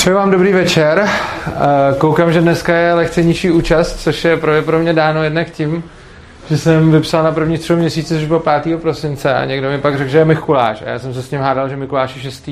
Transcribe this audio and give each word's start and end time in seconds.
Přeji 0.00 0.14
vám 0.14 0.30
dobrý 0.30 0.52
večer. 0.52 1.04
Eh, 1.08 1.52
koukám, 1.98 2.32
že 2.32 2.40
dneska 2.40 2.76
je 2.76 2.94
lehce 2.94 3.22
nižší 3.22 3.50
účast, 3.50 4.00
což 4.00 4.24
je 4.24 4.36
pro, 4.36 4.62
pro 4.62 4.78
mě 4.78 4.92
dáno 4.92 5.24
jednak 5.24 5.50
tím, 5.50 5.84
že 6.50 6.58
jsem 6.58 6.92
vypsal 6.92 7.22
na 7.22 7.32
první 7.32 7.58
tři 7.58 7.72
měsíce, 7.72 8.14
což 8.14 8.24
bylo 8.26 8.40
5. 8.40 8.76
prosince 8.76 9.34
a 9.34 9.44
někdo 9.44 9.70
mi 9.70 9.78
pak 9.78 9.98
řekl, 9.98 10.10
že 10.10 10.18
je 10.18 10.24
Mikuláš 10.24 10.82
a 10.82 10.88
já 10.88 10.98
jsem 10.98 11.14
se 11.14 11.22
s 11.22 11.30
ním 11.30 11.40
hádal, 11.40 11.68
že 11.68 11.76
Mikuláš 11.76 12.16
je 12.16 12.22
6. 12.22 12.50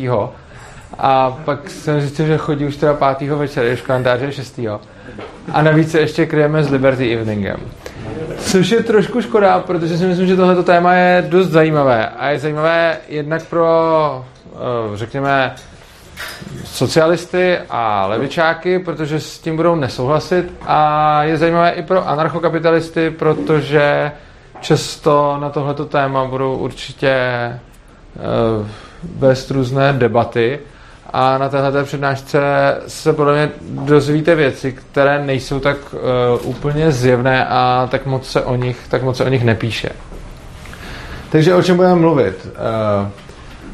A 0.99 1.31
pak 1.45 1.71
jsem 1.71 2.01
zjistil, 2.01 2.27
že 2.27 2.39
chodí 2.39 2.65
už 2.65 2.77
teda 2.77 2.95
5. 2.95 3.37
večer, 3.37 3.67
když 3.67 3.81
kalendáře 3.81 4.25
je 4.25 4.33
6. 4.33 4.61
A 5.53 5.63
navíc 5.63 5.91
se 5.91 6.01
ještě 6.01 6.27
kryjeme 6.27 6.65
s 6.65 6.71
Liberty 6.71 7.15
Eveningem. 7.15 7.61
Což 8.39 8.71
je 8.71 8.83
trošku 8.83 9.23
škoda, 9.23 9.59
protože 9.59 9.99
si 9.99 10.07
myslím, 10.07 10.27
že 10.27 10.37
tohleto 10.37 10.63
téma 10.63 10.95
je 10.95 11.27
dost 11.29 11.49
zajímavé. 11.49 12.09
A 12.09 12.31
je 12.31 12.39
zajímavé 12.39 12.97
jednak 13.09 13.45
pro, 13.45 14.25
eh, 14.53 14.97
řekněme, 14.97 15.55
socialisty 16.65 17.59
a 17.71 18.07
levičáky, 18.07 18.79
protože 18.79 19.21
s 19.21 19.39
tím 19.39 19.57
budou 19.57 19.75
nesouhlasit 19.75 20.53
a 20.67 21.23
je 21.23 21.37
zajímavé 21.37 21.71
i 21.71 21.83
pro 21.83 22.09
anarchokapitalisty, 22.09 23.11
protože 23.11 24.13
často 24.61 25.39
na 25.41 25.51
tohleto 25.51 25.85
téma 25.85 26.25
budou 26.25 26.57
určitě 26.57 27.15
uh, 28.61 28.67
vést 29.19 29.51
různé 29.51 29.93
debaty 29.93 30.59
a 31.13 31.39
na 31.39 31.49
téhle 31.49 31.85
přednášce 31.85 32.41
se 32.87 33.13
podle 33.13 33.33
mě 33.33 33.51
dozvíte 33.61 34.35
věci, 34.35 34.73
které 34.73 35.25
nejsou 35.25 35.61
tak 35.61 35.77
uh, 35.93 36.01
úplně 36.43 36.93
zjevné 36.93 37.47
a 37.47 37.89
tak 37.91 38.07
moc 38.07 38.31
se 38.31 38.43
o 38.43 38.57
nich, 38.57 38.79
tak 38.89 39.03
moc 39.03 39.17
se 39.17 39.25
o 39.25 39.29
nich 39.29 39.45
nepíše. 39.45 39.89
Takže 41.31 41.55
o 41.55 41.63
čem 41.63 41.77
budeme 41.77 41.95
mluvit? 41.95 42.47
Uh, 42.47 43.09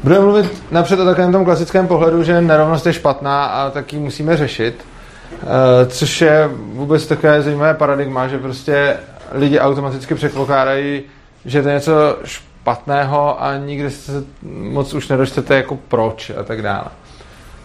Budeme 0.05 0.25
mluvit 0.25 0.63
napřed 0.71 0.99
o 0.99 1.05
takovém 1.05 1.31
tom 1.31 1.45
klasickém 1.45 1.87
pohledu, 1.87 2.23
že 2.23 2.41
nerovnost 2.41 2.85
je 2.85 2.93
špatná 2.93 3.45
a 3.45 3.69
tak 3.69 3.93
ji 3.93 3.99
musíme 3.99 4.37
řešit, 4.37 4.85
eh, 5.31 5.85
což 5.85 6.21
je 6.21 6.49
vůbec 6.73 7.07
takové 7.07 7.41
zajímavé 7.41 7.73
paradigma, 7.73 8.27
že 8.27 8.37
prostě 8.37 8.97
lidi 9.31 9.59
automaticky 9.59 10.15
předpokládají, 10.15 11.01
že 11.45 11.61
to 11.61 11.67
je 11.67 11.73
něco 11.73 12.17
špatného 12.23 13.43
a 13.43 13.57
nikdy 13.57 13.91
se 13.91 14.23
moc 14.43 14.93
už 14.93 15.07
nedočtete 15.07 15.55
jako 15.55 15.79
proč 15.87 16.31
a 16.39 16.43
tak 16.43 16.61
dále. 16.61 16.87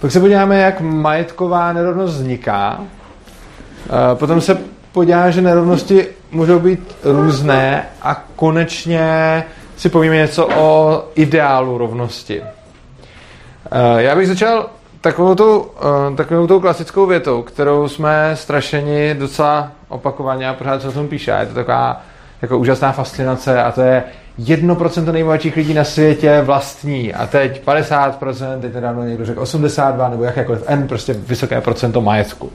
Pak 0.00 0.11
se 0.11 0.20
podíváme, 0.20 0.59
jak 0.59 0.81
majetková 0.81 1.72
nerovnost 1.72 2.15
vzniká. 2.15 2.81
Eh, 2.81 4.15
potom 4.15 4.41
se 4.41 4.59
podíváme, 4.93 5.33
že 5.33 5.41
nerovnosti 5.41 6.06
můžou 6.31 6.59
být 6.59 6.97
různé 7.05 7.87
a 8.03 8.25
konečně 8.37 9.45
si 9.81 9.89
povíme 9.89 10.17
něco 10.17 10.48
o 10.56 11.03
ideálu 11.14 11.78
rovnosti. 11.78 12.42
Eh, 12.42 14.03
já 14.03 14.17
bych 14.17 14.28
začal 14.28 14.67
takovou 15.00 15.34
tou, 15.34 15.70
eh, 16.12 16.17
takovou 16.17 16.47
tou 16.47 16.61
klasickou 16.61 17.06
větou, 17.06 17.42
kterou 17.42 17.89
jsme 17.89 18.31
strašeni 18.34 19.14
docela 19.14 19.72
opakovaně 19.89 20.48
a 20.48 20.55
pořád 20.55 20.83
se 20.83 20.89
o 20.89 20.92
tom 20.92 21.09
píše. 21.09 21.31
Je 21.41 21.47
to 21.47 21.55
taková 21.55 22.03
jako 22.42 22.59
úžasná 22.59 22.92
fascinace 22.92 23.62
a 23.62 23.72
to 23.72 23.81
je 23.81 24.05
1% 24.39 25.12
nejbohatších 25.12 25.56
lidí 25.56 25.75
na 25.75 25.84
světě 25.84 26.41
vlastní 26.42 27.15
a 27.15 27.27
teď 27.27 27.65
50%, 27.65 28.61
teď 28.61 28.75
nedávno 28.75 29.03
někdo 29.03 29.25
řekl 29.25 29.41
82 29.41 30.09
nebo 30.09 30.25
jakékoliv 30.25 30.62
N, 30.67 30.89
prostě 30.89 31.12
vysoké 31.12 31.61
procento 31.61 32.00
majetku. 32.00 32.53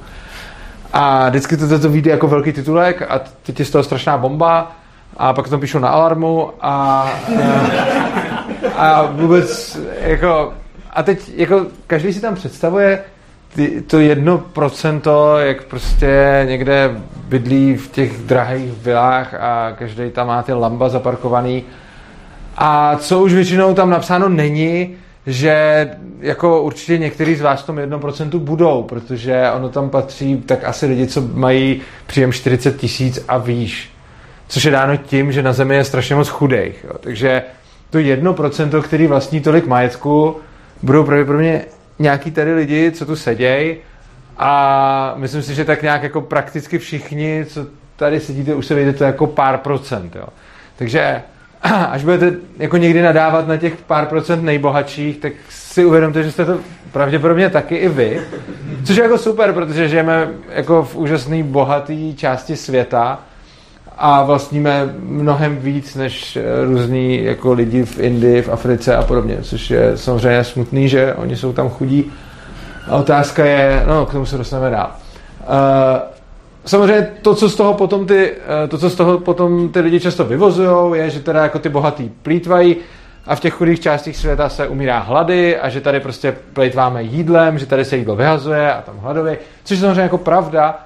A 0.93 1.29
vždycky 1.29 1.57
to, 1.57 1.67
to, 1.67 1.79
to 1.79 1.89
vyjde 1.89 2.11
jako 2.11 2.27
velký 2.27 2.53
titulek 2.53 3.01
a 3.09 3.21
teď 3.43 3.59
je 3.59 3.65
z 3.65 3.69
toho 3.69 3.83
strašná 3.83 4.17
bomba 4.17 4.71
a 5.17 5.33
pak 5.33 5.49
to 5.49 5.57
píšu 5.57 5.79
na 5.79 5.89
alarmu 5.89 6.49
a, 6.61 7.09
a, 8.75 8.89
a 8.89 9.05
vůbec 9.11 9.79
jako 10.01 10.53
a 10.93 11.03
teď 11.03 11.31
jako 11.35 11.65
každý 11.87 12.13
si 12.13 12.21
tam 12.21 12.35
představuje 12.35 13.03
ty, 13.55 13.81
to 13.81 13.99
jedno 13.99 14.37
procento, 14.37 15.37
jak 15.37 15.63
prostě 15.63 16.43
někde 16.49 17.01
bydlí 17.27 17.77
v 17.77 17.91
těch 17.91 18.17
drahých 18.17 18.71
vilách 18.83 19.33
a 19.33 19.71
každý 19.79 20.09
tam 20.09 20.27
má 20.27 20.43
ty 20.43 20.53
lamba 20.53 20.89
zaparkovaný. 20.89 21.63
A 22.57 22.97
co 22.97 23.23
už 23.23 23.33
většinou 23.33 23.73
tam 23.73 23.89
napsáno 23.89 24.29
není, 24.29 24.95
že 25.27 25.89
jako 26.19 26.61
určitě 26.61 26.97
některý 26.97 27.35
z 27.35 27.41
vás 27.41 27.63
v 27.63 27.65
tom 27.65 27.75
1% 27.75 28.39
budou, 28.39 28.83
protože 28.83 29.51
ono 29.55 29.69
tam 29.69 29.89
patří 29.89 30.37
tak 30.37 30.63
asi 30.63 30.85
lidi, 30.85 31.07
co 31.07 31.21
mají 31.33 31.81
příjem 32.07 32.31
40 32.31 32.77
tisíc 32.77 33.25
a 33.27 33.37
výš 33.37 33.94
což 34.47 34.63
je 34.63 34.71
dáno 34.71 34.97
tím, 34.97 35.31
že 35.31 35.43
na 35.43 35.53
Zemi 35.53 35.75
je 35.75 35.83
strašně 35.83 36.15
moc 36.15 36.29
chudých. 36.29 36.83
Jo. 36.83 36.93
Takže 36.99 37.43
to 37.89 37.99
jedno 37.99 38.33
procento, 38.33 38.81
který 38.81 39.07
vlastní 39.07 39.41
tolik 39.41 39.67
majetku, 39.67 40.37
budou 40.83 41.03
pravděpodobně 41.03 41.65
nějaký 41.99 42.31
tady 42.31 42.53
lidi, 42.53 42.91
co 42.91 43.05
tu 43.05 43.15
sedějí 43.15 43.77
a 44.37 45.13
myslím 45.17 45.41
si, 45.41 45.55
že 45.55 45.65
tak 45.65 45.81
nějak 45.81 46.03
jako 46.03 46.21
prakticky 46.21 46.77
všichni, 46.77 47.45
co 47.45 47.65
tady 47.95 48.19
sedíte, 48.19 48.55
už 48.55 48.65
se 48.65 48.75
vejdete 48.75 49.05
jako 49.05 49.27
pár 49.27 49.57
procent. 49.57 50.15
Jo. 50.15 50.27
Takže 50.75 51.21
až 51.61 52.03
budete 52.03 52.33
jako 52.57 52.77
někdy 52.77 53.01
nadávat 53.01 53.47
na 53.47 53.57
těch 53.57 53.75
pár 53.75 54.05
procent 54.05 54.43
nejbohatších, 54.43 55.17
tak 55.17 55.33
si 55.49 55.85
uvědomte, 55.85 56.23
že 56.23 56.31
jste 56.31 56.45
to 56.45 56.59
pravděpodobně 56.91 57.49
taky 57.49 57.75
i 57.75 57.89
vy. 57.89 58.21
Což 58.83 58.95
je 58.95 59.03
jako 59.03 59.17
super, 59.17 59.53
protože 59.53 59.89
žijeme 59.89 60.29
jako 60.49 60.83
v 60.83 60.95
úžasné 60.95 61.43
bohaté 61.43 62.13
části 62.15 62.55
světa, 62.55 63.19
a 63.97 64.23
vlastníme 64.23 64.95
mnohem 64.99 65.57
víc 65.57 65.95
než 65.95 66.35
eh, 66.35 66.65
různí 66.65 67.23
jako 67.23 67.53
lidi 67.53 67.85
v 67.85 67.99
Indii, 67.99 68.41
v 68.41 68.49
Africe 68.49 68.95
a 68.95 69.03
podobně, 69.03 69.37
což 69.41 69.69
je 69.69 69.97
samozřejmě 69.97 70.43
smutný, 70.43 70.89
že 70.89 71.13
oni 71.13 71.35
jsou 71.35 71.53
tam 71.53 71.69
chudí. 71.69 72.11
A 72.87 72.95
otázka 72.95 73.45
je, 73.45 73.83
no 73.87 74.05
k 74.05 74.11
tomu 74.11 74.25
se 74.25 74.37
dostaneme 74.37 74.69
dál. 74.69 74.91
Uh, 75.39 75.99
samozřejmě 76.65 77.07
to, 77.21 77.35
co 77.35 77.49
z 77.49 77.55
toho 77.55 77.73
potom 77.73 78.07
ty, 78.07 78.31
uh, 78.31 78.69
to, 78.69 78.77
co 78.77 78.89
z 78.89 78.95
toho 78.95 79.19
potom 79.19 79.69
ty 79.69 79.79
lidi 79.79 79.99
často 79.99 80.25
vyvozují, 80.25 80.99
je, 80.99 81.09
že 81.09 81.19
teda 81.19 81.43
jako 81.43 81.59
ty 81.59 81.69
bohatý 81.69 82.09
plítvají 82.09 82.75
a 83.27 83.35
v 83.35 83.39
těch 83.39 83.53
chudých 83.53 83.79
částích 83.79 84.17
světa 84.17 84.49
se 84.49 84.67
umírá 84.67 84.99
hlady 84.99 85.59
a 85.59 85.69
že 85.69 85.81
tady 85.81 85.99
prostě 85.99 86.35
plejtváme 86.53 87.03
jídlem, 87.03 87.59
že 87.59 87.65
tady 87.65 87.85
se 87.85 87.97
jídlo 87.97 88.15
vyhazuje 88.15 88.73
a 88.73 88.81
tam 88.81 88.97
hladově, 88.97 89.37
což 89.63 89.77
je 89.77 89.81
samozřejmě 89.81 90.01
jako 90.01 90.17
pravda, 90.17 90.79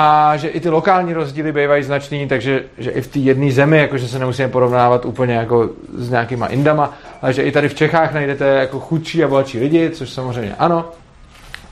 a 0.00 0.36
že 0.36 0.48
i 0.48 0.60
ty 0.60 0.68
lokální 0.68 1.12
rozdíly 1.12 1.52
bývají 1.52 1.82
značný, 1.82 2.28
takže 2.28 2.64
že 2.78 2.90
i 2.90 3.00
v 3.00 3.06
té 3.06 3.18
jedné 3.18 3.52
zemi, 3.52 3.78
jakože 3.78 4.08
se 4.08 4.18
nemusíme 4.18 4.48
porovnávat 4.48 5.04
úplně 5.04 5.34
jako 5.34 5.70
s 5.94 6.10
nějakýma 6.10 6.46
indama, 6.46 6.94
ale 7.22 7.32
že 7.32 7.42
i 7.42 7.52
tady 7.52 7.68
v 7.68 7.74
Čechách 7.74 8.14
najdete 8.14 8.44
jako 8.44 8.80
chudší 8.80 9.24
a 9.24 9.28
bohatší 9.28 9.58
lidi, 9.58 9.90
což 9.90 10.10
samozřejmě 10.10 10.54
ano. 10.58 10.84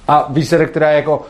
A 0.09 0.27
výsledek, 0.31 0.71
která 0.71 0.91
je 0.91 0.97
jako, 0.97 1.27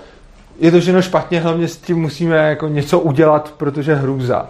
je 0.58 0.70
to 0.70 0.80
všechno 0.80 1.02
špatně, 1.02 1.40
hlavně 1.40 1.68
s 1.68 1.76
tím 1.76 2.00
musíme 2.00 2.36
jako 2.36 2.68
něco 2.68 3.00
udělat, 3.00 3.54
protože 3.56 3.94
hrůza. 3.94 4.46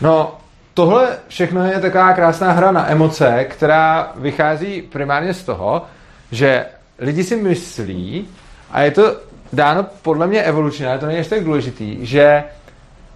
No, 0.00 0.34
tohle 0.74 1.08
všechno 1.28 1.64
je 1.64 1.80
taková 1.80 2.12
krásná 2.12 2.52
hra 2.52 2.72
na 2.72 2.90
emoce, 2.90 3.46
která 3.48 4.12
vychází 4.16 4.82
primárně 4.82 5.34
z 5.34 5.44
toho, 5.44 5.82
že 6.30 6.66
lidi 6.98 7.24
si 7.24 7.36
myslí, 7.36 8.28
a 8.70 8.82
je 8.82 8.90
to 8.90 9.16
dáno 9.56 9.86
podle 10.02 10.26
mě 10.26 10.42
evolučně, 10.42 10.88
ale 10.88 10.98
to 10.98 11.06
není 11.06 11.18
ještě 11.18 11.34
tak 11.34 11.44
důležitý, 11.44 12.06
že 12.06 12.44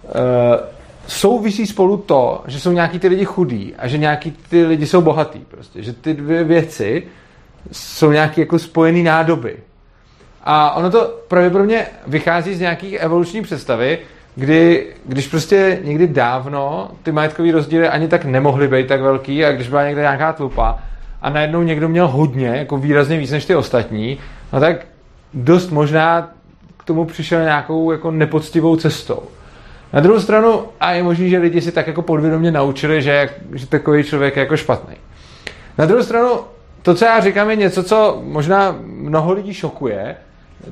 uh, 0.03 0.11
souvisí 1.07 1.67
spolu 1.67 1.97
to, 1.97 2.43
že 2.47 2.59
jsou 2.59 2.71
nějaký 2.71 2.99
ty 2.99 3.07
lidi 3.07 3.25
chudí 3.25 3.73
a 3.77 3.87
že 3.87 3.97
nějaký 3.97 4.31
ty 4.49 4.65
lidi 4.65 4.85
jsou 4.85 5.01
bohatý. 5.01 5.39
Prostě. 5.39 5.83
Že 5.83 5.93
ty 5.93 6.13
dvě 6.13 6.43
věci 6.43 7.03
jsou 7.71 8.11
nějaký 8.11 8.41
jako 8.41 8.59
spojený 8.59 9.03
nádoby. 9.03 9.57
A 10.43 10.75
ono 10.75 10.91
to 10.91 11.19
pravděpodobně 11.27 11.85
vychází 12.07 12.55
z 12.55 12.59
nějakých 12.59 12.93
evoluční 12.93 13.41
představy, 13.41 13.99
kdy, 14.35 14.87
když 15.05 15.27
prostě 15.27 15.79
někdy 15.83 16.07
dávno 16.07 16.91
ty 17.03 17.11
majetkové 17.11 17.51
rozdíly 17.51 17.87
ani 17.87 18.07
tak 18.07 18.25
nemohly 18.25 18.67
být 18.67 18.87
tak 18.87 19.01
velký 19.01 19.45
a 19.45 19.51
když 19.51 19.67
byla 19.67 19.85
někde 19.85 20.01
nějaká 20.01 20.33
tlupa 20.33 20.79
a 21.21 21.29
najednou 21.29 21.63
někdo 21.63 21.89
měl 21.89 22.07
hodně, 22.07 22.47
jako 22.47 22.77
výrazně 22.77 23.17
víc 23.17 23.31
než 23.31 23.45
ty 23.45 23.55
ostatní, 23.55 24.17
no 24.53 24.59
tak 24.59 24.85
dost 25.33 25.69
možná 25.69 26.31
k 26.77 26.83
tomu 26.83 27.05
přišel 27.05 27.43
nějakou 27.43 27.91
jako 27.91 28.11
nepoctivou 28.11 28.75
cestou. 28.75 29.23
Na 29.93 29.99
druhou 29.99 30.19
stranu, 30.19 30.61
a 30.79 30.91
je 30.91 31.03
možný, 31.03 31.29
že 31.29 31.37
lidi 31.37 31.61
si 31.61 31.71
tak 31.71 31.87
jako 31.87 32.01
podvědomě 32.01 32.51
naučili, 32.51 33.01
že, 33.01 33.29
že 33.53 33.67
takový 33.67 34.03
člověk 34.03 34.35
je 34.35 34.39
jako 34.39 34.57
špatný. 34.57 34.95
Na 35.77 35.85
druhou 35.85 36.03
stranu, 36.03 36.29
to, 36.81 36.95
co 36.95 37.05
já 37.05 37.19
říkám, 37.19 37.49
je 37.49 37.55
něco, 37.55 37.83
co 37.83 38.21
možná 38.23 38.75
mnoho 38.85 39.33
lidí 39.33 39.53
šokuje. 39.53 40.15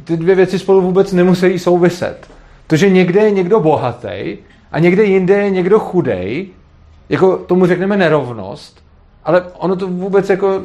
Ty 0.03 0.17
dvě 0.17 0.35
věci 0.35 0.59
spolu 0.59 0.81
vůbec 0.81 1.13
nemusí 1.13 1.59
souviset. 1.59 2.27
To, 2.67 2.75
že 2.75 2.89
někde 2.89 3.21
je 3.21 3.31
někdo 3.31 3.59
bohatý 3.59 4.38
a 4.71 4.79
někde 4.79 5.03
jinde 5.03 5.33
je 5.33 5.50
někdo 5.50 5.79
chudej, 5.79 6.47
jako 7.09 7.38
tomu 7.38 7.65
řekneme 7.65 7.97
nerovnost, 7.97 8.83
ale 9.23 9.44
ono 9.57 9.75
to 9.75 9.88
vůbec 9.88 10.29
jako 10.29 10.61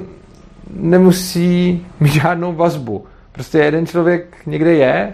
nemusí 0.71 1.87
mít 2.01 2.13
žádnou 2.13 2.53
vazbu. 2.53 3.07
Prostě 3.35 3.59
jeden 3.59 3.87
člověk 3.87 4.47
někde 4.47 4.75
je 4.75 5.13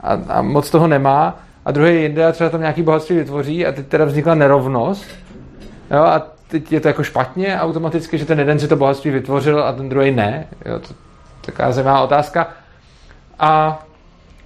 a, 0.00 0.18
a 0.28 0.42
moc 0.42 0.70
toho 0.70 0.86
nemá 0.86 1.40
a 1.64 1.72
druhý 1.72 2.02
jinde 2.02 2.26
a 2.26 2.32
třeba 2.32 2.50
tam 2.50 2.60
nějaký 2.60 2.82
bohatství 2.82 3.16
vytvoří 3.16 3.66
a 3.66 3.72
teď 3.72 3.86
teda 3.86 4.04
vznikla 4.04 4.34
nerovnost 4.34 5.06
jo, 5.90 6.02
a 6.02 6.22
teď 6.48 6.72
je 6.72 6.80
to 6.80 6.88
jako 6.88 7.02
špatně 7.02 7.60
automaticky, 7.60 8.18
že 8.18 8.24
ten 8.24 8.38
jeden 8.38 8.58
si 8.58 8.68
to 8.68 8.76
bohatství 8.76 9.10
vytvořil 9.10 9.64
a 9.64 9.72
ten 9.72 9.88
druhý 9.88 10.10
ne. 10.10 10.46
Jo, 10.66 10.78
to, 10.78 10.94
taková 11.40 11.72
zajímavá 11.72 12.00
otázka. 12.00 12.48
A 13.38 13.82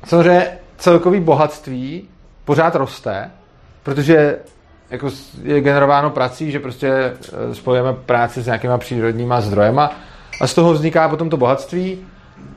samozřejmě 0.05 0.49
celkový 0.76 1.20
bohatství 1.20 2.08
pořád 2.44 2.75
roste, 2.75 3.31
protože 3.82 4.38
jako 4.90 5.11
je 5.43 5.61
generováno 5.61 6.11
prací, 6.11 6.50
že 6.50 6.61
prostě 6.61 6.88
eh, 6.88 7.55
spojujeme 7.55 7.93
práci 7.93 8.43
s 8.43 8.46
nějakýma 8.46 8.78
přírodníma 8.78 9.40
zdrojema 9.40 9.90
a 10.40 10.46
z 10.46 10.55
toho 10.55 10.73
vzniká 10.73 11.08
potom 11.08 11.31
to 11.31 11.37
bohatství 11.37 12.06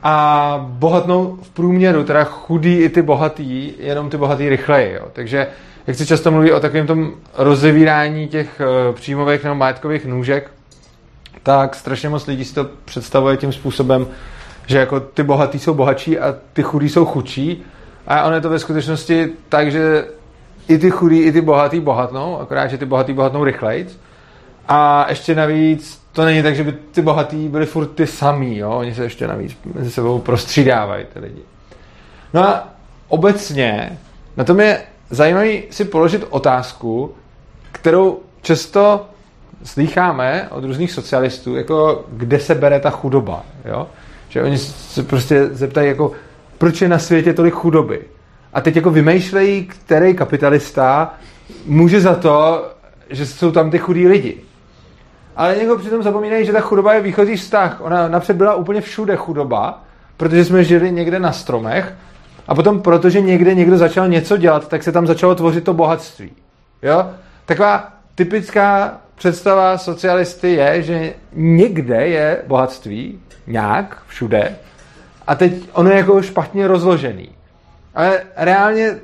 a 0.02 0.66
bohatnou 0.68 1.38
v 1.42 1.50
průměru, 1.50 2.04
teda 2.04 2.24
chudí 2.24 2.76
i 2.76 2.88
ty 2.88 3.02
bohatý, 3.02 3.72
jenom 3.78 4.10
ty 4.10 4.16
bohatý 4.16 4.48
rychleji. 4.48 4.94
Jo. 4.94 5.06
Takže 5.12 5.46
jak 5.86 5.96
se 5.96 6.06
často 6.06 6.30
mluví 6.30 6.52
o 6.52 6.60
takovém 6.60 6.86
tom 6.86 7.12
rozevírání 7.36 8.28
těch 8.28 8.60
uh, 8.60 8.94
příjmových 8.94 9.44
nebo 9.44 9.54
majetkových 9.54 10.06
nůžek, 10.06 10.50
tak 11.42 11.74
strašně 11.74 12.08
moc 12.08 12.26
lidí 12.26 12.44
si 12.44 12.54
to 12.54 12.66
představuje 12.84 13.36
tím 13.36 13.52
způsobem, 13.52 14.06
že 14.66 14.78
jako 14.78 15.00
ty 15.00 15.22
bohatý 15.22 15.58
jsou 15.58 15.74
bohatší 15.74 16.18
a 16.18 16.34
ty 16.52 16.62
chudí 16.62 16.88
jsou 16.88 17.04
chudší. 17.04 17.62
A 18.06 18.24
ono 18.24 18.34
je 18.34 18.40
to 18.40 18.50
ve 18.50 18.58
skutečnosti 18.58 19.28
tak, 19.48 19.72
že 19.72 20.04
i 20.68 20.78
ty 20.78 20.90
chudí, 20.90 21.18
i 21.18 21.32
ty 21.32 21.40
bohatý 21.40 21.80
bohatnou, 21.80 22.40
akorát, 22.40 22.66
že 22.66 22.78
ty 22.78 22.86
bohatý 22.86 23.12
bohatnou 23.12 23.44
rychleji. 23.44 23.88
A 24.68 25.06
ještě 25.08 25.34
navíc 25.34 25.99
to 26.12 26.24
není 26.24 26.42
tak, 26.42 26.56
že 26.56 26.64
by 26.64 26.72
ty 26.72 27.02
bohatý 27.02 27.48
byli 27.48 27.66
furt 27.66 27.86
ty 27.86 28.06
samý, 28.06 28.58
jo? 28.58 28.70
oni 28.70 28.94
se 28.94 29.02
ještě 29.02 29.26
navíc 29.26 29.58
mezi 29.74 29.90
sebou 29.90 30.18
prostřídávají 30.18 31.04
ty 31.12 31.18
lidi. 31.18 31.42
No 32.34 32.48
a 32.48 32.68
obecně 33.08 33.98
na 34.36 34.44
tom 34.44 34.60
je 34.60 34.82
zajímavý 35.10 35.62
si 35.70 35.84
položit 35.84 36.26
otázku, 36.30 37.14
kterou 37.72 38.18
často 38.42 39.06
slýcháme 39.64 40.48
od 40.50 40.64
různých 40.64 40.92
socialistů, 40.92 41.56
jako 41.56 42.04
kde 42.08 42.40
se 42.40 42.54
bere 42.54 42.80
ta 42.80 42.90
chudoba, 42.90 43.44
jo? 43.64 43.86
Že 44.28 44.42
oni 44.42 44.58
se 44.58 45.02
prostě 45.02 45.46
zeptají, 45.46 45.88
jako 45.88 46.12
proč 46.58 46.82
je 46.82 46.88
na 46.88 46.98
světě 46.98 47.32
tolik 47.32 47.54
chudoby. 47.54 48.00
A 48.52 48.60
teď 48.60 48.76
jako 48.76 48.90
vymýšlejí, 48.90 49.64
který 49.64 50.14
kapitalista 50.14 51.14
může 51.66 52.00
za 52.00 52.14
to, 52.14 52.68
že 53.10 53.26
jsou 53.26 53.50
tam 53.50 53.70
ty 53.70 53.78
chudí 53.78 54.08
lidi. 54.08 54.40
Ale 55.40 55.56
někdo 55.56 55.78
přitom 55.78 56.02
zapomínají, 56.02 56.46
že 56.46 56.52
ta 56.52 56.60
chudoba 56.60 56.94
je 56.94 57.00
výchozí 57.00 57.36
vztah. 57.36 57.80
Ona 57.80 58.08
napřed 58.08 58.36
byla 58.36 58.54
úplně 58.54 58.80
všude 58.80 59.16
chudoba, 59.16 59.84
protože 60.16 60.44
jsme 60.44 60.64
žili 60.64 60.92
někde 60.92 61.18
na 61.18 61.32
stromech 61.32 61.94
a 62.48 62.54
potom, 62.54 62.82
protože 62.82 63.20
někde 63.20 63.54
někdo 63.54 63.78
začal 63.78 64.08
něco 64.08 64.36
dělat, 64.36 64.68
tak 64.68 64.82
se 64.82 64.92
tam 64.92 65.06
začalo 65.06 65.34
tvořit 65.34 65.64
to 65.64 65.74
bohatství. 65.74 66.30
Jo? 66.82 67.06
Taková 67.46 67.92
typická 68.14 68.98
představa 69.14 69.78
socialisty 69.78 70.52
je, 70.52 70.82
že 70.82 71.14
někde 71.32 72.06
je 72.06 72.42
bohatství, 72.46 73.20
nějak, 73.46 74.02
všude, 74.06 74.56
a 75.26 75.34
teď 75.34 75.52
ono 75.72 75.90
je 75.90 75.96
jako 75.96 76.22
špatně 76.22 76.66
rozložený. 76.66 77.28
Ale 77.94 78.20
reálně 78.36 78.98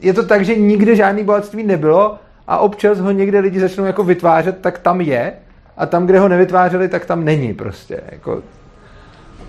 je 0.00 0.12
to 0.12 0.26
tak, 0.26 0.44
že 0.44 0.56
nikde 0.56 0.96
žádný 0.96 1.24
bohatství 1.24 1.62
nebylo 1.62 2.18
a 2.48 2.58
občas 2.58 3.00
ho 3.00 3.10
někde 3.10 3.38
lidi 3.38 3.60
začnou 3.60 3.84
jako 3.84 4.04
vytvářet, 4.04 4.60
tak 4.60 4.78
tam 4.78 5.00
je 5.00 5.32
a 5.76 5.86
tam, 5.86 6.06
kde 6.06 6.18
ho 6.18 6.28
nevytvářeli, 6.28 6.88
tak 6.88 7.06
tam 7.06 7.24
není 7.24 7.54
prostě. 7.54 8.00
Jako. 8.10 8.42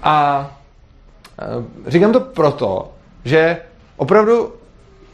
A 0.03 0.47
e, 1.39 1.91
říkám 1.91 2.13
to 2.13 2.19
proto, 2.19 2.91
že 3.25 3.57
opravdu 3.97 4.53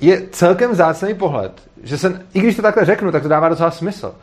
je 0.01 0.21
celkem 0.31 0.71
vzácný 0.71 1.13
pohled, 1.13 1.51
že 1.83 1.97
se, 1.97 2.21
i 2.33 2.39
když 2.39 2.55
to 2.55 2.61
takhle 2.61 2.85
řeknu, 2.85 3.11
tak 3.11 3.23
to 3.23 3.29
dává 3.29 3.49
docela 3.49 3.71
smysl. 3.71 4.15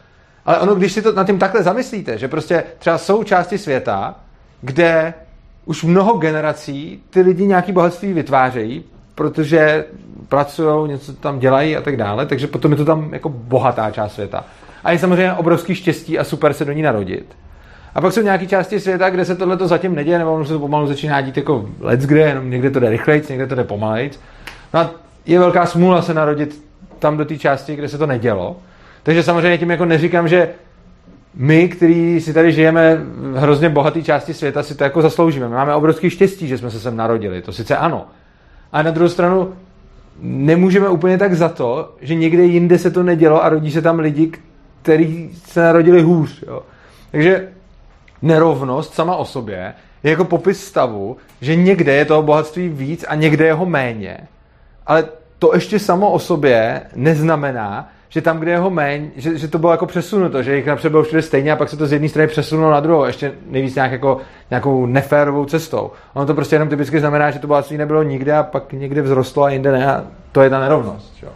Ale 0.47 0.59
ono, 0.59 0.75
když 0.75 0.93
si 0.93 1.03
to 1.03 1.13
na 1.13 1.25
tím 1.25 1.39
takhle 1.39 1.63
zamyslíte, 1.63 2.19
že 2.19 2.29
prostě 2.29 2.65
třeba 2.79 2.99
jsou 2.99 3.25
části 3.25 3.59
světa, 3.59 4.15
kde 4.61 5.15
už 5.65 5.85
mnoho 5.85 6.19
generací 6.19 7.03
ty 7.11 7.21
lidi 7.21 7.47
nějaký 7.47 7.73
bohatství 7.73 8.13
vytvářejí, 8.13 8.85
protože 9.15 9.85
pracují, 10.29 10.89
něco 10.89 11.13
tam 11.13 11.39
dělají 11.39 11.77
a 11.77 11.81
tak 11.81 11.97
dále, 11.97 12.27
takže 12.27 12.47
potom 12.47 12.71
je 12.71 12.77
to 12.77 12.85
tam 12.85 13.15
jako 13.15 13.29
bohatá 13.29 13.91
část 13.91 14.15
světa. 14.15 14.45
A 14.87 14.93
je 14.93 14.99
samozřejmě 14.99 15.33
obrovský 15.33 15.75
štěstí 15.75 16.19
a 16.19 16.25
super 16.25 16.53
se 16.53 16.65
do 16.65 16.73
ní 16.73 16.83
narodit. 16.83 17.37
A 17.95 18.01
pak 18.01 18.13
jsou 18.13 18.23
nějaké 18.23 18.47
části 18.47 18.81
světa, 18.81 19.11
kde 19.11 19.25
se 19.25 19.37
tohle 19.37 19.57
to 19.57 19.69
zatím 19.69 19.95
neděje, 19.95 20.19
nebo 20.19 20.45
se 20.45 20.53
to 20.53 20.59
pomalu 20.59 20.87
začíná 20.87 21.21
dít 21.21 21.37
jako 21.37 21.69
let's 21.81 22.07
kde, 22.07 22.21
jenom 22.21 22.51
někde 22.51 22.71
to 22.71 22.81
jde 22.81 22.91
rychlejc, 22.91 23.29
někde 23.29 23.47
to 23.47 23.55
jde 23.55 23.65
pomalejc. 23.65 24.21
No 24.75 24.81
a 24.81 24.91
je 25.27 25.39
velká 25.39 25.67
smůla 25.67 26.03
se 26.03 26.15
narodit 26.15 26.65
tam 26.99 27.17
do 27.17 27.25
té 27.25 27.39
části, 27.39 27.77
kde 27.77 27.89
se 27.89 27.99
to 27.99 28.07
nedělo. 28.07 28.57
Takže 29.03 29.23
samozřejmě 29.23 29.59
tím 29.59 29.71
jako 29.71 29.85
neříkám, 29.85 30.29
že 30.29 30.49
my, 31.35 31.69
kteří 31.69 32.21
si 32.21 32.33
tady 32.33 32.53
žijeme 32.53 32.97
v 32.97 33.37
hrozně 33.37 33.69
bohaté 33.69 34.03
části 34.03 34.35
světa, 34.35 34.63
si 34.63 34.75
to 34.75 34.85
jako 34.85 35.03
zasloužíme. 35.03 35.49
My 35.49 35.55
máme 35.55 35.75
obrovský 35.75 36.11
štěstí, 36.11 36.49
že 36.49 36.59
jsme 36.59 36.71
se 36.71 36.81
sem 36.81 36.97
narodili, 36.97 37.43
to 37.43 37.53
sice 37.53 37.77
ano. 37.77 38.07
A 38.73 38.83
na 38.83 38.91
druhou 38.91 39.09
stranu 39.09 39.53
nemůžeme 40.21 40.89
úplně 40.89 41.19
tak 41.19 41.35
za 41.35 41.49
to, 41.49 41.95
že 42.01 42.15
někde 42.15 42.43
jinde 42.43 42.79
se 42.79 42.91
to 42.91 43.03
nedělo 43.03 43.45
a 43.45 43.49
rodí 43.49 43.71
se 43.71 43.83
tam 43.83 43.99
lidi, 43.99 44.33
kteří 44.87 45.31
se 45.45 45.63
narodili 45.63 46.03
hůř. 46.03 46.45
Jo. 46.47 46.63
Takže 47.11 47.49
nerovnost 48.23 48.95
sama 48.95 49.17
o 49.17 49.25
sobě 49.25 49.75
je 50.03 50.11
jako 50.11 50.25
popis 50.25 50.65
stavu, 50.65 51.17
že 51.41 51.57
někde 51.57 51.93
je 51.93 52.05
toho 52.05 52.23
bohatství 52.23 52.69
víc 52.69 53.05
a 53.09 53.15
někde 53.15 53.47
je 53.47 53.53
ho 53.53 53.67
méně. 53.67 54.19
Ale 54.87 55.05
to 55.39 55.55
ještě 55.55 55.79
samo 55.79 56.11
o 56.11 56.19
sobě 56.19 56.81
neznamená, 56.95 57.89
že 58.09 58.23
tam, 58.23 58.39
kde 58.39 58.51
je 58.51 58.59
ho 58.59 58.71
méně, 58.71 59.11
že, 59.17 59.39
že, 59.39 59.49
to 59.49 59.59
bylo 59.59 59.73
jako 59.73 59.87
přesunuto, 59.87 60.43
že 60.43 60.57
jich 60.57 60.67
napřed 60.67 60.91
bylo 60.91 61.03
všude 61.03 61.23
stejně 61.23 61.53
a 61.53 61.57
pak 61.57 61.69
se 61.69 61.77
to 61.77 61.87
z 61.87 61.93
jedné 61.93 62.09
strany 62.09 62.29
přesunulo 62.29 62.71
na 62.71 62.81
druhou, 62.81 63.05
ještě 63.05 63.33
nejvíc 63.51 63.75
nějak 63.75 63.93
jako, 63.93 64.21
nějakou 64.51 64.87
neférovou 64.87 65.45
cestou. 65.45 65.91
Ono 66.15 66.27
to 66.27 66.35
prostě 66.35 66.57
jenom 66.57 66.69
typicky 66.69 67.01
znamená, 67.01 67.31
že 67.31 67.39
to 67.39 67.47
bohatství 67.47 67.79
nebylo 67.79 68.03
nikde 68.03 68.33
a 68.33 68.43
pak 68.43 68.73
někde 68.73 69.03
vzrostlo 69.03 69.45
a 69.45 69.51
jinde 69.51 69.73
ne 69.73 69.87
a 69.87 70.05
to 70.33 70.43
je 70.43 70.51
ta 70.51 70.61
nerovnost. 70.61 71.17
Čo? 71.17 71.27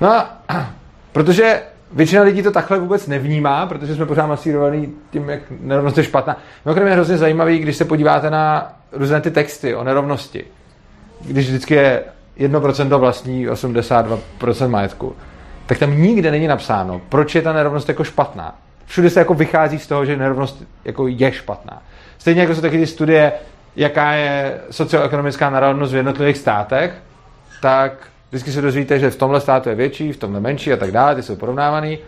No 0.00 0.12
a 0.12 0.40
protože 1.12 1.62
většina 1.92 2.22
lidí 2.22 2.42
to 2.42 2.50
takhle 2.50 2.78
vůbec 2.78 3.06
nevnímá, 3.06 3.66
protože 3.66 3.94
jsme 3.94 4.06
pořád 4.06 4.26
masírovaní 4.26 4.92
tím, 5.10 5.28
jak 5.28 5.40
nerovnost 5.60 5.98
je 5.98 6.04
špatná. 6.04 6.36
Mimochodem 6.64 6.88
je 6.88 6.94
hrozně 6.94 7.16
zajímavý, 7.16 7.58
když 7.58 7.76
se 7.76 7.84
podíváte 7.84 8.30
na 8.30 8.72
různé 8.92 9.20
ty 9.20 9.30
texty 9.30 9.74
o 9.74 9.84
nerovnosti. 9.84 10.44
Když 11.20 11.46
vždycky 11.46 11.74
je 11.74 12.02
1% 12.38 12.98
vlastní, 12.98 13.48
82% 13.48 14.68
majetku 14.68 15.16
tak 15.68 15.78
tam 15.78 16.02
nikde 16.02 16.30
není 16.30 16.46
napsáno, 16.46 17.00
proč 17.08 17.34
je 17.34 17.42
ta 17.42 17.52
nerovnost 17.52 17.88
jako 17.88 18.04
špatná. 18.04 18.54
Všude 18.86 19.10
se 19.10 19.18
jako 19.18 19.34
vychází 19.34 19.78
z 19.78 19.86
toho, 19.86 20.04
že 20.04 20.16
nerovnost 20.16 20.62
jako 20.84 21.08
je 21.08 21.32
špatná. 21.32 21.82
Stejně 22.18 22.40
jako 22.40 22.54
jsou 22.54 22.60
taky 22.60 22.78
ty 22.78 22.86
studie, 22.86 23.32
jaká 23.76 24.12
je 24.12 24.60
socioekonomická 24.70 25.50
nerovnost 25.50 25.92
v 25.92 25.96
jednotlivých 25.96 26.38
státech, 26.38 26.94
tak 27.62 27.92
vždycky 28.28 28.52
se 28.52 28.62
dozvíte, 28.62 28.98
že 28.98 29.10
v 29.10 29.16
tomhle 29.16 29.40
státu 29.40 29.68
je 29.68 29.74
větší, 29.74 30.12
v 30.12 30.16
tomhle 30.16 30.40
menší 30.40 30.72
a 30.72 30.76
tak 30.76 30.92
dále, 30.92 31.14
ty 31.14 31.22
jsou 31.22 31.36
porovnávaný 31.36 31.98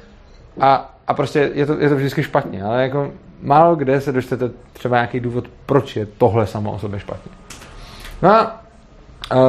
a, 0.60 0.94
a 1.06 1.14
prostě 1.14 1.50
je 1.54 1.66
to, 1.66 1.78
je 1.78 1.88
to 1.88 1.96
vždycky 1.96 2.22
špatně, 2.22 2.62
ale 2.62 2.82
jako 2.82 3.10
málo 3.42 3.76
kde 3.76 4.00
se 4.00 4.12
dočtete 4.12 4.50
třeba 4.72 4.96
nějaký 4.96 5.20
důvod, 5.20 5.44
proč 5.66 5.96
je 5.96 6.06
tohle 6.06 6.46
samo 6.46 6.72
o 6.72 6.78
sobě 6.78 7.00
špatně. 7.00 7.32
No 8.22 8.30
a 8.30 8.62
uh, 9.34 9.40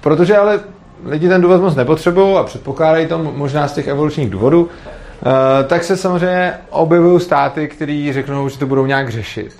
protože 0.00 0.36
ale 0.36 0.60
lidi 1.04 1.28
ten 1.28 1.40
důvod 1.40 1.60
moc 1.60 1.74
nepotřebují 1.74 2.36
a 2.36 2.42
předpokládají 2.42 3.06
to 3.06 3.18
možná 3.18 3.68
z 3.68 3.72
těch 3.72 3.86
evolučních 3.86 4.30
důvodů, 4.30 4.68
eh, 4.70 5.64
tak 5.64 5.84
se 5.84 5.96
samozřejmě 5.96 6.54
objevují 6.70 7.20
státy, 7.20 7.68
které 7.68 8.10
řeknou, 8.12 8.48
že 8.48 8.58
to 8.58 8.66
budou 8.66 8.86
nějak 8.86 9.08
řešit. 9.08 9.56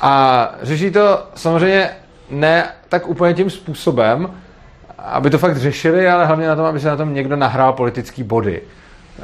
A 0.00 0.54
řeší 0.62 0.90
to 0.90 1.22
samozřejmě 1.34 1.90
ne 2.30 2.68
tak 2.88 3.08
úplně 3.08 3.34
tím 3.34 3.50
způsobem, 3.50 4.30
aby 5.04 5.30
to 5.30 5.38
fakt 5.38 5.56
řešili, 5.56 6.08
ale 6.08 6.26
hlavně 6.26 6.48
na 6.48 6.56
tom, 6.56 6.64
aby 6.64 6.80
se 6.80 6.88
na 6.88 6.96
tom 6.96 7.14
někdo 7.14 7.36
nahrál 7.36 7.72
politický 7.72 8.22
body. 8.22 8.60
Eh, 9.18 9.22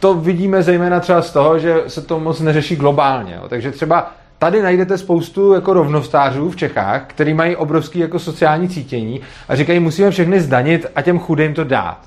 to 0.00 0.14
vidíme 0.14 0.62
zejména 0.62 1.00
třeba 1.00 1.22
z 1.22 1.30
toho, 1.30 1.58
že 1.58 1.82
se 1.86 2.02
to 2.02 2.20
moc 2.20 2.40
neřeší 2.40 2.76
globálně. 2.76 3.40
Takže 3.48 3.70
třeba 3.70 4.12
tady 4.38 4.62
najdete 4.62 4.98
spoustu 4.98 5.52
jako 5.52 5.72
rovnostářů 5.72 6.50
v 6.50 6.56
Čechách, 6.56 7.04
který 7.06 7.34
mají 7.34 7.56
obrovský 7.56 7.98
jako 7.98 8.18
sociální 8.18 8.68
cítění 8.68 9.20
a 9.48 9.56
říkají, 9.56 9.80
musíme 9.80 10.10
všechny 10.10 10.40
zdanit 10.40 10.86
a 10.94 11.02
těm 11.02 11.18
chudým 11.18 11.54
to 11.54 11.64
dát. 11.64 11.98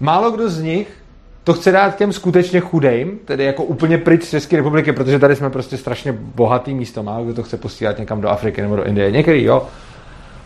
Málo 0.00 0.30
kdo 0.30 0.48
z 0.48 0.62
nich 0.62 1.02
to 1.44 1.52
chce 1.52 1.72
dát 1.72 1.96
těm 1.96 2.12
skutečně 2.12 2.60
chudým, 2.60 3.18
tedy 3.24 3.44
jako 3.44 3.64
úplně 3.64 3.98
pryč 3.98 4.22
z 4.22 4.30
České 4.30 4.56
republiky, 4.56 4.92
protože 4.92 5.18
tady 5.18 5.36
jsme 5.36 5.50
prostě 5.50 5.76
strašně 5.76 6.12
bohatý 6.12 6.74
místo. 6.74 7.02
Málo 7.02 7.24
kdo 7.24 7.34
to 7.34 7.42
chce 7.42 7.56
posílat 7.56 7.98
někam 7.98 8.20
do 8.20 8.28
Afriky 8.28 8.62
nebo 8.62 8.76
do 8.76 8.84
Indie. 8.84 9.10
Některý, 9.10 9.44
jo. 9.44 9.66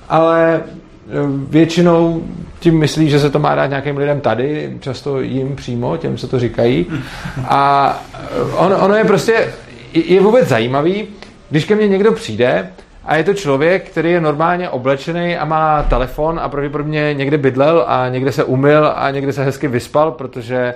Ale 0.09 0.63
většinou 1.49 2.23
tím 2.59 2.79
myslí, 2.79 3.11
že 3.11 3.21
se 3.21 3.31
to 3.31 3.39
má 3.39 3.55
dát 3.55 3.67
nějakým 3.67 3.97
lidem 3.97 4.21
tady, 4.21 4.77
často 4.81 5.21
jim 5.21 5.57
přímo, 5.57 5.97
těm, 5.97 6.17
co 6.17 6.29
to 6.29 6.39
říkají. 6.39 6.87
A 7.49 8.03
ono, 8.57 8.79
ono 8.79 8.95
je 8.95 9.05
prostě 9.05 9.53
je 9.93 10.21
vůbec 10.21 10.49
zajímavý, 10.49 11.09
když 11.51 11.65
ke 11.65 11.75
mně 11.75 11.89
někdo 11.89 12.13
přijde 12.13 12.71
a 13.05 13.17
je 13.17 13.25
to 13.25 13.35
člověk, 13.35 13.91
který 13.91 14.11
je 14.11 14.21
normálně 14.21 14.69
oblečený 14.69 15.37
a 15.37 15.45
má 15.45 15.83
telefon 15.83 16.41
a 16.43 16.49
pravděpodobně 16.49 17.15
někde 17.15 17.39
bydlel 17.39 17.85
a 17.89 18.09
někde 18.09 18.33
se 18.33 18.45
umyl 18.45 18.93
a 18.97 19.11
někde 19.11 19.33
se 19.33 19.45
hezky 19.45 19.69
vyspal, 19.69 20.13
protože 20.13 20.75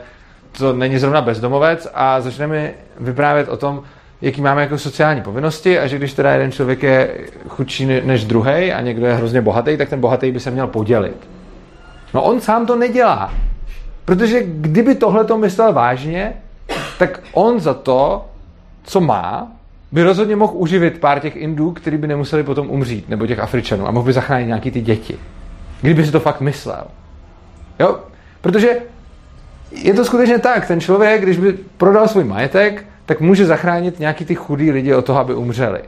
to 0.59 0.73
není 0.73 0.99
zrovna 0.99 1.21
bezdomovec 1.21 1.89
a 1.95 2.21
začne 2.21 2.47
mi 2.47 2.75
vyprávět 3.01 3.49
o 3.49 3.57
tom, 3.57 3.83
jaký 4.23 4.41
máme 4.41 4.62
jako 4.62 4.79
sociální 4.79 5.23
povinnosti 5.23 5.79
a 5.79 5.87
že 5.87 5.99
když 5.99 6.12
teda 6.12 6.33
jeden 6.33 6.53
člověk 6.53 6.83
je 6.83 7.11
chudší 7.49 7.87
než 7.87 8.25
druhý 8.25 8.73
a 8.73 8.81
někdo 8.81 9.07
je 9.07 9.15
hrozně 9.15 9.41
bohatý, 9.41 9.77
tak 9.77 9.89
ten 9.89 10.00
bohatý 10.00 10.33
by 10.33 10.41
se 10.41 10.50
měl 10.50 10.67
podělit. 10.67 11.29
No 12.15 12.23
on 12.23 12.41
sám 12.41 12.67
to 12.67 12.77
nedělá. 12.77 13.35
Protože 14.05 14.43
kdyby 14.45 14.95
tohle 14.95 15.25
to 15.25 15.39
myslel 15.39 15.73
vážně, 15.73 16.33
tak 16.99 17.21
on 17.33 17.61
za 17.61 17.75
to, 17.75 18.25
co 18.83 19.00
má, 19.00 19.53
by 19.93 20.03
rozhodně 20.03 20.37
mohl 20.37 20.53
uživit 20.57 20.99
pár 20.99 21.21
těch 21.21 21.37
Indů, 21.37 21.73
kteří 21.73 21.97
by 21.97 22.07
nemuseli 22.07 22.43
potom 22.43 22.71
umřít, 22.71 23.09
nebo 23.09 23.27
těch 23.27 23.39
Afričanů, 23.39 23.89
a 23.89 23.91
mohl 23.91 24.07
by 24.07 24.12
zachránit 24.12 24.47
nějaký 24.47 24.71
ty 24.71 24.81
děti. 24.81 25.19
Kdyby 25.81 26.07
si 26.07 26.12
to 26.12 26.21
fakt 26.21 26.41
myslel. 26.41 26.85
Jo? 27.79 27.99
Protože 28.41 28.77
je 29.73 29.95
to 29.95 30.05
skutečně 30.05 30.39
tak, 30.39 30.67
ten 30.67 30.81
člověk, 30.81 31.23
když 31.23 31.39
by 31.39 31.53
prodal 31.53 32.09
svůj 32.09 32.25
majetek, 32.25 32.85
tak 33.11 33.21
může 33.21 33.47
zachránit 33.47 33.99
nějaký 33.99 34.25
ty 34.25 34.35
chudý 34.35 34.71
lidi 34.71 34.95
od 34.95 35.05
toho, 35.05 35.21
aby 35.21 35.35
umřeli. 35.35 35.81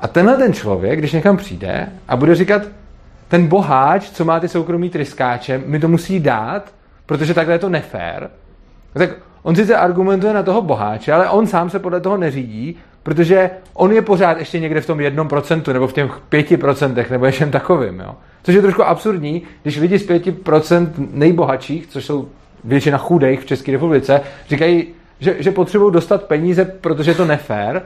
A 0.00 0.08
tenhle 0.08 0.36
ten 0.36 0.52
člověk, 0.52 0.98
když 0.98 1.12
někam 1.12 1.36
přijde 1.36 1.88
a 2.08 2.16
bude 2.16 2.34
říkat, 2.34 2.62
ten 3.28 3.46
boháč, 3.46 4.10
co 4.10 4.24
má 4.24 4.40
ty 4.40 4.48
soukromí 4.48 4.90
tryskáče, 4.90 5.62
mi 5.66 5.78
to 5.78 5.88
musí 5.88 6.20
dát, 6.20 6.72
protože 7.06 7.34
takhle 7.34 7.54
je 7.54 7.58
to 7.58 7.68
nefér, 7.68 8.30
tak 8.92 9.10
on 9.42 9.56
sice 9.56 9.76
argumentuje 9.76 10.32
na 10.32 10.42
toho 10.42 10.62
boháče, 10.62 11.12
ale 11.12 11.28
on 11.28 11.46
sám 11.46 11.70
se 11.70 11.78
podle 11.78 12.00
toho 12.00 12.16
neřídí, 12.16 12.76
protože 13.02 13.50
on 13.74 13.92
je 13.92 14.02
pořád 14.02 14.38
ještě 14.38 14.60
někde 14.60 14.80
v 14.80 14.86
tom 14.86 15.00
jednom 15.00 15.28
procentu, 15.28 15.72
nebo 15.72 15.86
v 15.86 15.92
těch 15.92 16.20
pěti 16.28 16.56
procentech, 16.56 17.10
nebo 17.10 17.26
ještě 17.26 17.46
takovým, 17.46 18.00
jo. 18.00 18.14
Což 18.42 18.54
je 18.54 18.62
trošku 18.62 18.84
absurdní, 18.84 19.42
když 19.62 19.80
lidi 19.80 19.98
z 19.98 20.06
pěti 20.06 20.32
procent 20.32 20.94
nejbohatších, 21.14 21.86
což 21.86 22.04
jsou 22.04 22.28
většina 22.64 22.98
chudých 22.98 23.40
v 23.40 23.46
České 23.46 23.72
republice, 23.72 24.20
říkají, 24.48 24.86
že, 25.22 25.36
že 25.38 25.50
potřebují 25.50 25.92
dostat 25.92 26.22
peníze, 26.22 26.64
protože 26.64 27.10
je 27.10 27.14
to 27.14 27.24
nefér, 27.24 27.82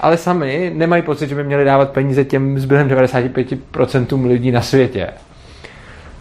ale 0.00 0.16
sami 0.16 0.72
nemají 0.74 1.02
pocit, 1.02 1.28
že 1.28 1.34
by 1.34 1.44
měli 1.44 1.64
dávat 1.64 1.90
peníze 1.90 2.24
těm 2.24 2.58
zbylým 2.58 2.88
95% 2.88 4.26
lidí 4.26 4.50
na 4.50 4.62
světě. 4.62 5.08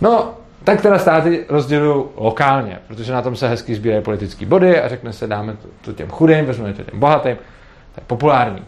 No, 0.01 0.33
tak 0.63 0.81
teda 0.81 0.99
státy 0.99 1.45
rozdělují 1.49 2.05
lokálně, 2.17 2.79
protože 2.87 3.13
na 3.13 3.21
tom 3.21 3.35
se 3.35 3.47
hezky 3.47 3.75
sbírají 3.75 4.03
politické 4.03 4.45
body 4.45 4.81
a 4.81 4.87
řekne 4.89 5.13
se, 5.13 5.27
dáme 5.27 5.53
to, 5.53 5.67
to 5.81 5.93
těm 5.93 6.09
chudým, 6.09 6.45
vezmeme 6.45 6.73
to 6.73 6.83
těm 6.83 6.99
bohatým. 6.99 7.35
To 7.95 8.01
je 8.01 8.03
populární. 8.07 8.61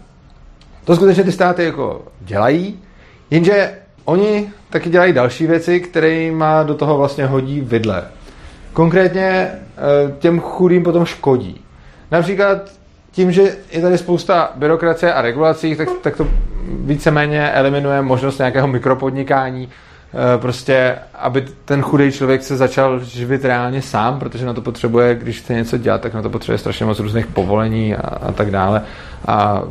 To 0.85 0.95
skutečně 0.95 1.23
ty 1.23 1.31
státy 1.31 1.63
jako 1.63 2.01
dělají, 2.21 2.79
jenže 3.31 3.77
oni 4.05 4.49
taky 4.69 4.89
dělají 4.89 5.13
další 5.13 5.47
věci, 5.47 5.79
které 5.79 6.31
má 6.31 6.63
do 6.63 6.75
toho 6.75 6.97
vlastně 6.97 7.25
hodí 7.25 7.61
vidle. 7.61 8.03
Konkrétně 8.73 9.23
eh, 9.23 9.59
těm 10.19 10.39
chudým 10.39 10.83
potom 10.83 11.05
škodí. 11.05 11.62
Například 12.13 12.71
tím, 13.11 13.31
že 13.31 13.55
je 13.71 13.81
tady 13.81 13.97
spousta 13.97 14.51
byrokracie 14.55 15.13
a 15.13 15.21
regulací, 15.21 15.75
tak, 15.75 15.89
tak 16.01 16.17
to 16.17 16.27
víceméně 16.67 17.51
eliminuje 17.51 18.01
možnost 18.01 18.37
nějakého 18.37 18.67
mikropodnikání, 18.67 19.69
eh, 19.69 20.37
prostě, 20.37 20.95
aby 21.13 21.45
ten 21.65 21.81
chudý 21.81 22.11
člověk 22.11 22.43
se 22.43 22.57
začal 22.57 22.99
živit 22.99 23.45
reálně 23.45 23.81
sám, 23.81 24.19
protože 24.19 24.45
na 24.45 24.53
to 24.53 24.61
potřebuje, 24.61 25.15
když 25.15 25.39
chce 25.39 25.53
něco 25.53 25.77
dělat, 25.77 26.01
tak 26.01 26.13
na 26.13 26.21
to 26.21 26.29
potřebuje 26.29 26.57
strašně 26.57 26.85
moc 26.85 26.99
různých 26.99 27.27
povolení 27.27 27.95
a, 27.95 28.01
a 28.01 28.31
tak 28.31 28.51
dále 28.51 28.81
a 29.27 29.63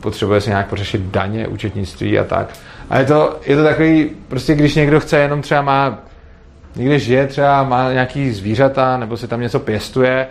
potřebuje 0.00 0.40
si 0.40 0.50
nějak 0.50 0.68
pořešit 0.68 1.00
daně, 1.00 1.48
účetnictví 1.48 2.18
a 2.18 2.24
tak. 2.24 2.48
A 2.90 2.98
je 2.98 3.04
to, 3.04 3.36
je 3.46 3.56
to 3.56 3.64
takový, 3.64 4.10
prostě 4.28 4.54
když 4.54 4.74
někdo 4.74 5.00
chce 5.00 5.18
jenom 5.18 5.42
třeba 5.42 5.62
má, 5.62 5.98
někde 6.76 6.98
žije 6.98 7.26
třeba, 7.26 7.62
má 7.62 7.92
nějaký 7.92 8.32
zvířata 8.32 8.96
nebo 8.96 9.16
si 9.16 9.28
tam 9.28 9.40
něco 9.40 9.60
pěstuje, 9.60 10.26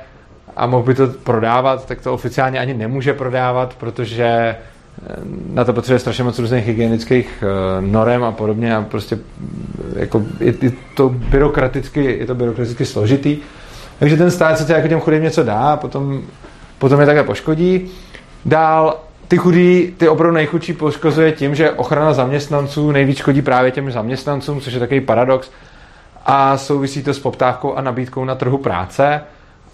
a 0.60 0.66
mohl 0.66 0.84
by 0.84 0.96
to 0.96 1.08
prodávat, 1.08 1.86
tak 1.86 2.02
to 2.02 2.14
oficiálně 2.14 2.60
ani 2.60 2.74
nemůže 2.74 3.14
prodávat, 3.14 3.76
protože 3.80 4.26
eh, 4.26 4.56
na 5.54 5.64
to 5.64 5.74
potřebuje 5.74 6.00
strašně 6.00 6.24
moc 6.24 6.40
různých 6.40 6.68
hygienických 6.68 7.44
eh, 7.44 7.82
norem 7.82 8.24
a 8.24 8.32
podobně 8.32 8.76
a 8.76 8.82
prostě 8.82 9.18
eh, 9.96 10.00
jako 10.00 10.24
je, 10.40 10.54
je, 10.62 10.72
to 10.96 11.10
byrokraticky, 11.10 12.04
je 12.20 12.26
to 12.26 12.36
byrokraticky 12.36 12.86
složitý. 12.86 13.38
Takže 14.00 14.18
ten 14.18 14.32
stát 14.32 14.58
sice 14.58 14.74
jako 14.74 14.88
těm 14.88 15.00
chudým 15.00 15.24
něco 15.24 15.44
dá 15.44 15.60
a 15.60 15.78
potom, 15.78 16.22
potom 16.78 17.00
je 17.00 17.06
také 17.06 17.24
poškodí. 17.24 17.92
Dál 18.46 19.00
ty 19.28 19.38
chudí, 19.38 19.94
ty 19.98 20.10
opravdu 20.10 20.34
nejchudší 20.36 20.74
poškozuje 20.74 21.32
tím, 21.32 21.56
že 21.56 21.72
ochrana 21.72 22.14
zaměstnanců 22.14 22.92
nejvíc 22.92 23.18
škodí 23.18 23.42
právě 23.42 23.72
těm 23.72 23.92
zaměstnancům, 23.92 24.62
což 24.62 24.74
je 24.74 24.80
takový 24.80 25.02
paradox 25.02 25.52
a 26.26 26.58
souvisí 26.58 27.04
to 27.04 27.14
s 27.14 27.20
poptávkou 27.20 27.74
a 27.74 27.82
nabídkou 27.82 28.26
na 28.26 28.36
trhu 28.36 28.58
práce 28.58 29.22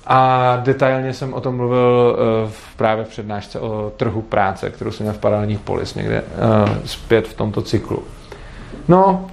a 0.08 0.56
detailně 0.64 1.14
jsem 1.14 1.34
o 1.34 1.42
tom 1.42 1.56
mluvil 1.56 2.18
uh, 2.18 2.50
v 2.52 2.76
právě 2.76 3.06
v 3.06 3.10
přednášce 3.10 3.60
o 3.60 3.92
trhu 3.98 4.22
práce, 4.22 4.70
kterou 4.70 4.92
jsem 4.92 5.04
měl 5.04 5.14
v 5.14 5.18
paralelních 5.18 5.60
polis 5.60 5.96
někde 5.96 6.22
uh, 6.22 6.70
zpět 6.86 7.28
v 7.28 7.34
tomto 7.34 7.62
cyklu. 7.62 8.04
No, 8.88 9.28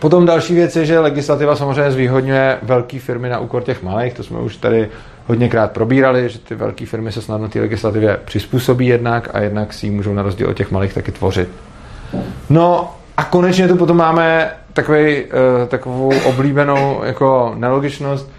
potom 0.00 0.26
další 0.26 0.54
věc 0.54 0.76
je, 0.76 0.86
že 0.86 0.98
legislativa 0.98 1.56
samozřejmě 1.56 1.90
zvýhodňuje 1.90 2.58
velké 2.62 2.98
firmy 2.98 3.28
na 3.28 3.38
úkor 3.38 3.62
těch 3.62 3.82
malých, 3.82 4.14
to 4.14 4.22
jsme 4.22 4.38
už 4.38 4.56
tady 4.56 4.88
hodněkrát 5.26 5.72
probírali, 5.72 6.28
že 6.28 6.38
ty 6.38 6.54
velké 6.54 6.86
firmy 6.86 7.12
se 7.12 7.22
snadno 7.22 7.48
té 7.48 7.60
legislativě 7.60 8.18
přizpůsobí 8.24 8.86
jednak 8.86 9.28
a 9.32 9.40
jednak 9.40 9.72
si 9.72 9.86
ji 9.86 9.90
můžou 9.90 10.14
na 10.14 10.22
rozdíl 10.22 10.48
od 10.48 10.56
těch 10.56 10.70
malých 10.70 10.94
taky 10.94 11.12
tvořit. 11.12 11.48
No 12.50 12.94
a 13.16 13.24
konečně 13.24 13.68
tu 13.68 13.76
potom 13.76 13.96
máme 13.96 14.52
takový, 14.72 15.24
uh, 15.24 15.30
takovou 15.68 16.12
oblíbenou 16.24 17.00
jako 17.04 17.54
nelogičnost, 17.56 18.30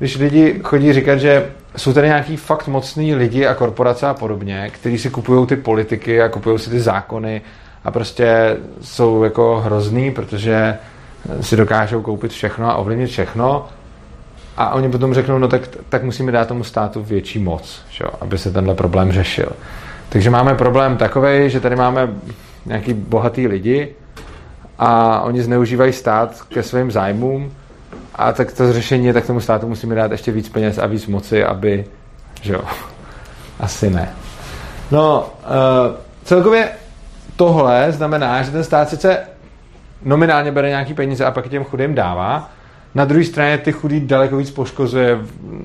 když 0.00 0.18
lidi 0.18 0.60
chodí 0.62 0.92
říkat, 0.92 1.16
že 1.16 1.50
jsou 1.76 1.92
tady 1.92 2.06
nějaký 2.06 2.36
fakt 2.36 2.68
mocný 2.68 3.14
lidi 3.14 3.46
a 3.46 3.54
korporace 3.54 4.06
a 4.06 4.14
podobně, 4.14 4.70
kteří 4.74 4.98
si 4.98 5.10
kupují 5.10 5.46
ty 5.46 5.56
politiky 5.56 6.22
a 6.22 6.28
kupují 6.28 6.58
si 6.58 6.70
ty 6.70 6.80
zákony 6.80 7.42
a 7.84 7.90
prostě 7.90 8.56
jsou 8.80 9.24
jako 9.24 9.60
hrozný, 9.64 10.10
protože 10.10 10.78
si 11.40 11.56
dokážou 11.56 12.02
koupit 12.02 12.32
všechno 12.32 12.70
a 12.70 12.74
ovlivnit 12.74 13.10
všechno 13.10 13.68
a 14.56 14.74
oni 14.74 14.88
potom 14.88 15.14
řeknou, 15.14 15.38
no 15.38 15.48
tak, 15.48 15.62
tak 15.88 16.02
musíme 16.02 16.32
dát 16.32 16.48
tomu 16.48 16.64
státu 16.64 17.02
větší 17.02 17.38
moc, 17.38 17.82
že, 17.90 18.04
aby 18.20 18.38
se 18.38 18.50
tenhle 18.50 18.74
problém 18.74 19.12
řešil. 19.12 19.52
Takže 20.08 20.30
máme 20.30 20.54
problém 20.54 20.96
takový, 20.96 21.50
že 21.50 21.60
tady 21.60 21.76
máme 21.76 22.08
nějaký 22.66 22.94
bohatý 22.94 23.46
lidi 23.46 23.88
a 24.78 25.20
oni 25.20 25.42
zneužívají 25.42 25.92
stát 25.92 26.42
ke 26.48 26.62
svým 26.62 26.90
zájmům 26.90 27.52
a 28.14 28.32
tak 28.32 28.52
to 28.52 28.72
řešení 28.72 29.06
je, 29.06 29.12
tak 29.12 29.26
tomu 29.26 29.40
státu 29.40 29.68
musíme 29.68 29.94
dát 29.94 30.10
ještě 30.10 30.32
víc 30.32 30.48
peněz 30.48 30.78
a 30.78 30.86
víc 30.86 31.06
moci, 31.06 31.44
aby, 31.44 31.84
že 32.42 32.52
jo, 32.52 32.60
asi 33.60 33.90
ne. 33.90 34.08
No, 34.90 35.30
uh, 35.42 35.96
celkově 36.24 36.68
tohle 37.36 37.92
znamená, 37.92 38.42
že 38.42 38.50
ten 38.50 38.64
stát 38.64 38.88
sice 38.88 39.18
nominálně 40.02 40.52
bere 40.52 40.68
nějaký 40.68 40.94
peníze 40.94 41.24
a 41.24 41.30
pak 41.30 41.48
těm 41.48 41.64
chudým 41.64 41.94
dává, 41.94 42.50
na 42.94 43.04
druhé 43.04 43.24
straně 43.24 43.58
ty 43.58 43.72
chudý 43.72 44.00
daleko 44.00 44.36
víc 44.36 44.50
poškozuje 44.50 45.18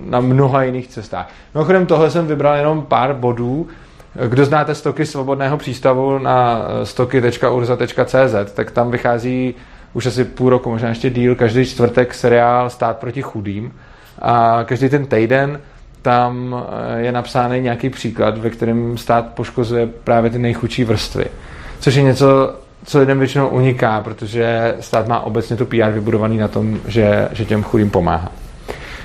na 0.06 0.20
mnoha 0.20 0.64
jiných 0.64 0.88
cestách. 0.88 1.30
Mimochodem 1.54 1.86
tohle 1.86 2.12
jsem 2.12 2.28
vybral 2.28 2.56
jenom 2.56 2.82
pár 2.82 3.14
bodů. 3.14 3.68
Kdo 4.28 4.46
znáte 4.46 4.76
stoky 4.76 5.06
svobodného 5.06 5.58
přístavu 5.58 6.20
na 6.20 6.62
stoky.urza.cz, 6.84 8.52
tak 8.54 8.72
tam 8.72 8.92
vychází 8.92 9.56
už 9.96 10.06
asi 10.06 10.26
půl 10.26 10.50
roku, 10.50 10.70
možná 10.70 10.90
ještě 10.90 11.10
díl, 11.10 11.36
každý 11.36 11.66
čtvrtek 11.66 12.14
seriál 12.14 12.70
Stát 12.70 12.98
proti 12.98 13.22
chudým 13.22 13.74
a 14.22 14.64
každý 14.64 14.90
ten 14.90 15.06
týden 15.06 15.60
tam 16.02 16.56
eh, 16.56 17.02
je 17.02 17.12
napsáný 17.12 17.62
nějaký 17.62 17.90
příklad, 17.90 18.38
ve 18.38 18.50
kterém 18.50 18.98
stát 18.98 19.26
poškozuje 19.34 19.88
právě 20.04 20.30
ty 20.30 20.40
nejchudší 20.40 20.84
vrstvy. 20.84 21.26
Což 21.80 21.96
je 21.96 22.04
něco, 22.04 22.56
co 22.86 23.00
lidem 23.00 23.20
většinou 23.20 23.48
uniká, 23.48 24.02
protože 24.02 24.76
stát 24.80 25.08
má 25.08 25.20
obecně 25.20 25.56
to 25.56 25.66
PR 25.66 25.90
vybudovaný 25.92 26.38
na 26.38 26.48
tom, 26.48 26.80
že, 26.88 27.30
že 27.32 27.46
těm 27.46 27.64
chudým 27.64 27.90
pomáhá. 27.90 28.32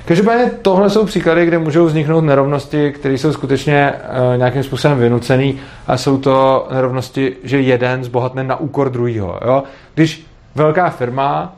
Každopádně 0.04 0.50
tohle 0.62 0.90
jsou 0.90 1.04
příklady, 1.06 1.46
kde 1.46 1.58
můžou 1.58 1.86
vzniknout 1.86 2.20
nerovnosti, 2.20 2.92
které 2.92 3.14
jsou 3.14 3.32
skutečně 3.32 3.92
uh, 3.92 4.38
nějakým 4.38 4.62
způsobem 4.62 4.98
vynucené 4.98 5.52
a 5.86 5.96
jsou 5.96 6.18
to 6.18 6.68
nerovnosti, 6.72 7.36
že 7.44 7.60
jeden 7.60 8.04
zbohatne 8.04 8.44
na 8.44 8.56
úkor 8.56 8.90
druhého. 8.90 9.64
Když 9.94 10.29
velká 10.54 10.90
firma 10.90 11.52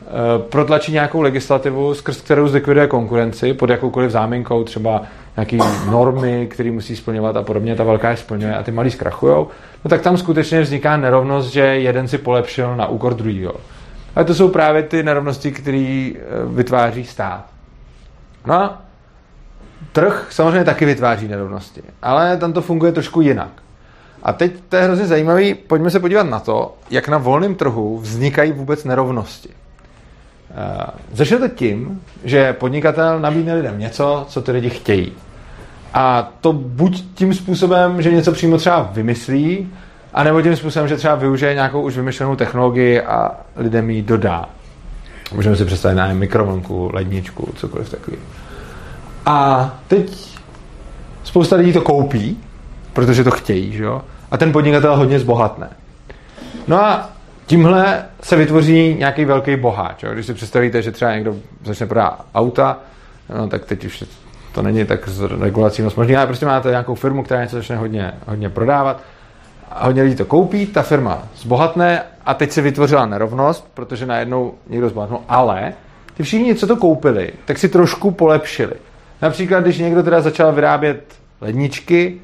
eh, 0.00 0.06
protlačí 0.38 0.92
nějakou 0.92 1.20
legislativu, 1.20 1.94
skrz 1.94 2.20
kterou 2.20 2.48
zlikviduje 2.48 2.86
konkurenci 2.86 3.54
pod 3.54 3.70
jakoukoliv 3.70 4.10
záminkou, 4.10 4.64
třeba 4.64 5.02
nějaký 5.36 5.58
normy, 5.90 6.46
které 6.50 6.70
musí 6.70 6.96
splňovat 6.96 7.36
a 7.36 7.42
podobně, 7.42 7.76
ta 7.76 7.84
velká 7.84 8.10
je 8.10 8.16
splňuje 8.16 8.56
a 8.56 8.62
ty 8.62 8.72
malí 8.72 8.90
zkrachujou, 8.90 9.48
no 9.84 9.88
tak 9.88 10.00
tam 10.00 10.16
skutečně 10.16 10.60
vzniká 10.60 10.96
nerovnost, 10.96 11.52
že 11.52 11.60
jeden 11.60 12.08
si 12.08 12.18
polepšil 12.18 12.76
na 12.76 12.86
úkor 12.86 13.14
druhého. 13.14 13.54
Ale 14.16 14.24
to 14.24 14.34
jsou 14.34 14.48
právě 14.48 14.82
ty 14.82 15.02
nerovnosti, 15.02 15.52
které 15.52 16.10
eh, 16.14 16.18
vytváří 16.46 17.04
stát. 17.04 17.44
No 18.46 18.54
a 18.54 18.82
trh 19.92 20.26
samozřejmě 20.30 20.64
taky 20.64 20.84
vytváří 20.84 21.28
nerovnosti, 21.28 21.82
ale 22.02 22.36
tam 22.36 22.52
to 22.52 22.62
funguje 22.62 22.92
trošku 22.92 23.20
jinak. 23.20 23.50
A 24.22 24.32
teď 24.32 24.52
to 24.68 24.76
je 24.76 24.82
hrozně 24.82 25.06
zajímavý, 25.06 25.54
pojďme 25.54 25.90
se 25.90 26.00
podívat 26.00 26.22
na 26.22 26.40
to, 26.40 26.74
jak 26.90 27.08
na 27.08 27.18
volném 27.18 27.54
trhu 27.54 27.98
vznikají 27.98 28.52
vůbec 28.52 28.84
nerovnosti. 28.84 29.48
Eh, 30.50 30.86
začne 31.12 31.38
to 31.38 31.48
tím, 31.48 32.02
že 32.24 32.52
podnikatel 32.52 33.20
nabídne 33.20 33.54
lidem 33.54 33.78
něco, 33.78 34.26
co 34.28 34.42
ty 34.42 34.52
lidi 34.52 34.70
chtějí. 34.70 35.12
A 35.94 36.32
to 36.40 36.52
buď 36.52 37.04
tím 37.14 37.34
způsobem, 37.34 38.02
že 38.02 38.12
něco 38.12 38.32
přímo 38.32 38.58
třeba 38.58 38.90
vymyslí, 38.92 39.72
anebo 40.14 40.42
tím 40.42 40.56
způsobem, 40.56 40.88
že 40.88 40.96
třeba 40.96 41.14
využije 41.14 41.54
nějakou 41.54 41.82
už 41.82 41.96
vymyšlenou 41.96 42.36
technologii 42.36 43.00
a 43.00 43.30
lidem 43.56 43.90
ji 43.90 44.02
dodá. 44.02 44.48
Můžeme 45.34 45.56
si 45.56 45.64
představit 45.64 45.94
na 45.94 46.12
mikrovlnku, 46.12 46.90
ledničku, 46.92 47.52
cokoliv 47.56 47.90
takový. 47.90 48.16
A 49.26 49.70
teď 49.88 50.38
spousta 51.24 51.56
lidí 51.56 51.72
to 51.72 51.80
koupí, 51.80 52.40
protože 52.98 53.24
to 53.24 53.30
chtějí, 53.30 53.72
že 53.72 53.84
jo? 53.84 54.02
A 54.30 54.36
ten 54.36 54.52
podnikatel 54.52 54.96
hodně 54.96 55.20
zbohatne. 55.20 55.70
No 56.68 56.84
a 56.84 57.10
tímhle 57.46 58.04
se 58.22 58.36
vytvoří 58.36 58.96
nějaký 58.98 59.24
velký 59.24 59.56
boháč. 59.56 60.02
Jo? 60.02 60.12
Když 60.12 60.26
si 60.26 60.34
představíte, 60.34 60.82
že 60.82 60.92
třeba 60.92 61.14
někdo 61.14 61.36
začne 61.64 61.86
prodávat 61.86 62.26
auta, 62.34 62.78
no, 63.38 63.48
tak 63.48 63.64
teď 63.64 63.84
už 63.84 64.04
to 64.52 64.62
není 64.62 64.84
tak 64.84 65.08
z 65.08 65.30
regulací 65.40 65.82
moc 65.82 65.94
možný, 65.94 66.16
ale 66.16 66.26
prostě 66.26 66.46
máte 66.46 66.70
nějakou 66.70 66.94
firmu, 66.94 67.22
která 67.22 67.42
něco 67.42 67.56
začne 67.56 67.76
hodně, 67.76 68.12
hodně 68.26 68.50
prodávat 68.50 69.02
a 69.70 69.86
hodně 69.86 70.02
lidí 70.02 70.16
to 70.16 70.24
koupí, 70.24 70.66
ta 70.66 70.82
firma 70.82 71.22
zbohatne 71.36 72.02
a 72.26 72.34
teď 72.34 72.50
se 72.50 72.62
vytvořila 72.62 73.06
nerovnost, 73.06 73.70
protože 73.74 74.06
najednou 74.06 74.54
někdo 74.68 74.88
zbohatnul, 74.88 75.20
ale 75.28 75.72
ty 76.16 76.22
všichni, 76.22 76.54
co 76.54 76.66
to 76.66 76.76
koupili, 76.76 77.32
tak 77.44 77.58
si 77.58 77.68
trošku 77.68 78.10
polepšili. 78.10 78.74
Například, 79.22 79.60
když 79.60 79.78
někdo 79.78 80.02
teda 80.02 80.20
začal 80.20 80.52
vyrábět 80.52 81.14
ledničky, 81.40 82.20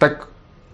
tak 0.00 0.28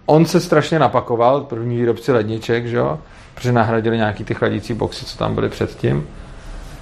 on 0.06 0.26
se 0.26 0.40
strašně 0.40 0.78
napakoval, 0.78 1.40
první 1.40 1.76
výrobci 1.76 2.12
ledniček, 2.12 2.66
že 2.66 2.76
jo? 2.76 2.98
protože 3.34 3.52
nahradili 3.52 3.96
nějaký 3.96 4.24
ty 4.24 4.34
chladící 4.34 4.74
boxy, 4.74 5.04
co 5.04 5.18
tam 5.18 5.34
byly 5.34 5.48
předtím. 5.48 6.06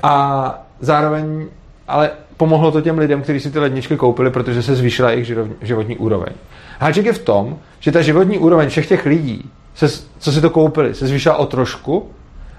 A 0.02 0.64
zároveň, 0.80 1.46
ale 1.88 2.10
pomohlo 2.36 2.72
to 2.72 2.80
těm 2.80 2.98
lidem, 2.98 3.22
kteří 3.22 3.40
si 3.40 3.50
ty 3.50 3.58
ledničky 3.58 3.96
koupili, 3.96 4.30
protože 4.30 4.62
se 4.62 4.76
zvýšila 4.76 5.10
jejich 5.10 5.32
životní 5.62 5.96
úroveň. 5.96 6.32
Háček 6.80 7.06
je 7.06 7.12
v 7.12 7.24
tom, 7.24 7.58
že 7.80 7.92
ta 7.92 8.02
životní 8.02 8.38
úroveň 8.38 8.68
všech 8.68 8.88
těch 8.88 9.06
lidí, 9.06 9.50
se, 9.74 9.88
co 10.18 10.32
si 10.32 10.40
to 10.40 10.50
koupili, 10.50 10.94
se 10.94 11.06
zvýšila 11.06 11.36
o 11.36 11.46
trošku 11.46 12.10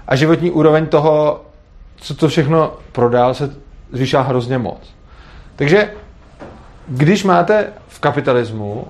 a 0.08 0.16
životní 0.16 0.50
úroveň 0.50 0.86
toho, 0.86 1.44
co 1.96 2.14
to 2.14 2.28
všechno 2.28 2.72
prodal, 2.92 3.34
se 3.34 3.54
zvýšila 3.92 4.22
hrozně 4.22 4.58
moc. 4.58 4.94
Takže 5.56 5.90
když 6.88 7.24
máte 7.24 7.72
v 7.88 8.00
kapitalismu 8.00 8.86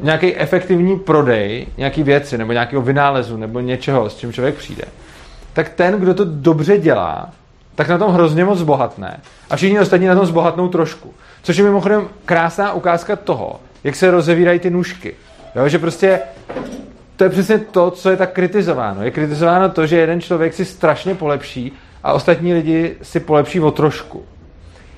nějaký 0.00 0.36
efektivní 0.36 0.98
prodej 0.98 1.66
nějaký 1.76 2.02
věci 2.02 2.38
nebo 2.38 2.52
nějakého 2.52 2.82
vynálezu 2.82 3.36
nebo 3.36 3.60
něčeho, 3.60 4.10
s 4.10 4.16
čím 4.16 4.32
člověk 4.32 4.54
přijde, 4.54 4.84
tak 5.52 5.68
ten, 5.68 6.00
kdo 6.00 6.14
to 6.14 6.24
dobře 6.24 6.78
dělá, 6.78 7.30
tak 7.74 7.88
na 7.88 7.98
tom 7.98 8.12
hrozně 8.12 8.44
moc 8.44 8.58
zbohatne 8.58 9.20
a 9.50 9.56
všichni 9.56 9.80
ostatní 9.80 10.06
na 10.06 10.14
tom 10.14 10.26
zbohatnou 10.26 10.68
trošku. 10.68 11.14
Což 11.42 11.56
je 11.56 11.64
mimochodem 11.64 12.08
krásná 12.24 12.72
ukázka 12.72 13.16
toho, 13.16 13.60
jak 13.84 13.96
se 13.96 14.10
rozevírají 14.10 14.58
ty 14.58 14.70
nůžky. 14.70 15.14
Jo, 15.56 15.68
že 15.68 15.78
prostě 15.78 16.20
to 17.16 17.24
je 17.24 17.30
přesně 17.30 17.58
to, 17.58 17.90
co 17.90 18.10
je 18.10 18.16
tak 18.16 18.32
kritizováno. 18.32 19.02
Je 19.02 19.10
kritizováno 19.10 19.68
to, 19.68 19.86
že 19.86 19.96
jeden 19.96 20.20
člověk 20.20 20.54
si 20.54 20.64
strašně 20.64 21.14
polepší 21.14 21.72
a 22.02 22.12
ostatní 22.12 22.54
lidi 22.54 22.96
si 23.02 23.20
polepší 23.20 23.60
o 23.60 23.70
trošku. 23.70 24.24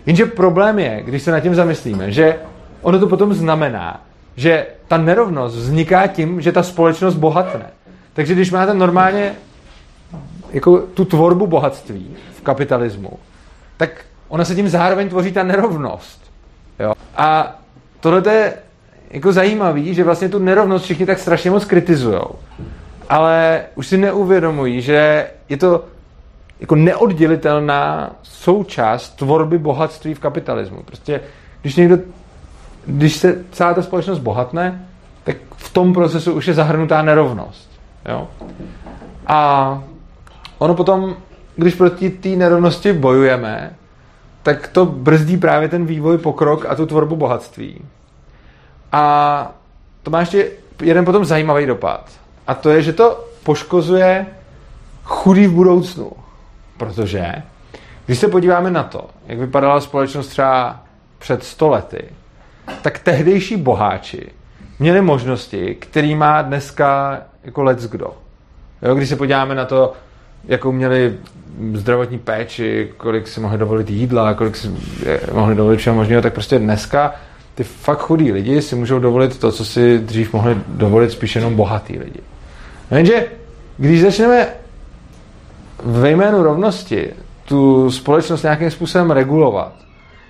Jenže 0.06 0.26
problém 0.26 0.78
je, 0.78 1.02
když 1.04 1.22
se 1.22 1.30
nad 1.30 1.40
tím 1.40 1.54
zamyslíme, 1.54 2.12
že 2.12 2.36
ono 2.82 2.98
to 2.98 3.06
potom 3.06 3.34
znamená, 3.34 4.00
že 4.36 4.66
ta 4.88 4.96
nerovnost 4.96 5.56
vzniká 5.56 6.06
tím, 6.06 6.40
že 6.40 6.52
ta 6.52 6.62
společnost 6.62 7.14
bohatne. 7.14 7.66
Takže 8.12 8.34
když 8.34 8.50
máte 8.50 8.74
normálně 8.74 9.34
jako 10.52 10.78
tu 10.78 11.04
tvorbu 11.04 11.46
bohatství 11.46 12.16
v 12.36 12.40
kapitalismu, 12.40 13.10
tak 13.76 13.90
ona 14.28 14.44
se 14.44 14.54
tím 14.54 14.68
zároveň 14.68 15.08
tvoří 15.08 15.32
ta 15.32 15.42
nerovnost. 15.42 16.20
Jo? 16.78 16.92
A 17.16 17.58
tohle 18.00 18.34
je 18.34 18.54
jako 19.10 19.32
zajímavý, 19.32 19.94
že 19.94 20.04
vlastně 20.04 20.28
tu 20.28 20.38
nerovnost 20.38 20.84
všichni 20.84 21.06
tak 21.06 21.18
strašně 21.18 21.50
moc 21.50 21.64
kritizují. 21.64 22.20
Ale 23.08 23.62
už 23.74 23.86
si 23.86 23.96
neuvědomují, 23.96 24.80
že 24.80 25.30
je 25.48 25.56
to 25.56 25.84
jako 26.60 26.74
neoddělitelná 26.76 28.10
součást 28.22 29.08
tvorby 29.16 29.58
bohatství 29.58 30.14
v 30.14 30.20
kapitalismu. 30.20 30.82
Prostě 30.82 31.20
když 31.62 31.76
někdo, 31.76 31.98
když 32.86 33.16
se 33.16 33.44
celá 33.52 33.74
ta 33.74 33.82
společnost 33.82 34.18
bohatne, 34.18 34.88
tak 35.24 35.36
v 35.56 35.72
tom 35.72 35.92
procesu 35.92 36.32
už 36.32 36.46
je 36.46 36.54
zahrnutá 36.54 37.02
nerovnost. 37.02 37.70
Jo? 38.08 38.28
A 39.26 39.82
ono 40.58 40.74
potom, 40.74 41.16
když 41.56 41.74
proti 41.74 42.10
té 42.10 42.28
nerovnosti 42.28 42.92
bojujeme, 42.92 43.76
tak 44.42 44.68
to 44.68 44.86
brzdí 44.86 45.36
právě 45.36 45.68
ten 45.68 45.86
vývoj, 45.86 46.18
pokrok 46.18 46.66
a 46.68 46.74
tu 46.74 46.86
tvorbu 46.86 47.16
bohatství. 47.16 47.84
A 48.92 49.52
to 50.02 50.10
má 50.10 50.20
ještě 50.20 50.50
jeden 50.82 51.04
potom 51.04 51.24
zajímavý 51.24 51.66
dopad. 51.66 52.10
A 52.46 52.54
to 52.54 52.70
je, 52.70 52.82
že 52.82 52.92
to 52.92 53.24
poškozuje 53.42 54.26
chudý 55.04 55.46
v 55.46 55.52
budoucnu. 55.52 56.12
Protože 56.76 57.34
když 58.06 58.18
se 58.18 58.28
podíváme 58.28 58.70
na 58.70 58.82
to, 58.82 59.10
jak 59.26 59.38
vypadala 59.38 59.80
společnost 59.80 60.28
třeba 60.28 60.80
před 61.18 61.44
stolety, 61.44 62.08
tak 62.82 62.98
tehdejší 62.98 63.56
boháči 63.56 64.26
měli 64.78 65.00
možnosti, 65.00 65.76
který 65.80 66.14
má 66.14 66.42
dneska 66.42 67.18
jako 67.44 67.62
let's 67.62 67.86
kdo. 67.86 68.16
Jo, 68.82 68.94
když 68.94 69.08
se 69.08 69.16
podíváme 69.16 69.54
na 69.54 69.64
to, 69.64 69.92
jakou 70.44 70.72
měli 70.72 71.14
zdravotní 71.74 72.18
péči, 72.18 72.92
kolik 72.96 73.28
si 73.28 73.40
mohli 73.40 73.58
dovolit 73.58 73.90
jídla, 73.90 74.34
kolik 74.34 74.56
si 74.56 74.70
mohli 75.32 75.54
dovolit 75.54 75.76
všeho 75.76 75.96
možného, 75.96 76.22
tak 76.22 76.32
prostě 76.32 76.58
dneska 76.58 77.14
ty 77.54 77.64
fakt 77.64 77.98
chudí 77.98 78.32
lidi 78.32 78.62
si 78.62 78.76
můžou 78.76 78.98
dovolit 78.98 79.38
to, 79.38 79.52
co 79.52 79.64
si 79.64 79.98
dřív 79.98 80.32
mohli 80.32 80.56
dovolit 80.68 81.10
spíš 81.10 81.36
jenom 81.36 81.56
bohatý 81.56 81.98
lidi. 81.98 82.20
Jenže 82.90 83.26
když 83.76 84.02
začneme 84.02 84.48
ve 85.84 86.10
jménu 86.10 86.42
rovnosti 86.42 87.10
tu 87.44 87.90
společnost 87.90 88.42
nějakým 88.42 88.70
způsobem 88.70 89.10
regulovat, 89.10 89.72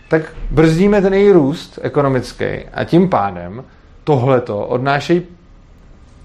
tak 0.09 0.23
brzdíme 0.51 1.03
ten 1.03 1.15
její 1.15 1.33
růst 1.33 1.79
ekonomický 1.83 2.45
a 2.75 2.85
tím 2.85 3.09
pádem 3.09 3.65
tohleto 4.05 4.67
odnášejí 4.67 5.23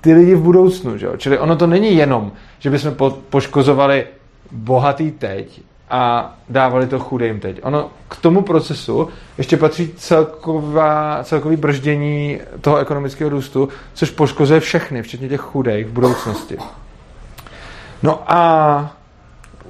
ty 0.02 0.14
lidi 0.14 0.36
v 0.36 0.42
budoucnu. 0.42 0.98
Že? 0.98 1.08
Čili 1.18 1.40
ono 1.40 1.56
to 1.56 1.68
není 1.68 1.96
jenom, 1.96 2.32
že 2.60 2.70
bychom 2.70 2.96
po, 2.96 3.10
poškozovali 3.10 4.06
bohatý 4.52 5.12
teď 5.12 5.62
a 5.90 6.36
dávali 6.50 6.88
to 6.88 7.00
chudým 7.00 7.40
teď. 7.40 7.60
Ono 7.64 7.90
k 8.10 8.16
tomu 8.16 8.42
procesu 8.42 9.10
ještě 9.38 9.58
patří 9.58 9.92
celková, 9.96 11.24
celkový 11.24 11.56
brždění 11.56 12.40
toho 12.62 12.78
ekonomického 12.78 13.30
růstu, 13.30 13.70
což 13.94 14.10
poškozuje 14.10 14.60
všechny, 14.60 15.02
včetně 15.02 15.30
těch 15.30 15.42
chudých 15.42 15.86
v 15.86 15.92
budoucnosti. 15.92 16.58
No 18.04 18.24
a 18.28 19.01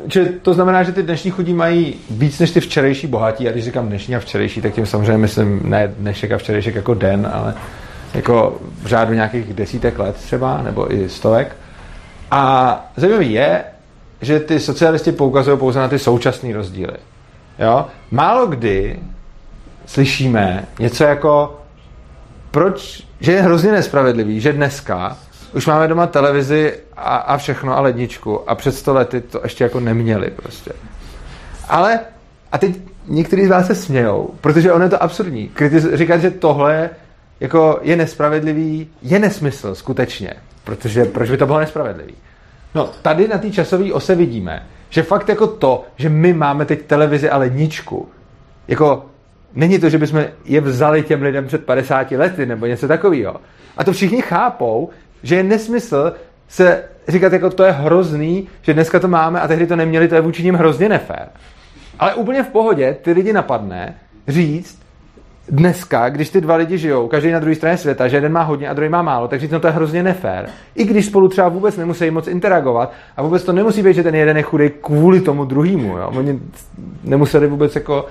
že 0.08 0.26
to 0.26 0.54
znamená, 0.54 0.84
že 0.84 0.92
ty 0.92 1.04
dnešní 1.04 1.32
chudí 1.32 1.54
mají 1.54 1.96
víc 2.10 2.40
než 2.40 2.52
ty 2.52 2.60
včerejší 2.60 3.08
bohatí. 3.08 3.48
A 3.48 3.52
když 3.52 3.66
říkám 3.66 3.88
dnešní 3.88 4.16
a 4.16 4.20
včerejší, 4.20 4.62
tak 4.62 4.74
tím 4.74 4.86
samozřejmě 4.86 5.18
myslím 5.18 5.62
ne 5.64 5.88
dnešek 5.98 6.32
a 6.32 6.38
včerejšek 6.38 6.76
jako 6.76 6.94
den, 6.94 7.30
ale 7.34 7.54
jako 8.14 8.60
v 8.84 8.86
řádu 8.86 9.14
nějakých 9.14 9.54
desítek 9.54 10.00
let 10.00 10.16
třeba, 10.16 10.62
nebo 10.62 10.94
i 10.94 11.10
stovek. 11.10 11.56
A 12.32 12.92
zajímavý 12.96 13.32
je, 13.32 13.64
že 14.22 14.40
ty 14.40 14.60
socialisti 14.60 15.12
poukazují 15.12 15.58
pouze 15.58 15.80
na 15.80 15.88
ty 15.88 16.00
současné 16.00 16.54
rozdíly. 16.54 16.98
Jo? 17.60 17.86
Málo 18.12 18.48
kdy 18.48 19.00
slyšíme 19.86 20.66
něco 20.80 21.04
jako, 21.04 21.62
proč, 22.52 23.04
že 23.20 23.32
je 23.32 23.42
hrozně 23.42 23.72
nespravedlivý, 23.72 24.40
že 24.40 24.54
dneska 24.54 25.18
už 25.54 25.68
máme 25.68 25.88
doma 25.88 26.08
televizi 26.08 26.74
a, 26.98 27.16
a 27.16 27.38
všechno 27.38 27.78
a 27.78 27.82
ledničku 27.82 28.50
a 28.50 28.56
před 28.56 28.72
sto 28.72 28.94
lety 28.94 29.22
to 29.22 29.40
ještě 29.44 29.64
jako 29.64 29.80
neměli 29.80 30.32
prostě. 30.32 30.72
Ale 31.70 32.00
a 32.52 32.58
teď 32.58 32.76
někteří 33.08 33.46
z 33.46 33.50
vás 33.50 33.68
se 33.68 33.76
smějou, 33.76 34.30
protože 34.42 34.74
ono 34.74 34.84
je 34.84 34.90
to 34.90 35.04
absurdní. 35.04 35.50
Kritiz, 35.50 35.88
říkat, 35.94 36.18
že 36.18 36.32
tohle 36.32 36.90
jako 37.40 37.80
je 37.82 37.96
nespravedlivý, 37.96 38.90
je 39.02 39.20
nesmysl 39.20 39.76
skutečně, 39.76 40.34
protože 40.64 41.06
proč 41.06 41.30
by 41.30 41.38
to 41.38 41.46
bylo 41.46 41.60
nespravedlivý? 41.60 42.14
No, 42.76 42.90
tady 43.02 43.28
na 43.28 43.38
té 43.38 43.52
časové 43.52 43.94
ose 43.94 44.16
vidíme, 44.16 44.68
že 44.90 45.04
fakt 45.04 45.30
jako 45.30 45.48
to, 45.48 45.84
že 45.96 46.10
my 46.10 46.34
máme 46.34 46.66
teď 46.66 46.82
televizi 46.86 47.30
a 47.30 47.38
ledničku, 47.38 48.10
jako 48.68 49.06
není 49.54 49.80
to, 49.80 49.90
že 49.90 49.98
bychom 49.98 50.26
je 50.46 50.62
vzali 50.62 51.04
těm 51.04 51.22
lidem 51.22 51.48
před 51.48 51.66
50 51.66 52.12
lety 52.12 52.46
nebo 52.46 52.66
něco 52.66 52.88
takového. 52.88 53.36
A 53.78 53.84
to 53.84 53.92
všichni 53.92 54.22
chápou, 54.22 54.90
že 55.24 55.36
je 55.36 55.44
nesmysl 55.44 56.14
se 56.48 56.84
říkat, 57.08 57.34
jako 57.34 57.50
to 57.50 57.64
je 57.64 57.72
hrozný, 57.72 58.48
že 58.62 58.74
dneska 58.74 59.00
to 59.00 59.08
máme 59.08 59.42
a 59.42 59.48
tehdy 59.48 59.68
to 59.68 59.76
neměli, 59.76 60.08
to 60.08 60.16
je 60.16 60.22
vůči 60.22 60.44
ním 60.44 60.56
hrozně 60.56 60.90
nefér. 60.90 61.30
Ale 62.00 62.14
úplně 62.14 62.44
v 62.44 62.48
pohodě 62.48 62.98
ty 63.02 63.12
lidi 63.12 63.34
napadne 63.34 63.96
říct, 64.28 64.82
dneska, 65.50 66.10
když 66.10 66.30
ty 66.30 66.42
dva 66.42 66.56
lidi 66.56 66.78
žijou, 66.78 67.08
každý 67.08 67.32
na 67.32 67.40
druhé 67.40 67.56
straně 67.56 67.78
světa, 67.78 68.08
že 68.08 68.18
jeden 68.18 68.32
má 68.32 68.44
hodně 68.44 68.70
a 68.70 68.74
druhý 68.74 68.90
má 68.90 69.02
málo, 69.02 69.28
tak 69.28 69.40
říct, 69.40 69.52
no 69.52 69.60
to 69.60 69.68
je 69.68 69.74
hrozně 69.74 70.04
nefér. 70.04 70.50
I 70.76 70.84
když 70.84 71.06
spolu 71.06 71.28
třeba 71.28 71.50
vůbec 71.50 71.78
nemusí 71.78 72.12
moc 72.12 72.28
interagovat 72.28 72.94
a 73.18 73.22
vůbec 73.22 73.44
to 73.44 73.54
nemusí 73.54 73.84
být, 73.84 73.94
že 73.94 74.04
ten 74.04 74.16
jeden 74.16 74.38
je 74.38 74.44
chudý 74.44 74.70
kvůli 74.82 75.22
tomu 75.22 75.46
druhému. 75.46 75.98
Oni 76.06 76.40
nemuseli 77.04 77.48
vůbec 77.48 77.76
jako 77.76 78.06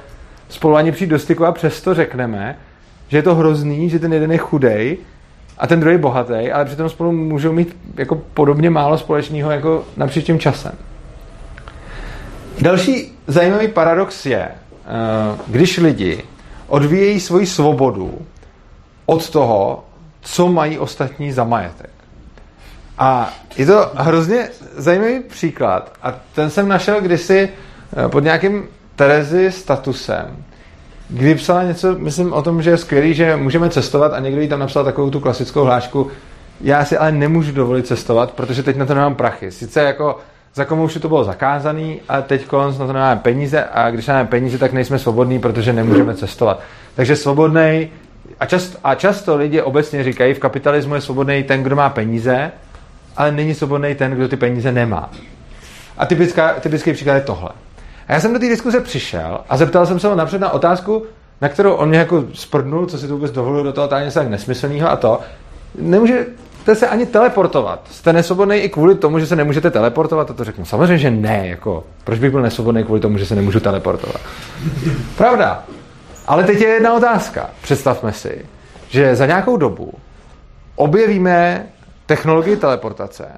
spolu 0.49 0.77
ani 0.77 0.93
přijít 0.93 1.11
do 1.11 1.19
styku 1.19 1.45
a 1.45 1.53
přesto 1.53 1.95
řekneme, 1.95 2.57
že 3.09 3.19
je 3.19 3.23
to 3.23 3.35
hrozný, 3.35 3.91
že 3.91 3.99
ten 3.99 4.13
jeden 4.13 4.33
je 4.33 4.39
chudej 4.39 4.99
a 5.61 5.67
ten 5.67 5.81
druhý 5.81 5.99
bohatý, 5.99 6.53
ale 6.53 6.65
přitom 6.65 6.89
spolu 6.89 7.13
můžou 7.13 7.53
mít 7.53 7.77
jako 7.97 8.17
podobně 8.35 8.71
málo 8.71 8.99
společného 8.99 9.51
jako 9.51 9.85
napříč 9.97 10.25
tím 10.25 10.39
časem. 10.39 10.73
Další 12.61 13.19
zajímavý 13.27 13.69
paradox 13.69 14.27
je, 14.27 14.49
eh, 14.49 14.51
když 15.47 15.79
lidi 15.79 16.23
odvíjejí 16.67 17.21
svoji 17.21 17.47
svobodu 17.47 18.19
od 19.07 19.31
toho, 19.31 19.85
co 20.21 20.49
mají 20.49 20.79
ostatní 20.79 21.33
za 21.33 21.45
majetek. 21.45 21.91
A 22.99 23.33
je 23.57 23.67
to 23.67 23.91
hrozně 23.95 24.49
zajímavý 24.77 25.21
příklad. 25.21 25.93
A 26.03 26.15
ten 26.35 26.51
jsem 26.51 26.69
našel 26.69 27.01
kdysi 27.01 27.49
eh, 27.49 28.09
pod 28.09 28.25
nějakým 28.25 28.69
Terezy 28.97 29.53
statusem, 29.53 30.45
kdy 31.11 31.35
psala 31.35 31.63
něco, 31.63 31.99
myslím 31.99 32.33
o 32.33 32.43
tom, 32.43 32.63
že 32.63 32.71
je 32.71 32.77
skvělý, 32.77 33.15
že 33.15 33.37
můžeme 33.37 33.71
cestovat 33.71 34.13
a 34.13 34.21
někdo 34.21 34.41
jí 34.41 34.49
tam 34.49 34.61
napsal 34.61 34.85
takovou 34.85 35.11
tu 35.11 35.21
klasickou 35.21 35.65
hlášku, 35.65 36.11
já 36.61 36.85
si 36.85 36.99
ale 36.99 37.13
nemůžu 37.13 37.53
dovolit 37.53 37.87
cestovat, 37.87 38.31
protože 38.31 38.63
teď 38.63 38.77
na 38.77 38.87
to 38.87 38.95
nemám 38.95 39.15
prachy. 39.15 39.51
Sice 39.51 39.83
jako 39.83 40.19
za 40.55 40.65
komu 40.65 40.85
už 40.85 40.95
to 40.95 41.09
bylo 41.09 41.25
zakázaný 41.25 42.01
a 42.09 42.23
teď 42.23 42.53
na 42.53 42.87
to 42.87 42.93
nemáme 42.93 43.21
peníze 43.21 43.65
a 43.65 43.91
když 43.91 44.07
máme 44.07 44.25
peníze, 44.25 44.59
tak 44.59 44.73
nejsme 44.73 44.99
svobodní, 44.99 45.39
protože 45.39 45.73
nemůžeme 45.73 46.15
cestovat. 46.15 46.61
Takže 46.95 47.17
svobodný 47.17 47.89
a, 48.41 48.47
často, 48.47 48.79
a 48.85 48.95
často 48.95 49.37
lidi 49.37 49.63
obecně 49.63 50.05
říkají, 50.05 50.35
v 50.35 50.39
kapitalismu 50.39 50.95
je 50.95 51.01
svobodný 51.01 51.43
ten, 51.43 51.63
kdo 51.63 51.77
má 51.77 51.89
peníze, 51.89 52.53
ale 53.17 53.33
není 53.33 53.55
svobodný 53.55 53.95
ten, 53.95 54.13
kdo 54.13 54.29
ty 54.29 54.37
peníze 54.37 54.73
nemá. 54.73 55.11
A 55.99 56.07
typická, 56.07 56.53
typický 56.61 56.93
příklad 56.93 57.15
je 57.15 57.21
tohle. 57.21 57.51
A 58.11 58.13
já 58.13 58.21
jsem 58.21 58.33
do 58.33 58.39
té 58.39 58.49
diskuze 58.49 58.81
přišel 58.81 59.41
a 59.49 59.57
zeptal 59.57 59.87
jsem 59.87 60.01
se 60.01 60.09
ho 60.09 60.15
napřed 60.15 60.41
na 60.41 60.51
otázku, 60.51 61.07
na 61.41 61.49
kterou 61.49 61.73
on 61.73 61.89
mě 61.89 61.99
jako 61.99 62.25
sprdnul, 62.33 62.87
co 62.87 62.99
si 62.99 63.09
to 63.09 63.15
vůbec 63.15 63.33
dovolil 63.33 63.65
do 63.65 63.73
toho 63.73 63.89
něco 64.05 64.19
tak 64.19 64.29
nesmyslného 64.29 64.91
a 64.91 64.97
to. 64.97 65.21
Nemůžete 65.75 66.75
se 66.75 66.89
ani 66.89 67.07
teleportovat. 67.07 67.81
Jste 67.91 68.13
nesvobodný 68.13 68.57
i 68.57 68.69
kvůli 68.69 68.95
tomu, 68.95 69.19
že 69.19 69.27
se 69.27 69.37
nemůžete 69.37 69.71
teleportovat? 69.71 70.31
A 70.31 70.35
to 70.35 70.45
řeknu. 70.45 70.65
Samozřejmě, 70.65 70.99
že 70.99 71.11
ne. 71.11 71.49
Jako, 71.49 71.85
proč 72.05 72.19
bych 72.19 72.31
byl 72.31 72.43
nesvobodný 72.43 72.85
kvůli 72.85 73.01
tomu, 73.01 73.19
že 73.19 73.27
se 73.27 73.35
nemůžu 73.35 73.61
teleportovat? 73.61 74.21
Pravda. 75.17 75.65
Ale 76.27 76.45
teď 76.45 76.61
je 76.61 76.69
jedna 76.69 76.95
otázka. 76.95 77.51
Představme 77.63 78.13
si, 78.13 78.47
že 78.89 79.17
za 79.17 79.27
nějakou 79.27 79.57
dobu 79.57 79.93
objevíme 80.77 81.67
technologii 82.07 82.57
teleportace 82.57 83.29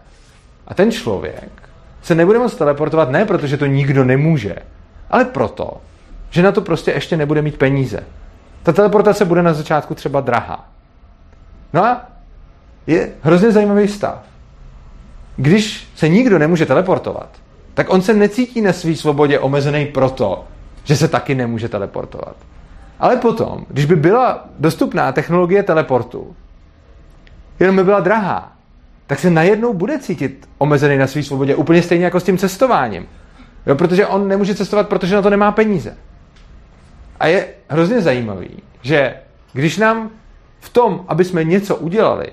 a 0.67 0.75
ten 0.75 0.93
člověk 0.93 1.62
se 2.03 2.15
nebude 2.15 2.39
moct 2.39 2.55
teleportovat 2.57 3.11
ne 3.11 3.25
protože 3.25 3.57
to 3.57 3.67
nikdo 3.67 4.05
nemůže, 4.05 4.57
ale 5.11 5.25
proto, 5.25 5.81
že 6.31 6.43
na 6.43 6.53
to 6.53 6.61
prostě 6.61 6.91
ještě 6.91 7.17
nebude 7.17 7.43
mít 7.43 7.59
peníze. 7.59 8.05
Ta 8.63 8.73
teleportace 8.73 9.25
bude 9.25 9.43
na 9.43 9.53
začátku 9.53 9.95
třeba 9.95 10.21
drahá. 10.21 10.69
No 11.73 11.85
a 11.85 12.07
je 12.87 13.13
hrozně 13.21 13.53
zajímavý 13.53 13.89
stav. 13.89 14.23
Když 15.37 15.89
se 15.97 16.09
nikdo 16.09 16.39
nemůže 16.39 16.67
teleportovat, 16.67 17.29
tak 17.75 17.91
on 17.91 18.03
se 18.03 18.15
necítí 18.15 18.61
na 18.61 18.73
své 18.73 18.97
svobodě 18.97 19.39
omezený 19.39 19.87
proto, 19.87 20.45
že 20.85 20.97
se 20.97 21.09
taky 21.09 21.35
nemůže 21.35 21.69
teleportovat. 21.69 22.37
Ale 23.01 23.17
potom, 23.17 23.67
když 23.69 23.85
by 23.85 23.97
byla 23.97 24.45
dostupná 24.59 25.13
technologie 25.13 25.63
teleportu, 25.63 26.37
jenom 27.61 27.77
by 27.77 27.85
byla 27.85 28.01
drahá, 28.01 28.53
tak 29.07 29.19
se 29.19 29.31
najednou 29.31 29.75
bude 29.75 29.99
cítit 29.99 30.49
omezený 30.59 30.99
na 30.99 31.07
své 31.07 31.23
svobodě, 31.23 31.55
úplně 31.55 31.83
stejně 31.83 32.05
jako 32.05 32.21
s 32.21 32.25
tím 32.25 32.39
cestováním. 32.39 33.07
Jo, 33.67 33.75
protože 33.75 34.07
on 34.07 34.29
nemůže 34.29 34.55
cestovat, 34.55 34.89
protože 34.89 35.15
na 35.15 35.23
to 35.23 35.31
nemá 35.31 35.53
peníze. 35.53 35.97
A 37.21 37.27
je 37.27 37.49
hrozně 37.69 38.01
zajímavý, 38.01 38.49
že 38.83 39.15
když 39.53 39.79
nám 39.79 40.11
v 40.61 40.69
tom, 40.69 41.05
aby 41.09 41.25
jsme 41.25 41.45
něco 41.45 41.77
udělali, 41.77 42.27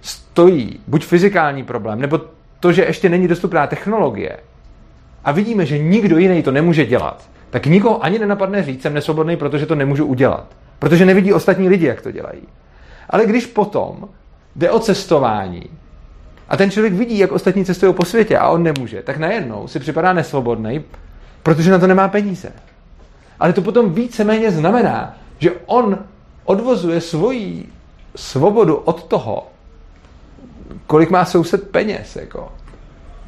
stojí 0.00 0.80
buď 0.86 1.04
fyzikální 1.04 1.64
problém, 1.64 2.00
nebo 2.00 2.20
to, 2.60 2.72
že 2.72 2.84
ještě 2.84 3.08
není 3.08 3.28
dostupná 3.28 3.66
technologie, 3.66 4.36
a 5.24 5.32
vidíme, 5.32 5.66
že 5.66 5.78
nikdo 5.78 6.18
jiný 6.18 6.42
to 6.42 6.50
nemůže 6.50 6.86
dělat, 6.86 7.28
tak 7.50 7.66
nikoho 7.66 8.04
ani 8.04 8.18
nenapadne 8.18 8.62
říct, 8.62 8.82
jsem 8.82 8.94
nesvobodný, 8.94 9.36
protože 9.36 9.66
to 9.66 9.74
nemůžu 9.74 10.06
udělat. 10.06 10.46
Protože 10.78 11.04
nevidí 11.04 11.32
ostatní 11.32 11.68
lidi, 11.68 11.86
jak 11.86 12.02
to 12.02 12.10
dělají. 12.10 12.42
Ale 13.10 13.26
když 13.26 13.46
potom 13.46 14.08
jde 14.56 14.70
o 14.70 14.78
cestování, 14.78 15.62
a 16.48 16.56
ten 16.56 16.70
člověk 16.70 16.92
vidí, 16.92 17.18
jak 17.18 17.32
ostatní 17.32 17.64
cestují 17.64 17.94
po 17.94 18.04
světě 18.04 18.38
a 18.38 18.48
on 18.48 18.62
nemůže, 18.62 19.02
tak 19.02 19.16
najednou 19.16 19.68
si 19.68 19.78
připadá 19.78 20.12
nesvobodný, 20.12 20.84
protože 21.42 21.70
na 21.70 21.78
to 21.78 21.86
nemá 21.86 22.08
peníze. 22.08 22.52
Ale 23.40 23.52
to 23.52 23.62
potom 23.62 23.92
víceméně 23.92 24.50
znamená, 24.50 25.16
že 25.38 25.50
on 25.66 25.98
odvozuje 26.44 27.00
svoji 27.00 27.68
svobodu 28.16 28.76
od 28.76 29.04
toho, 29.04 29.46
kolik 30.86 31.10
má 31.10 31.24
soused 31.24 31.70
peněz. 31.70 32.16
Jako. 32.16 32.52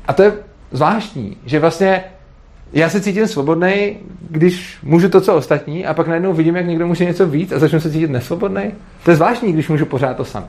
A 0.06 0.12
to 0.12 0.22
je 0.22 0.32
zvláštní, 0.72 1.36
že 1.46 1.60
vlastně 1.60 2.04
já 2.72 2.88
se 2.88 3.00
cítím 3.00 3.26
svobodný, 3.26 3.98
když 4.30 4.78
můžu 4.82 5.08
to, 5.08 5.20
co 5.20 5.34
ostatní, 5.34 5.86
a 5.86 5.94
pak 5.94 6.06
najednou 6.06 6.32
vidím, 6.32 6.56
jak 6.56 6.66
někdo 6.66 6.86
může 6.86 7.04
něco 7.04 7.26
víc 7.26 7.52
a 7.52 7.58
začnu 7.58 7.80
se 7.80 7.90
cítit 7.90 8.10
nesvobodný. 8.10 8.74
To 9.04 9.10
je 9.10 9.16
zvláštní, 9.16 9.52
když 9.52 9.68
můžu 9.68 9.86
pořád 9.86 10.16
to 10.16 10.24
samý. 10.24 10.46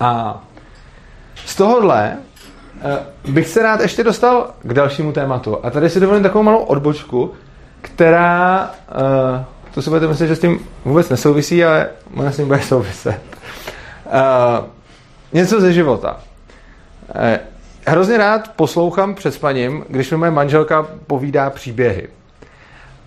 A 0.00 0.42
z 1.46 1.56
tohohle 1.56 2.16
uh, 3.26 3.34
bych 3.34 3.48
se 3.48 3.62
rád 3.62 3.80
ještě 3.80 4.04
dostal 4.04 4.50
k 4.62 4.74
dalšímu 4.74 5.12
tématu. 5.12 5.58
A 5.62 5.70
tady 5.70 5.90
si 5.90 6.00
dovolím 6.00 6.22
takovou 6.22 6.44
malou 6.44 6.58
odbočku, 6.58 7.32
která, 7.80 8.70
uh, 9.36 9.44
to 9.74 9.82
si 9.82 9.90
budete 9.90 10.08
myslet, 10.08 10.26
že 10.26 10.36
s 10.36 10.40
tím 10.40 10.60
vůbec 10.84 11.08
nesouvisí, 11.08 11.64
ale 11.64 11.88
možná 12.10 12.32
s 12.32 12.36
tím 12.36 12.46
bude 12.46 12.62
souviset. 12.62 13.20
Uh, 14.06 14.66
něco 15.32 15.60
ze 15.60 15.72
života. 15.72 16.20
Hrozně 17.86 18.18
rád 18.18 18.52
poslouchám 18.56 19.14
před 19.14 19.34
spaním, 19.34 19.84
když 19.88 20.10
mi 20.10 20.16
moje 20.16 20.30
manželka 20.30 20.86
povídá 21.06 21.50
příběhy. 21.50 22.08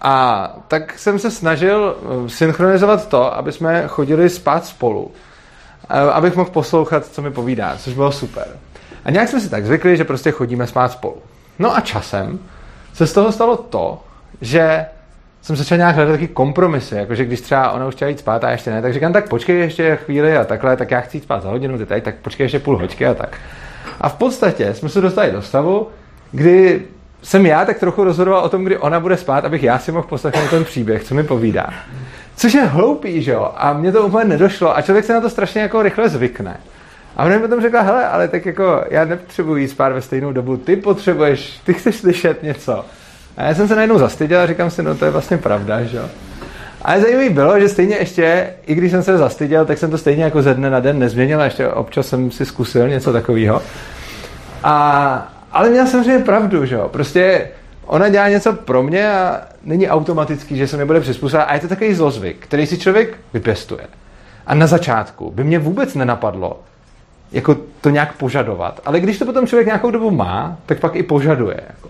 A 0.01 0.47
tak 0.67 0.99
jsem 0.99 1.19
se 1.19 1.31
snažil 1.31 1.97
synchronizovat 2.27 3.07
to, 3.07 3.35
aby 3.37 3.51
jsme 3.51 3.83
chodili 3.87 4.29
spát 4.29 4.65
spolu 4.65 5.11
abych 5.89 6.35
mohl 6.35 6.49
poslouchat, 6.49 7.05
co 7.05 7.21
mi 7.21 7.31
povídá, 7.31 7.77
což 7.77 7.93
bylo 7.93 8.11
super. 8.11 8.47
A 9.05 9.11
nějak 9.11 9.29
jsme 9.29 9.39
si 9.39 9.49
tak 9.49 9.65
zvykli, 9.65 9.97
že 9.97 10.03
prostě 10.03 10.31
chodíme 10.31 10.67
spát 10.67 10.91
spolu. 10.91 11.17
No 11.59 11.75
a 11.75 11.79
časem 11.79 12.39
se 12.93 13.07
z 13.07 13.13
toho 13.13 13.31
stalo 13.31 13.57
to, 13.57 14.03
že 14.41 14.85
jsem 15.41 15.55
začal 15.55 15.77
nějak 15.77 15.95
hledat 15.95 16.13
taky 16.13 16.27
kompromisy, 16.27 16.95
jakože 16.95 17.25
když 17.25 17.41
třeba 17.41 17.71
ona 17.71 17.87
už 17.87 17.95
chtěla 17.95 18.09
jít 18.09 18.19
spát 18.19 18.43
a 18.43 18.51
ještě 18.51 18.71
ne, 18.71 18.81
tak 18.81 18.93
říkám, 18.93 19.13
tak 19.13 19.29
počkej 19.29 19.59
ještě 19.59 19.95
chvíli 19.95 20.37
a 20.37 20.43
takhle, 20.43 20.77
tak 20.77 20.91
já 20.91 21.01
chci 21.01 21.17
jít 21.17 21.23
spát 21.23 21.43
za 21.43 21.49
hodinu, 21.49 21.77
ty 21.77 21.85
tady, 21.85 22.01
tak 22.01 22.15
počkej 22.15 22.45
ještě 22.45 22.59
půl 22.59 22.77
hoďky 22.77 23.05
a 23.05 23.13
tak. 23.13 23.37
A 24.01 24.09
v 24.09 24.13
podstatě 24.13 24.73
jsme 24.73 24.89
se 24.89 25.01
dostali 25.01 25.31
do 25.31 25.41
stavu, 25.41 25.87
kdy 26.31 26.81
jsem 27.21 27.45
já 27.45 27.65
tak 27.65 27.79
trochu 27.79 28.03
rozhodoval 28.03 28.43
o 28.43 28.49
tom, 28.49 28.63
kdy 28.63 28.77
ona 28.77 28.99
bude 28.99 29.17
spát, 29.17 29.45
abych 29.45 29.63
já 29.63 29.79
si 29.79 29.91
mohl 29.91 30.07
poslechnout 30.07 30.49
ten 30.49 30.65
příběh, 30.65 31.03
co 31.03 31.15
mi 31.15 31.23
povídá. 31.23 31.73
Což 32.35 32.53
je 32.53 32.65
hloupý, 32.65 33.21
že 33.21 33.31
jo? 33.31 33.51
A 33.55 33.73
mně 33.73 33.91
to 33.91 34.05
úplně 34.05 34.25
nedošlo 34.25 34.77
a 34.77 34.81
člověk 34.81 35.05
se 35.05 35.13
na 35.13 35.21
to 35.21 35.29
strašně 35.29 35.61
jako 35.61 35.81
rychle 35.81 36.09
zvykne. 36.09 36.57
A 37.17 37.25
ona 37.25 37.35
mi 37.35 37.41
potom 37.41 37.61
řekla, 37.61 37.81
hele, 37.81 38.07
ale 38.07 38.27
tak 38.27 38.45
jako 38.45 38.83
já 38.89 39.05
nepotřebuji 39.05 39.55
jít 39.55 39.67
spát 39.67 39.93
ve 39.93 40.01
stejnou 40.01 40.31
dobu, 40.31 40.57
ty 40.57 40.75
potřebuješ, 40.75 41.59
ty 41.65 41.73
chceš 41.73 41.95
slyšet 41.95 42.43
něco. 42.43 42.85
A 43.37 43.43
já 43.43 43.55
jsem 43.55 43.67
se 43.67 43.75
najednou 43.75 43.97
zastyděl 43.97 44.41
a 44.41 44.47
říkám 44.47 44.69
si, 44.69 44.83
no 44.83 44.95
to 44.95 45.05
je 45.05 45.11
vlastně 45.11 45.37
pravda, 45.37 45.83
že 45.83 45.97
jo. 45.97 46.09
Ale 46.81 47.01
zajímavé 47.01 47.29
bylo, 47.29 47.59
že 47.59 47.69
stejně 47.69 47.95
ještě, 47.95 48.53
i 48.65 48.75
když 48.75 48.91
jsem 48.91 49.03
se 49.03 49.17
zastyděl, 49.17 49.65
tak 49.65 49.77
jsem 49.77 49.91
to 49.91 49.97
stejně 49.97 50.23
jako 50.23 50.41
ze 50.41 50.53
dne 50.53 50.69
na 50.69 50.79
den 50.79 50.99
nezměnil 50.99 51.41
a 51.41 51.45
ještě 51.45 51.67
občas 51.67 52.07
jsem 52.07 52.31
si 52.31 52.45
zkusil 52.45 52.87
něco 52.87 53.13
takového. 53.13 53.61
A, 54.63 55.33
ale 55.51 55.69
měl 55.69 55.87
jsem 55.87 56.03
samozřejmě 56.03 56.23
pravdu, 56.23 56.65
že 56.65 56.75
jo. 56.75 56.89
Prostě 56.91 57.47
ona 57.85 58.09
dělá 58.09 58.29
něco 58.29 58.53
pro 58.53 58.83
mě 58.83 59.11
a 59.11 59.41
není 59.63 59.89
automatický, 59.89 60.57
že 60.57 60.67
se 60.67 60.77
mi 60.77 60.85
bude 60.85 61.01
přizpůsobit. 61.01 61.45
A 61.47 61.53
je 61.53 61.59
to 61.59 61.67
takový 61.67 61.93
zlozvyk, 61.93 62.37
který 62.39 62.67
si 62.67 62.77
člověk 62.77 63.17
vypěstuje. 63.33 63.83
A 64.47 64.55
na 64.55 64.67
začátku 64.67 65.31
by 65.31 65.43
mě 65.43 65.59
vůbec 65.59 65.95
nenapadlo, 65.95 66.59
jako 67.31 67.57
to 67.81 67.89
nějak 67.89 68.13
požadovat. 68.13 68.79
Ale 68.85 68.99
když 68.99 69.19
to 69.19 69.25
potom 69.25 69.47
člověk 69.47 69.67
nějakou 69.67 69.91
dobu 69.91 70.11
má, 70.11 70.57
tak 70.65 70.79
pak 70.79 70.95
i 70.95 71.03
požaduje. 71.03 71.59
Jako. 71.67 71.89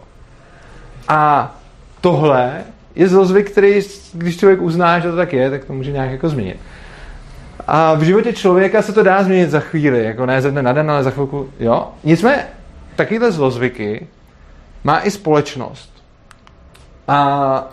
A 1.07 1.55
tohle 2.01 2.53
je 2.95 3.07
zlozvyk, 3.07 3.51
který, 3.51 3.81
když 4.13 4.37
člověk 4.37 4.61
uzná, 4.61 4.99
že 4.99 5.09
to 5.09 5.15
tak 5.15 5.33
je, 5.33 5.49
tak 5.49 5.65
to 5.65 5.73
může 5.73 5.91
nějak 5.91 6.11
jako 6.11 6.29
změnit. 6.29 6.57
A 7.67 7.93
v 7.93 8.01
životě 8.01 8.33
člověka 8.33 8.81
se 8.81 8.93
to 8.93 9.03
dá 9.03 9.23
změnit 9.23 9.49
za 9.49 9.59
chvíli, 9.59 10.03
jako 10.03 10.25
ne 10.25 10.41
ze 10.41 10.51
dne 10.51 10.61
na 10.61 10.73
den, 10.73 10.91
ale 10.91 11.03
za 11.03 11.11
chvilku, 11.11 11.49
jo. 11.59 11.87
Nicméně 12.03 12.45
takovýhle 12.95 13.31
zlozvyky 13.31 14.07
má 14.83 14.99
i 14.99 15.11
společnost. 15.11 16.03
A 17.07 17.67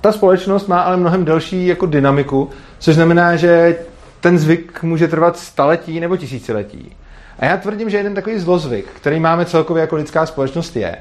ta 0.00 0.12
společnost 0.12 0.68
má 0.68 0.80
ale 0.80 0.96
mnohem 0.96 1.24
delší 1.24 1.66
jako 1.66 1.86
dynamiku, 1.86 2.50
což 2.78 2.94
znamená, 2.94 3.36
že 3.36 3.78
ten 4.20 4.38
zvyk 4.38 4.82
může 4.82 5.08
trvat 5.08 5.38
staletí 5.38 6.00
nebo 6.00 6.16
tisíciletí. 6.16 6.96
A 7.38 7.44
já 7.44 7.56
tvrdím, 7.56 7.90
že 7.90 7.96
jeden 7.96 8.14
takový 8.14 8.38
zlozvyk, 8.38 8.86
který 8.86 9.20
máme 9.20 9.44
celkově 9.44 9.80
jako 9.80 9.96
lidská 9.96 10.26
společnost, 10.26 10.76
je, 10.76 10.96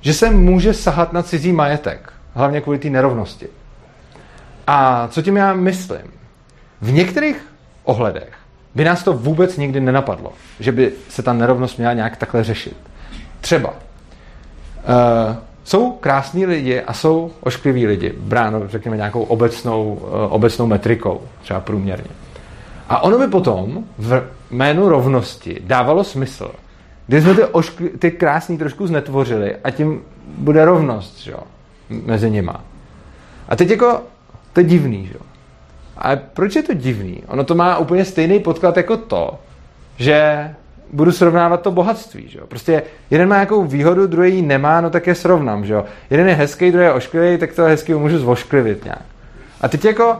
že 0.00 0.14
se 0.14 0.30
může 0.30 0.74
sahat 0.74 1.12
na 1.12 1.22
cizí 1.22 1.52
majetek, 1.52 2.12
hlavně 2.34 2.60
kvůli 2.60 2.78
té 2.78 2.90
nerovnosti. 2.90 3.48
A 4.66 5.08
co 5.08 5.22
tím 5.22 5.36
já 5.36 5.52
myslím? 5.54 6.16
v 6.80 6.92
některých 6.92 7.46
ohledech 7.84 8.32
by 8.74 8.84
nás 8.84 9.02
to 9.02 9.12
vůbec 9.12 9.56
nikdy 9.56 9.80
nenapadlo, 9.80 10.32
že 10.60 10.72
by 10.72 10.92
se 11.08 11.22
ta 11.22 11.32
nerovnost 11.32 11.78
měla 11.78 11.92
nějak 11.92 12.16
takhle 12.16 12.44
řešit. 12.44 12.76
Třeba 13.40 13.74
uh, 14.88 15.36
jsou 15.64 15.90
krásní 15.90 16.46
lidi 16.46 16.80
a 16.80 16.92
jsou 16.92 17.30
oškliví 17.40 17.86
lidi, 17.86 18.14
bráno, 18.18 18.68
řekněme, 18.68 18.96
nějakou 18.96 19.22
obecnou, 19.22 19.94
uh, 19.94 20.08
obecnou 20.28 20.66
metrikou, 20.66 21.20
třeba 21.42 21.60
průměrně. 21.60 22.10
A 22.88 23.02
ono 23.02 23.18
by 23.18 23.26
potom 23.26 23.84
v 23.98 24.22
jménu 24.50 24.88
rovnosti 24.88 25.58
dávalo 25.64 26.04
smysl, 26.04 26.50
když 27.06 27.22
jsme 27.22 27.34
ty, 27.34 27.44
oškli, 27.44 27.88
ty 27.88 28.10
krásný 28.10 28.58
trošku 28.58 28.86
znetvořili 28.86 29.56
a 29.64 29.70
tím 29.70 30.02
bude 30.38 30.64
rovnost 30.64 31.18
že 31.22 31.30
jo, 31.30 31.40
mezi 31.90 32.30
nima. 32.30 32.64
A 33.48 33.56
teď 33.56 33.70
jako, 33.70 34.02
to 34.52 34.60
je 34.60 34.64
divný, 34.64 35.06
že 35.06 35.14
jo. 35.14 35.20
Ale 35.98 36.16
proč 36.16 36.56
je 36.56 36.62
to 36.62 36.74
divný? 36.74 37.22
Ono 37.26 37.44
to 37.44 37.54
má 37.54 37.78
úplně 37.78 38.04
stejný 38.04 38.40
podklad 38.40 38.76
jako 38.76 38.96
to, 38.96 39.38
že 39.96 40.50
budu 40.92 41.12
srovnávat 41.12 41.62
to 41.62 41.70
bohatství. 41.70 42.28
Že 42.28 42.38
jo? 42.38 42.46
Prostě 42.46 42.82
jeden 43.10 43.28
má 43.28 43.34
nějakou 43.34 43.64
výhodu, 43.64 44.06
druhý 44.06 44.34
ji 44.34 44.42
nemá, 44.42 44.80
no 44.80 44.90
tak 44.90 45.06
je 45.06 45.14
srovnám. 45.14 45.64
Že 45.64 45.72
jo? 45.72 45.84
Jeden 46.10 46.28
je 46.28 46.34
hezký, 46.34 46.70
druhý 46.70 46.86
je 46.86 46.92
ošklivý, 46.92 47.38
tak 47.38 47.52
toho 47.52 47.68
hezkého 47.68 48.00
můžu 48.00 48.18
zvošklivit 48.18 48.84
nějak. 48.84 49.02
A 49.60 49.68
teď 49.68 49.84
jako 49.84 50.16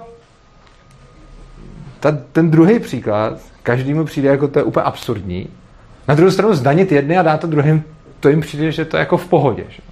ta, 2.00 2.18
ten 2.32 2.50
druhý 2.50 2.78
příklad, 2.78 3.38
každému 3.62 4.04
přijde 4.04 4.28
jako 4.28 4.48
to 4.48 4.58
je 4.58 4.62
úplně 4.62 4.84
absurdní. 4.84 5.48
Na 6.08 6.14
druhou 6.14 6.30
stranu 6.30 6.54
zdanit 6.54 6.92
jedny 6.92 7.18
a 7.18 7.22
dát 7.22 7.40
to 7.40 7.46
druhým, 7.46 7.84
to 8.20 8.28
jim 8.28 8.40
přijde, 8.40 8.72
že 8.72 8.84
to 8.84 8.96
je 8.96 8.98
jako 9.00 9.16
v 9.16 9.28
pohodě. 9.28 9.64
Že? 9.68 9.82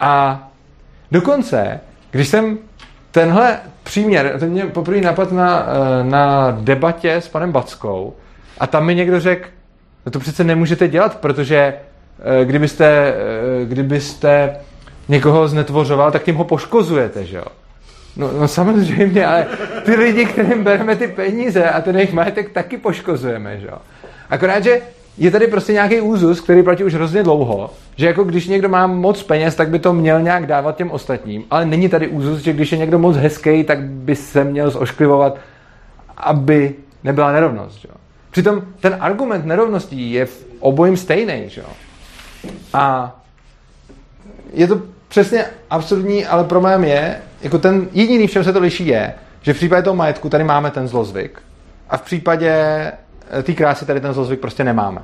A 0.00 0.42
dokonce, 1.12 1.80
když 2.10 2.28
jsem 2.28 2.58
tenhle 3.10 3.58
příměr, 3.82 4.36
to 4.38 4.46
mě 4.46 4.66
poprvé 4.66 5.00
napad 5.00 5.32
na, 5.32 5.66
eh, 5.66 6.04
na 6.04 6.50
debatě 6.50 7.14
s 7.14 7.28
panem 7.28 7.52
Backou 7.52 8.14
a 8.58 8.66
tam 8.66 8.86
mi 8.86 8.94
někdo 8.94 9.20
řekl, 9.20 9.48
no 10.06 10.12
to 10.12 10.18
přece 10.18 10.44
nemůžete 10.44 10.88
dělat, 10.88 11.20
protože 11.20 11.56
eh, 11.58 12.44
kdybyste, 12.44 12.86
eh, 12.86 13.64
kdybyste 13.64 14.56
někoho 15.08 15.48
znetvořoval, 15.48 16.12
tak 16.12 16.22
tím 16.22 16.36
ho 16.36 16.44
poškozujete, 16.44 17.24
že 17.24 17.36
jo? 17.36 17.44
No, 18.16 18.30
no 18.32 18.48
samozřejmě, 18.48 19.26
ale 19.26 19.46
ty 19.84 19.94
lidi, 19.94 20.24
kterým 20.24 20.64
bereme 20.64 20.96
ty 20.96 21.08
peníze 21.08 21.70
a 21.70 21.80
ten 21.80 21.96
jejich 21.96 22.12
majetek 22.12 22.50
taky 22.50 22.76
poškozujeme, 22.76 23.60
že 23.60 23.66
jo? 23.66 23.78
Akorát, 24.30 24.64
že 24.64 24.80
je 25.18 25.30
tady 25.30 25.46
prostě 25.46 25.72
nějaký 25.72 26.00
úzus, 26.00 26.40
který 26.40 26.62
platí 26.62 26.84
už 26.84 26.94
hrozně 26.94 27.22
dlouho, 27.22 27.70
že 27.96 28.06
jako 28.06 28.24
když 28.24 28.48
někdo 28.48 28.68
má 28.68 28.86
moc 28.86 29.22
peněz, 29.22 29.54
tak 29.54 29.68
by 29.68 29.78
to 29.78 29.92
měl 29.92 30.22
nějak 30.22 30.46
dávat 30.46 30.76
těm 30.76 30.90
ostatním, 30.90 31.44
ale 31.50 31.66
není 31.66 31.88
tady 31.88 32.08
úzus, 32.08 32.38
že 32.38 32.52
když 32.52 32.72
je 32.72 32.78
někdo 32.78 32.98
moc 32.98 33.16
hezký, 33.16 33.64
tak 33.64 33.80
by 33.82 34.16
se 34.16 34.44
měl 34.44 34.70
zošklivovat, 34.70 35.38
aby 36.16 36.74
nebyla 37.04 37.32
nerovnost. 37.32 37.80
Že? 37.80 37.88
Přitom 38.30 38.62
ten 38.80 38.96
argument 39.00 39.44
nerovností 39.44 40.12
je 40.12 40.26
v 40.26 40.46
obojím 40.60 40.96
stejný. 40.96 41.44
Že? 41.46 41.62
A 42.72 43.16
je 44.52 44.66
to 44.66 44.82
přesně 45.08 45.44
absurdní, 45.70 46.26
ale 46.26 46.44
problém 46.44 46.84
je, 46.84 47.20
jako 47.42 47.58
ten 47.58 47.88
jediný, 47.92 48.26
v 48.26 48.30
čem 48.30 48.44
se 48.44 48.52
to 48.52 48.60
liší, 48.60 48.86
je, 48.86 49.14
že 49.42 49.52
v 49.52 49.56
případě 49.56 49.82
toho 49.82 49.96
majetku 49.96 50.28
tady 50.28 50.44
máme 50.44 50.70
ten 50.70 50.88
zlozvyk 50.88 51.42
a 51.90 51.96
v 51.96 52.02
případě 52.02 52.52
Eh, 53.30 53.42
té 53.42 53.52
krásy 53.52 53.86
tady 53.86 54.00
ten 54.00 54.14
zlozvyk 54.14 54.40
prostě 54.40 54.64
nemáme. 54.64 55.02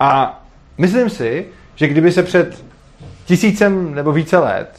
A 0.00 0.42
myslím 0.78 1.10
si, 1.10 1.46
že 1.74 1.88
kdyby 1.88 2.12
se 2.12 2.22
před 2.22 2.64
tisícem 3.24 3.94
nebo 3.94 4.12
více 4.12 4.38
let 4.38 4.70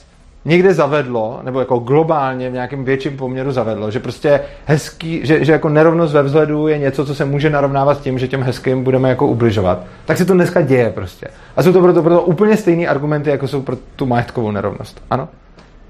někde 0.46 0.74
zavedlo, 0.74 1.40
nebo 1.44 1.60
jako 1.60 1.78
globálně 1.78 2.50
v 2.50 2.54
nějakém 2.54 2.84
větším 2.84 3.18
poměru 3.18 3.52
zavedlo, 3.52 3.92
že 3.92 4.00
prostě 4.00 4.42
hezký, 4.66 5.20
že, 5.24 5.46
že 5.46 5.52
jako 5.52 5.70
nerovnost 5.70 6.14
ve 6.14 6.24
vzhledu 6.24 6.68
je 6.68 6.78
něco, 6.78 7.06
co 7.06 7.16
se 7.16 7.26
může 7.26 7.50
narovnávat 7.50 7.98
s 7.98 8.02
tím, 8.02 8.20
že 8.20 8.28
těm 8.28 8.44
hezkým 8.44 8.84
budeme 8.84 9.10
jako 9.10 9.28
ubližovat, 9.28 9.84
tak 10.06 10.18
se 10.18 10.26
to 10.26 10.34
dneska 10.34 10.62
děje 10.62 10.90
prostě. 10.90 11.28
A 11.56 11.64
jsou 11.64 11.74
to 11.74 11.82
proto, 11.82 12.04
proto 12.04 12.22
úplně 12.22 12.58
stejné 12.58 12.88
argumenty, 12.88 13.30
jako 13.30 13.48
jsou 13.48 13.62
pro 13.62 13.76
tu 13.96 14.06
majetkovou 14.06 14.52
nerovnost. 14.52 15.04
Ano? 15.10 15.30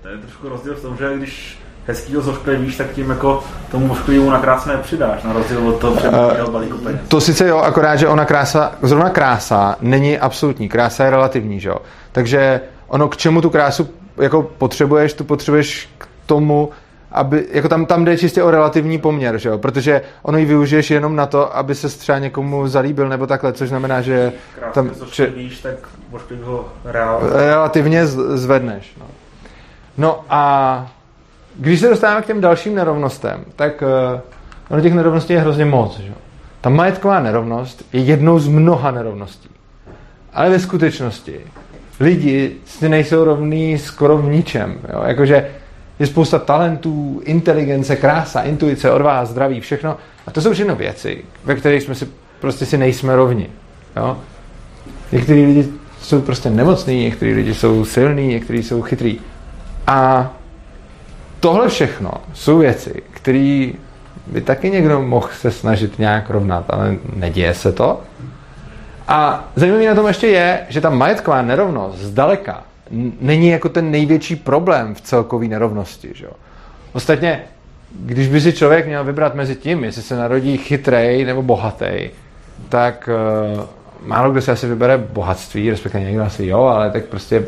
To 0.02 0.08
je 0.08 0.18
trošku 0.18 0.50
rozdíl 0.50 0.76
v 0.76 0.82
tom, 0.82 0.98
že 0.98 1.18
když 1.18 1.60
hezkýho 1.88 2.22
zošklivíš, 2.22 2.78
tak 2.78 2.92
tím 2.92 3.10
jako 3.10 3.44
tomu 3.72 3.92
ošklivému 3.92 4.30
na 4.30 4.40
krásné 4.40 4.78
přidáš, 4.78 5.24
na 5.24 5.34
rozdíl 5.34 5.68
od 5.68 5.80
toho 5.80 5.94
uh, 5.94 6.52
balíku 6.52 6.78
peněz. 6.78 7.02
To 7.08 7.22
sice 7.22 7.48
jo, 7.48 7.58
akorát, 7.58 7.96
že 7.96 8.08
ona 8.08 8.26
krása, 8.26 8.72
zrovna 8.82 9.10
krása 9.10 9.76
není 9.82 10.20
absolutní, 10.20 10.70
krása 10.70 11.04
je 11.04 11.10
relativní, 11.10 11.60
že 11.60 11.70
jo. 11.70 11.78
Takže 12.12 12.62
ono 12.88 13.08
k 13.08 13.18
čemu 13.18 13.42
tu 13.42 13.50
krásu 13.50 13.90
jako 14.18 14.44
potřebuješ, 14.44 15.14
tu 15.14 15.24
potřebuješ 15.24 15.90
k 15.98 16.08
tomu, 16.26 16.70
aby, 17.12 17.48
jako 17.52 17.70
tam, 17.70 17.86
tam 17.86 18.06
jde 18.06 18.18
čistě 18.18 18.44
o 18.44 18.52
relativní 18.52 18.98
poměr, 18.98 19.38
že 19.38 19.50
jo? 19.50 19.58
protože 19.58 20.02
ono 20.22 20.38
ji 20.38 20.46
využiješ 20.46 20.92
jenom 20.92 21.16
na 21.16 21.26
to, 21.26 21.58
aby 21.58 21.76
se 21.76 21.90
třeba 21.90 22.20
někomu 22.20 22.68
zalíbil 22.68 23.10
nebo 23.10 23.28
takhle, 23.28 23.54
což 23.54 23.70
znamená, 23.70 24.02
že 24.02 24.34
Krásně 24.56 24.74
tam, 24.74 24.92
že, 25.12 25.26
víš, 25.28 25.60
tak 25.60 25.76
ho 26.44 26.70
reál... 26.86 27.22
relativně 27.34 28.08
zvedneš. 28.08 28.94
No. 29.00 29.06
no 29.98 30.24
a 30.30 30.92
když 31.56 31.80
se 31.80 31.90
dostáváme 31.90 32.22
k 32.22 32.26
těm 32.26 32.42
dalším 32.42 32.76
nerovnostem, 32.76 33.46
tak 33.56 33.82
uh, 33.82 34.20
ono 34.70 34.82
těch 34.82 34.94
nerovností 34.94 35.34
je 35.34 35.40
hrozně 35.40 35.66
moc. 35.66 36.00
Že? 36.00 36.14
Ta 36.62 36.70
majetková 36.70 37.20
nerovnost 37.20 37.84
je 37.94 38.02
jednou 38.02 38.40
z 38.40 38.48
mnoha 38.48 38.92
nerovností. 38.92 39.50
Ale 40.34 40.50
ve 40.50 40.60
skutečnosti 40.60 41.40
lidi 42.02 42.56
si 42.66 42.90
nejsou 42.90 43.24
rovní 43.24 43.78
skoro 43.78 44.18
v 44.18 44.30
ničem. 44.30 44.78
Jo? 44.94 45.04
Jakože 45.06 45.50
je 46.00 46.08
spousta 46.08 46.40
talentů, 46.40 47.22
inteligence, 47.26 47.96
krása, 47.96 48.42
intuice, 48.42 48.92
odvaha, 48.92 49.26
zdraví, 49.26 49.62
všechno. 49.62 49.98
A 50.28 50.32
to 50.32 50.42
jsou 50.42 50.54
všechno 50.54 50.76
věci, 50.76 51.18
ve 51.44 51.56
kterých 51.56 51.84
jsme 51.84 51.96
si 51.96 52.08
prostě 52.40 52.66
si 52.66 52.78
nejsme 52.78 53.16
rovni. 53.16 53.50
Jo? 53.96 54.18
Někteří 55.12 55.46
lidi 55.46 55.70
jsou 56.02 56.22
prostě 56.22 56.50
nemocní, 56.50 57.04
někteří 57.04 57.34
lidi 57.34 57.54
jsou 57.54 57.86
silní, 57.86 58.28
někteří 58.28 58.64
jsou 58.64 58.82
chytrý. 58.82 59.20
A 59.88 60.32
tohle 61.40 61.70
všechno 61.70 62.12
jsou 62.34 62.58
věci, 62.58 63.04
které 63.12 63.70
by 64.28 64.42
taky 64.42 64.70
někdo 64.70 65.02
mohl 65.02 65.30
se 65.40 65.52
snažit 65.52 66.00
nějak 66.00 66.30
rovnat, 66.30 66.66
ale 66.70 66.96
neděje 67.16 67.54
se 67.54 67.72
to. 67.72 68.02
A 69.12 69.52
zajímavé 69.56 69.86
na 69.86 69.96
tom 69.96 70.08
ještě 70.08 70.28
je, 70.28 70.60
že 70.70 70.82
ta 70.82 70.90
majetková 70.90 71.42
nerovnost 71.42 72.00
zdaleka 72.00 72.64
není 73.22 73.48
jako 73.48 73.70
ten 73.70 73.92
největší 73.92 74.36
problém 74.36 74.96
v 74.96 75.02
celkové 75.02 75.48
nerovnosti. 75.48 76.12
Že? 76.14 76.28
Ostatně, 76.94 77.42
když 78.00 78.28
by 78.28 78.42
si 78.42 78.54
člověk 78.54 78.86
měl 78.86 79.04
vybrat 79.04 79.36
mezi 79.36 79.56
tím, 79.56 79.84
jestli 79.84 80.02
se 80.02 80.16
narodí 80.16 80.58
chytrej 80.58 81.26
nebo 81.26 81.42
bohatý, 81.42 82.10
tak 82.70 83.10
uh, 83.56 83.64
málo 84.06 84.32
kdo 84.32 84.42
se 84.42 84.52
asi 84.52 84.68
vybere 84.68 84.98
bohatství, 84.98 85.70
respektive 85.70 86.04
někdo 86.04 86.24
asi 86.24 86.46
jo, 86.46 86.60
ale 86.60 86.92
tak 86.92 87.06
prostě 87.06 87.44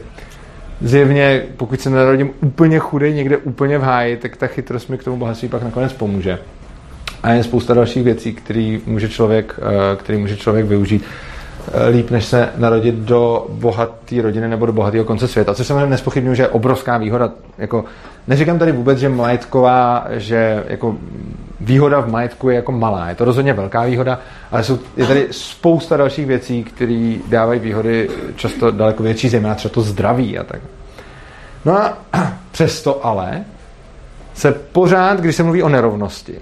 zjevně, 0.82 1.44
pokud 1.58 1.82
se 1.82 1.90
narodím 1.90 2.32
úplně 2.42 2.80
chudej, 2.80 3.14
někde 3.14 3.38
úplně 3.38 3.78
v 3.78 3.84
háji, 3.84 4.18
tak 4.18 4.38
ta 4.38 4.48
chytrost 4.48 4.90
mi 4.90 4.98
k 4.98 5.04
tomu 5.04 5.18
bohatství 5.18 5.48
pak 5.48 5.64
nakonec 5.64 5.94
pomůže. 5.94 6.40
A 7.24 7.32
je 7.32 7.44
spousta 7.44 7.74
dalších 7.74 8.04
věcí, 8.04 8.34
který 8.34 8.82
může 8.86 9.10
člověk, 9.10 9.60
eh, 9.60 9.96
který 9.96 10.18
může 10.18 10.38
člověk 10.38 10.66
využít 10.66 11.04
líp, 11.90 12.12
než 12.12 12.26
se 12.26 12.50
narodit 12.58 12.96
do 12.96 13.46
bohaté 13.50 14.22
rodiny 14.22 14.48
nebo 14.48 14.66
do 14.66 14.74
bohatého 14.74 15.06
konce 15.06 15.28
světa. 15.28 15.54
Což 15.54 15.68
samozřejmě 15.68 15.86
nespochybnuju, 15.86 16.36
že 16.36 16.44
je 16.44 16.48
obrovská 16.48 16.98
výhoda. 16.98 17.32
Jako, 17.58 17.86
neříkám 18.28 18.60
tady 18.60 18.72
vůbec, 18.72 19.00
že 19.00 19.10
majetková, 19.10 20.08
že 20.12 20.64
jako 20.68 20.96
výhoda 21.60 22.00
v 22.00 22.12
majetku 22.12 22.50
je 22.50 22.56
jako 22.56 22.72
malá. 22.72 23.10
Je 23.10 23.16
to 23.16 23.26
rozhodně 23.26 23.54
velká 23.54 23.84
výhoda, 23.84 24.20
ale 24.52 24.64
jsou, 24.64 24.80
je 24.98 25.06
tady 25.06 25.28
spousta 25.32 25.98
dalších 25.98 26.26
věcí, 26.26 26.64
které 26.64 27.16
dávají 27.28 27.60
výhody 27.60 28.10
často 28.36 28.72
daleko 28.72 29.04
větší, 29.04 29.30
zejména 29.30 29.56
třeba 29.56 29.74
to 29.74 29.82
zdraví 29.82 30.40
a 30.40 30.44
tak. 30.44 30.62
No 31.66 31.78
a 31.78 31.98
přesto 32.52 33.06
ale 33.06 33.44
se 34.34 34.52
pořád, 34.52 35.20
když 35.20 35.36
se 35.36 35.44
mluví 35.44 35.64
o 35.64 35.70
nerovnosti, 35.70 36.40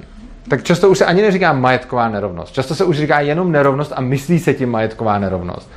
tak 0.47 0.63
často 0.63 0.89
už 0.89 0.97
se 0.97 1.05
ani 1.05 1.21
neříká 1.21 1.53
majetková 1.53 2.09
nerovnost. 2.09 2.53
Často 2.53 2.75
se 2.75 2.85
už 2.85 2.97
říká 2.97 3.19
jenom 3.19 3.51
nerovnost 3.51 3.93
a 3.95 4.01
myslí 4.01 4.39
se 4.39 4.53
tím 4.53 4.69
majetková 4.69 5.19
nerovnost. 5.19 5.69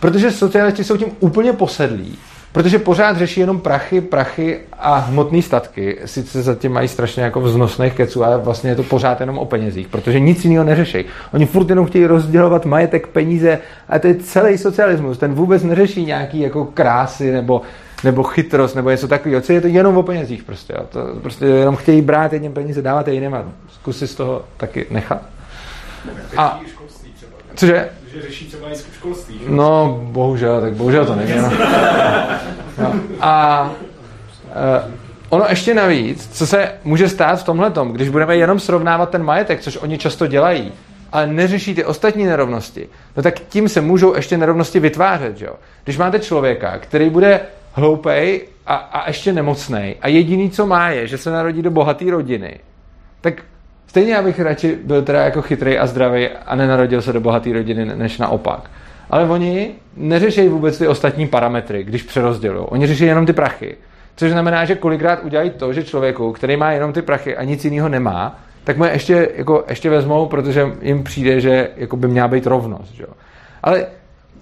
Protože 0.00 0.30
socialisti 0.30 0.84
jsou 0.84 0.96
tím 0.96 1.08
úplně 1.20 1.52
posedlí 1.52 2.18
Protože 2.52 2.78
pořád 2.78 3.16
řeší 3.16 3.40
jenom 3.40 3.60
prachy, 3.60 4.00
prachy 4.00 4.58
a 4.78 4.96
hmotné 4.98 5.42
statky. 5.42 5.98
Sice 6.04 6.42
zatím 6.42 6.72
mají 6.72 6.88
strašně 6.88 7.22
jako 7.22 7.40
vznosných 7.40 7.92
keců, 7.92 8.24
ale 8.24 8.38
vlastně 8.38 8.70
je 8.70 8.76
to 8.76 8.82
pořád 8.82 9.20
jenom 9.20 9.38
o 9.38 9.44
penězích, 9.44 9.88
protože 9.88 10.20
nic 10.20 10.44
jiného 10.44 10.64
neřeší. 10.64 11.04
Oni 11.32 11.46
furt 11.46 11.70
jenom 11.70 11.86
chtějí 11.86 12.06
rozdělovat 12.06 12.66
majetek, 12.66 13.06
peníze 13.06 13.58
a 13.88 13.98
to 13.98 14.06
je 14.06 14.14
celý 14.14 14.58
socialismus. 14.58 15.18
Ten 15.18 15.34
vůbec 15.34 15.62
neřeší 15.62 16.04
nějaký 16.04 16.40
jako 16.40 16.64
krásy 16.64 17.30
nebo, 17.30 17.62
nebo 18.04 18.22
chytrost 18.22 18.74
nebo 18.74 18.90
něco 18.90 19.08
takového. 19.08 19.40
Co 19.40 19.52
je 19.52 19.60
to 19.60 19.66
jenom 19.66 19.96
o 19.96 20.02
penězích 20.02 20.42
prostě. 20.42 20.72
Jo. 20.72 20.86
To 20.90 21.00
prostě 21.22 21.46
jenom 21.46 21.76
chtějí 21.76 22.02
brát 22.02 22.32
jedním 22.32 22.52
peníze, 22.52 22.82
dávat 22.82 23.08
je 23.08 23.14
jiným 23.14 23.34
a 23.34 23.44
zkusit 23.68 24.06
z 24.06 24.14
toho 24.14 24.44
taky 24.56 24.86
nechat. 24.90 25.22
A, 26.36 26.60
cože? 27.54 27.88
že 28.12 28.22
řeší 28.22 28.46
třeba 28.46 28.72
i 28.72 28.74
školství. 28.94 29.38
Že? 29.38 29.44
No, 29.48 30.00
bohužel, 30.02 30.60
tak 30.60 30.72
bohužel 30.72 31.06
to 31.06 31.14
není. 31.14 31.32
No. 31.36 31.52
no. 32.78 32.94
A, 33.20 33.70
ono 35.28 35.44
ještě 35.48 35.74
navíc, 35.74 36.28
co 36.32 36.46
se 36.46 36.72
může 36.84 37.08
stát 37.08 37.40
v 37.40 37.44
tomhle 37.44 37.70
tom, 37.70 37.92
když 37.92 38.08
budeme 38.08 38.36
jenom 38.36 38.60
srovnávat 38.60 39.10
ten 39.10 39.22
majetek, 39.22 39.60
což 39.60 39.76
oni 39.76 39.98
často 39.98 40.26
dělají, 40.26 40.72
ale 41.12 41.26
neřeší 41.26 41.74
ty 41.74 41.84
ostatní 41.84 42.26
nerovnosti, 42.26 42.88
no 43.16 43.22
tak 43.22 43.40
tím 43.40 43.68
se 43.68 43.80
můžou 43.80 44.14
ještě 44.14 44.36
nerovnosti 44.36 44.80
vytvářet. 44.80 45.40
Jo? 45.40 45.54
Když 45.84 45.98
máte 45.98 46.18
člověka, 46.18 46.78
který 46.78 47.10
bude 47.10 47.40
hloupej 47.72 48.40
a, 48.66 48.74
a 48.74 49.08
ještě 49.08 49.32
nemocný 49.32 49.94
a 50.02 50.08
jediný, 50.08 50.50
co 50.50 50.66
má, 50.66 50.88
je, 50.88 51.06
že 51.06 51.18
se 51.18 51.30
narodí 51.30 51.62
do 51.62 51.70
bohaté 51.70 52.10
rodiny, 52.10 52.60
tak 53.20 53.42
stejně 53.86 54.12
já 54.12 54.22
bych 54.22 54.40
radši 54.40 54.78
byl 54.84 55.02
teda 55.02 55.24
jako 55.24 55.42
chytrý 55.42 55.78
a 55.78 55.86
zdravý 55.86 56.28
a 56.28 56.54
nenarodil 56.54 57.02
se 57.02 57.12
do 57.12 57.20
bohaté 57.20 57.52
rodiny, 57.52 57.84
než 57.84 58.18
naopak. 58.18 58.70
Ale 59.10 59.28
oni 59.28 59.70
neřeší 59.96 60.48
vůbec 60.48 60.78
ty 60.78 60.88
ostatní 60.88 61.26
parametry, 61.26 61.84
když 61.84 62.02
přerozdělují. 62.02 62.66
Oni 62.68 62.86
řeší 62.86 63.04
jenom 63.04 63.26
ty 63.26 63.32
prachy. 63.32 63.76
Což 64.16 64.30
znamená, 64.30 64.64
že 64.64 64.74
kolikrát 64.74 65.24
udělají 65.24 65.50
to, 65.50 65.72
že 65.72 65.84
člověku, 65.84 66.32
který 66.32 66.56
má 66.56 66.72
jenom 66.72 66.92
ty 66.92 67.02
prachy 67.02 67.36
a 67.36 67.44
nic 67.44 67.64
jiného 67.64 67.88
nemá, 67.88 68.38
tak 68.64 68.76
mu 68.76 68.84
je 68.84 68.92
ještě, 68.92 69.28
jako, 69.36 69.64
ještě 69.68 69.90
vezmou, 69.90 70.26
protože 70.26 70.66
jim 70.82 71.04
přijde, 71.04 71.40
že 71.40 71.68
jako 71.76 71.96
by 71.96 72.08
měla 72.08 72.28
být 72.28 72.46
rovnost. 72.46 72.94
Že? 72.94 73.04
Ale 73.62 73.86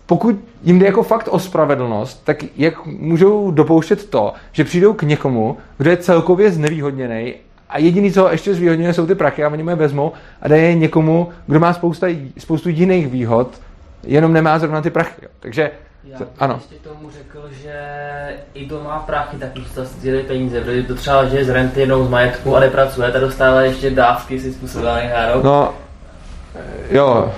pokud 0.08 0.36
jim 0.62 0.78
jde 0.78 0.86
jako 0.86 1.02
fakt 1.02 1.28
o 1.30 1.38
spravedlnost, 1.38 2.24
tak 2.24 2.36
jak 2.56 2.86
můžou 2.86 3.50
dopouštět 3.50 4.10
to, 4.10 4.32
že 4.52 4.64
přijdou 4.64 4.92
k 4.92 5.02
někomu, 5.02 5.56
kdo 5.78 5.90
je 5.90 5.96
celkově 5.96 6.50
znevýhodněný 6.50 7.34
a 7.68 7.78
jediný, 7.78 8.12
co 8.12 8.28
ještě 8.30 8.54
zvýhodňuje, 8.54 8.94
jsou 8.94 9.06
ty 9.06 9.14
prachy 9.14 9.44
a 9.44 9.48
oni 9.48 9.62
mu 9.62 9.70
je 9.70 9.76
vezmou 9.76 10.12
a 10.42 10.48
dají 10.48 10.62
je 10.62 10.74
někomu, 10.74 11.28
kdo 11.46 11.60
má 11.60 11.72
spousta, 11.72 12.06
spoustu 12.38 12.68
jiných 12.68 13.08
výhod, 13.08 13.60
jenom 14.02 14.32
nemá 14.32 14.58
zrovna 14.58 14.82
ty 14.82 14.90
prachy. 14.90 15.22
Jo. 15.22 15.28
Takže 15.40 15.70
já 16.04 16.18
bych 16.18 16.28
ano. 16.38 16.54
ještě 16.54 16.88
tomu 16.88 17.10
řekl, 17.10 17.48
že 17.62 17.78
i 18.54 18.64
kdo 18.64 18.82
má 18.84 18.98
prachy, 18.98 19.36
tak 19.36 19.56
už 19.56 19.70
to 19.74 19.84
sdělí 19.84 20.22
peníze, 20.22 20.60
protože 20.60 20.82
to 20.82 20.94
třeba, 20.94 21.24
že 21.24 21.44
z 21.44 21.48
renty 21.48 21.80
jednou 21.80 22.04
z 22.04 22.10
majetku 22.10 22.56
a 22.56 22.60
nepracuje, 22.60 23.12
tak 23.12 23.20
dostává 23.20 23.62
ještě 23.62 23.90
dávky 23.90 24.40
si 24.40 24.52
způsobený 24.52 25.08
nárok. 25.08 25.44
No, 25.44 25.74
jo. 26.90 27.32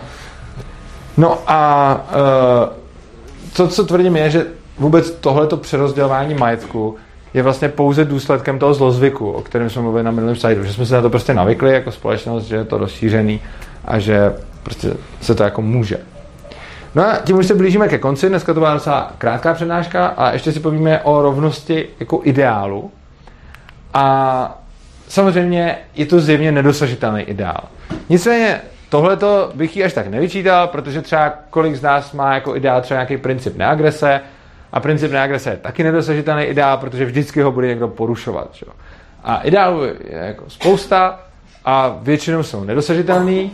No 1.20 1.38
a 1.46 1.94
uh, 1.94 3.52
to, 3.52 3.68
co 3.68 3.85
tvrdím, 3.85 4.16
je, 4.16 4.30
že 4.30 4.46
vůbec 4.78 5.11
tohleto 5.11 5.56
přerozdělování 5.56 6.35
majetku 6.35 6.96
je 7.35 7.42
vlastně 7.42 7.68
pouze 7.68 8.04
důsledkem 8.04 8.59
toho 8.59 8.74
zlozvyku, 8.74 9.30
o 9.30 9.42
kterém 9.42 9.70
jsme 9.70 9.83
mluvili 9.83 10.04
na 10.04 10.11
minulém 10.11 10.37
slajdu, 10.37 10.64
že 10.64 10.72
jsme 10.72 10.87
se 10.87 10.94
na 10.94 11.02
to 11.02 11.11
prostě 11.11 11.35
navykli 11.35 11.72
jako 11.72 11.92
společnost, 11.92 12.44
že 12.44 12.56
je 12.56 12.64
to 12.64 12.78
rozšířený 12.78 13.40
a 13.85 13.98
že 13.98 14.35
prostě 14.62 14.92
se 15.20 15.35
to 15.35 15.42
jako 15.42 15.62
může. 15.62 15.98
No 16.94 17.02
a 17.02 17.16
tím 17.16 17.38
už 17.38 17.46
se 17.46 17.54
blížíme 17.54 17.88
ke 17.88 17.98
konci, 17.98 18.28
dneska 18.28 18.54
to 18.54 18.61
byla 18.61 18.74
docela 18.74 19.12
krátká 19.18 19.54
přednáška 19.54 20.06
a 20.06 20.33
ještě 20.33 20.52
si 20.52 20.61
povíme 20.61 21.00
o 21.00 21.22
rovnosti 21.22 21.88
jako 22.00 22.20
ideálu. 22.24 22.90
A 23.94 24.59
samozřejmě 25.09 25.78
je 25.94 26.06
to 26.06 26.20
zjevně 26.20 26.52
nedosažitelný 26.52 27.22
ideál. 27.22 27.61
Nicméně 28.09 28.61
tohleto 28.90 29.50
bych 29.55 29.76
ji 29.76 29.85
až 29.85 29.92
tak 29.92 30.07
nevyčítal, 30.07 30.66
protože 30.66 31.03
třeba 31.03 31.33
kolik 31.50 31.74
z 31.76 31.83
nás 31.83 32.12
má 32.12 32.35
jako 32.35 32.57
ideál 32.57 32.81
třeba 32.81 32.98
nějaký 33.00 33.16
princip 33.16 33.57
neagrese 33.57 34.20
a 34.72 34.81
princip 34.81 35.12
neagrese 35.12 35.50
je 35.50 35.57
taky 35.57 35.83
nedosažitelný 35.83 36.44
ideál, 36.44 36.76
protože 36.76 37.05
vždycky 37.05 37.42
ho 37.42 37.53
bude 37.53 37.66
někdo 37.68 37.88
porušovat. 37.88 38.48
Čo? 38.53 38.66
A 39.24 39.37
ideálů 39.37 39.85
je 39.85 39.94
jako 40.11 40.44
spousta 40.48 41.20
a 41.64 41.98
většinou 42.03 42.42
jsou 42.42 42.64
nedosažitelný, 42.64 43.53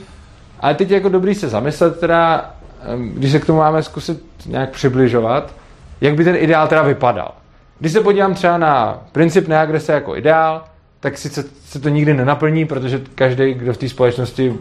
ale 0.60 0.74
teď 0.74 0.90
je 0.90 0.94
jako 0.94 1.08
dobrý 1.08 1.34
se 1.34 1.48
zamyslet 1.48 2.00
teda, 2.00 2.50
když 2.96 3.32
se 3.32 3.40
k 3.40 3.46
tomu 3.46 3.58
máme 3.58 3.82
zkusit 3.82 4.22
nějak 4.46 4.70
přibližovat, 4.70 5.54
jak 6.00 6.14
by 6.14 6.24
ten 6.24 6.36
ideál 6.36 6.68
teda 6.68 6.82
vypadal. 6.82 7.32
Když 7.78 7.92
se 7.92 8.00
podívám 8.00 8.34
třeba 8.34 8.58
na 8.58 9.02
princip 9.12 9.48
neagrese 9.48 9.92
jako 9.92 10.16
ideál, 10.16 10.64
tak 11.00 11.18
sice 11.18 11.44
se 11.64 11.80
to 11.80 11.88
nikdy 11.88 12.14
nenaplní, 12.14 12.64
protože 12.64 13.00
každý, 13.14 13.54
kdo 13.54 13.72
v 13.72 13.76
té 13.76 13.88
společnosti 13.88 14.54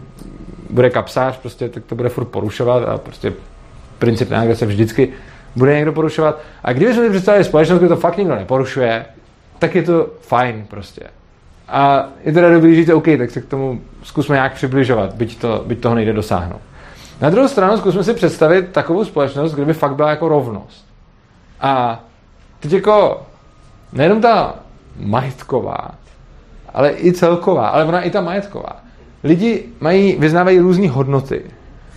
bude 0.70 0.90
kapsář, 0.90 1.38
prostě, 1.38 1.68
tak 1.68 1.84
to 1.84 1.94
bude 1.94 2.08
furt 2.08 2.24
porušovat 2.24 2.88
a 2.88 2.98
prostě 2.98 3.32
princip 3.98 4.30
neagrese 4.30 4.66
vždycky 4.66 5.12
bude 5.56 5.74
někdo 5.74 5.92
porušovat. 5.92 6.40
A 6.64 6.72
kdyby 6.72 6.94
jsme 6.94 7.04
si 7.04 7.10
představili 7.10 7.44
společnost, 7.44 7.78
kde 7.78 7.88
to 7.88 7.96
fakt 7.96 8.16
nikdo 8.16 8.34
neporušuje, 8.34 9.04
tak 9.58 9.74
je 9.74 9.82
to 9.82 10.06
fajn 10.20 10.66
prostě. 10.68 11.02
A 11.68 12.08
je 12.24 12.32
teda 12.32 12.50
dobrý 12.50 12.76
říct, 12.76 12.88
OK, 12.88 13.04
tak 13.18 13.30
se 13.30 13.40
k 13.40 13.46
tomu 13.46 13.80
zkusme 14.02 14.36
nějak 14.36 14.54
přibližovat, 14.54 15.14
byť, 15.14 15.38
to, 15.38 15.64
byť 15.66 15.80
toho 15.80 15.94
nejde 15.94 16.12
dosáhnout. 16.12 16.60
Na 17.20 17.30
druhou 17.30 17.48
stranu 17.48 17.76
zkusme 17.76 18.04
si 18.04 18.14
představit 18.14 18.68
takovou 18.72 19.04
společnost, 19.04 19.54
kde 19.54 19.64
by 19.64 19.72
fakt 19.72 19.94
byla 19.94 20.10
jako 20.10 20.28
rovnost. 20.28 20.86
A 21.60 22.04
teď 22.60 22.72
jako 22.72 23.26
nejenom 23.92 24.20
ta 24.20 24.54
majetková, 25.00 25.90
ale 26.74 26.90
i 26.90 27.12
celková, 27.12 27.68
ale 27.68 27.84
ona 27.84 28.02
i 28.02 28.10
ta 28.10 28.20
majetková. 28.20 28.85
Lidi 29.26 29.64
mají, 29.80 30.16
vyznávají 30.16 30.58
různé 30.58 30.90
hodnoty 30.90 31.42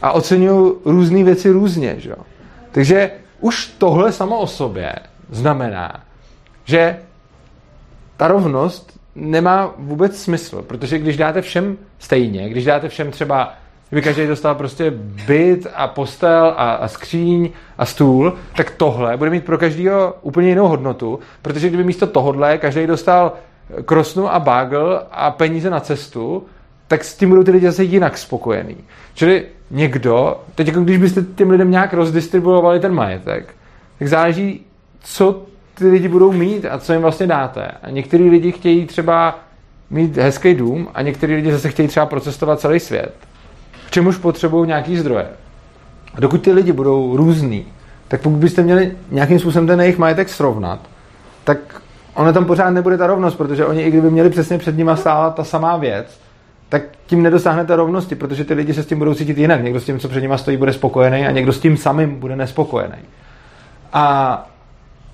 a 0.02 0.12
oceňují 0.12 0.74
různé 0.86 1.24
věci 1.24 1.50
různě. 1.50 1.96
Že? 1.98 2.16
Takže 2.72 3.12
už 3.40 3.68
tohle 3.78 4.12
samo 4.12 4.40
o 4.40 4.48
sobě 4.48 4.96
znamená, 5.30 6.04
že 6.66 6.98
ta 8.18 8.28
rovnost 8.28 9.00
nemá 9.16 9.74
vůbec 9.78 10.22
smysl, 10.22 10.62
protože 10.62 11.00
když 11.00 11.18
dáte 11.18 11.42
všem 11.42 11.78
stejně, 12.00 12.50
když 12.50 12.66
dáte 12.66 12.90
všem 12.90 13.12
třeba 13.12 13.54
kdyby 13.90 14.02
každý 14.02 14.28
dostal 14.28 14.56
prostě 14.56 14.92
byt 15.28 15.68
a 15.76 15.88
postel 15.88 16.54
a, 16.58 16.72
a 16.72 16.88
skříň 16.88 17.50
a 17.78 17.86
stůl, 17.86 18.34
tak 18.56 18.72
tohle 18.72 19.18
bude 19.18 19.30
mít 19.30 19.46
pro 19.46 19.58
každého 19.58 20.14
úplně 20.22 20.50
jinou 20.50 20.68
hodnotu, 20.68 21.20
protože 21.42 21.68
kdyby 21.68 21.84
místo 21.84 22.08
tohohle 22.08 22.58
každý 22.58 22.88
dostal 22.88 23.34
krosnu 23.86 24.34
a 24.34 24.40
bagel 24.40 25.04
a 25.12 25.32
peníze 25.32 25.70
na 25.70 25.80
cestu, 25.80 26.46
tak 26.90 27.04
s 27.04 27.18
tím 27.18 27.30
budou 27.30 27.44
ty 27.44 27.52
lidi 27.52 27.66
zase 27.66 27.84
jinak 27.84 28.18
spokojený. 28.18 28.78
Čili 29.14 29.46
někdo, 29.72 30.40
teď 30.56 30.68
jako 30.68 30.80
když 30.80 30.98
byste 30.98 31.22
těm 31.22 31.50
lidem 31.50 31.72
nějak 31.72 31.94
rozdistribuovali 31.94 32.80
ten 32.80 32.94
majetek, 32.94 33.56
tak 34.00 34.08
záleží, 34.08 34.66
co 35.04 35.46
ty 35.74 35.88
lidi 35.88 36.08
budou 36.08 36.32
mít 36.32 36.66
a 36.66 36.80
co 36.80 36.94
jim 36.94 37.02
vlastně 37.02 37.28
dáte. 37.28 37.72
A 37.84 37.90
některý 37.90 38.30
lidi 38.30 38.52
chtějí 38.52 38.86
třeba 38.86 39.40
mít 39.90 40.18
hezký 40.18 40.54
dům 40.54 40.88
a 40.94 41.02
některý 41.02 41.36
lidi 41.36 41.52
zase 41.52 41.70
chtějí 41.70 41.88
třeba 41.88 42.06
procestovat 42.06 42.60
celý 42.60 42.80
svět 42.80 43.14
k 43.90 43.92
čemuž 43.92 44.18
potřebují 44.18 44.68
nějaký 44.68 44.98
zdroje. 44.98 45.28
A 46.16 46.20
dokud 46.22 46.42
ty 46.42 46.52
lidi 46.52 46.72
budou 46.72 47.18
různý, 47.18 47.66
tak 48.08 48.22
pokud 48.22 48.38
byste 48.38 48.62
měli 48.62 48.98
nějakým 49.12 49.40
způsobem 49.40 49.68
ten 49.68 49.82
jejich 49.82 49.98
majetek 49.98 50.30
srovnat, 50.30 50.80
tak 51.44 51.82
ona 52.16 52.34
tam 52.34 52.46
pořád 52.46 52.70
nebude 52.70 52.98
ta 52.98 53.08
rovnost, 53.08 53.36
protože 53.36 53.66
oni, 53.66 53.82
i 53.82 53.92
kdyby 53.92 54.12
měli 54.12 54.30
přesně 54.30 54.58
před 54.58 54.78
nimi 54.78 54.92
stála 54.96 55.30
ta 55.30 55.44
samá 55.44 55.78
věc, 55.78 56.20
tak 56.70 56.82
tím 57.06 57.24
nedosáhnete 57.24 57.76
rovnosti, 57.76 58.16
protože 58.16 58.44
ty 58.44 58.54
lidi 58.54 58.74
se 58.74 58.84
s 58.84 58.86
tím 58.86 58.98
budou 59.00 59.14
cítit 59.14 59.38
jinak. 59.38 59.64
Někdo 59.64 59.80
s 59.80 59.86
tím, 59.86 60.00
co 60.00 60.10
před 60.10 60.22
nimi 60.22 60.34
stojí, 60.38 60.58
bude 60.58 60.74
spokojený 60.74 61.28
a 61.28 61.32
někdo 61.32 61.54
s 61.54 61.60
tím 61.60 61.78
samým 61.78 62.20
bude 62.20 62.36
nespokojený. 62.36 62.98
A 63.94 64.48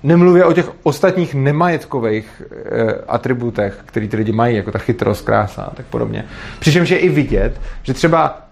nemluvě 0.02 0.44
o 0.44 0.52
těch 0.52 0.70
ostatních 0.82 1.34
nemajetkových 1.34 2.42
e, 2.52 2.92
atributech, 3.08 3.78
které 3.86 4.08
ty 4.08 4.16
lidi 4.16 4.32
mají, 4.32 4.56
jako 4.56 4.72
ta 4.72 4.78
chytrost, 4.78 5.24
krása 5.24 5.62
a 5.62 5.74
tak 5.74 5.86
podobně. 5.86 6.24
Přičemž 6.58 6.90
je 6.90 6.98
i 6.98 7.08
vidět, 7.08 7.60
že 7.82 7.94
třeba 7.94 8.42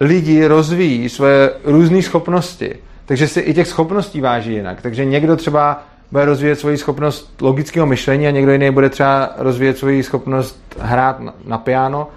lidi 0.00 0.46
rozvíjí 0.46 1.08
své 1.08 1.50
různé 1.64 2.02
schopnosti, 2.02 2.76
takže 3.06 3.28
si 3.28 3.40
i 3.40 3.54
těch 3.54 3.68
schopností 3.68 4.20
váží 4.20 4.52
jinak. 4.52 4.82
Takže 4.82 5.04
někdo 5.04 5.36
třeba 5.36 5.82
bude 6.12 6.24
rozvíjet 6.24 6.56
svoji 6.56 6.76
schopnost 6.76 7.42
logického 7.42 7.86
myšlení 7.86 8.26
a 8.26 8.30
někdo 8.30 8.52
jiný 8.52 8.70
bude 8.70 8.90
třeba 8.90 9.30
rozvíjet 9.38 9.78
svoji 9.78 10.02
schopnost 10.02 10.76
hrát 10.80 11.20
na, 11.20 11.34
na 11.44 11.58
piano. 11.58 12.08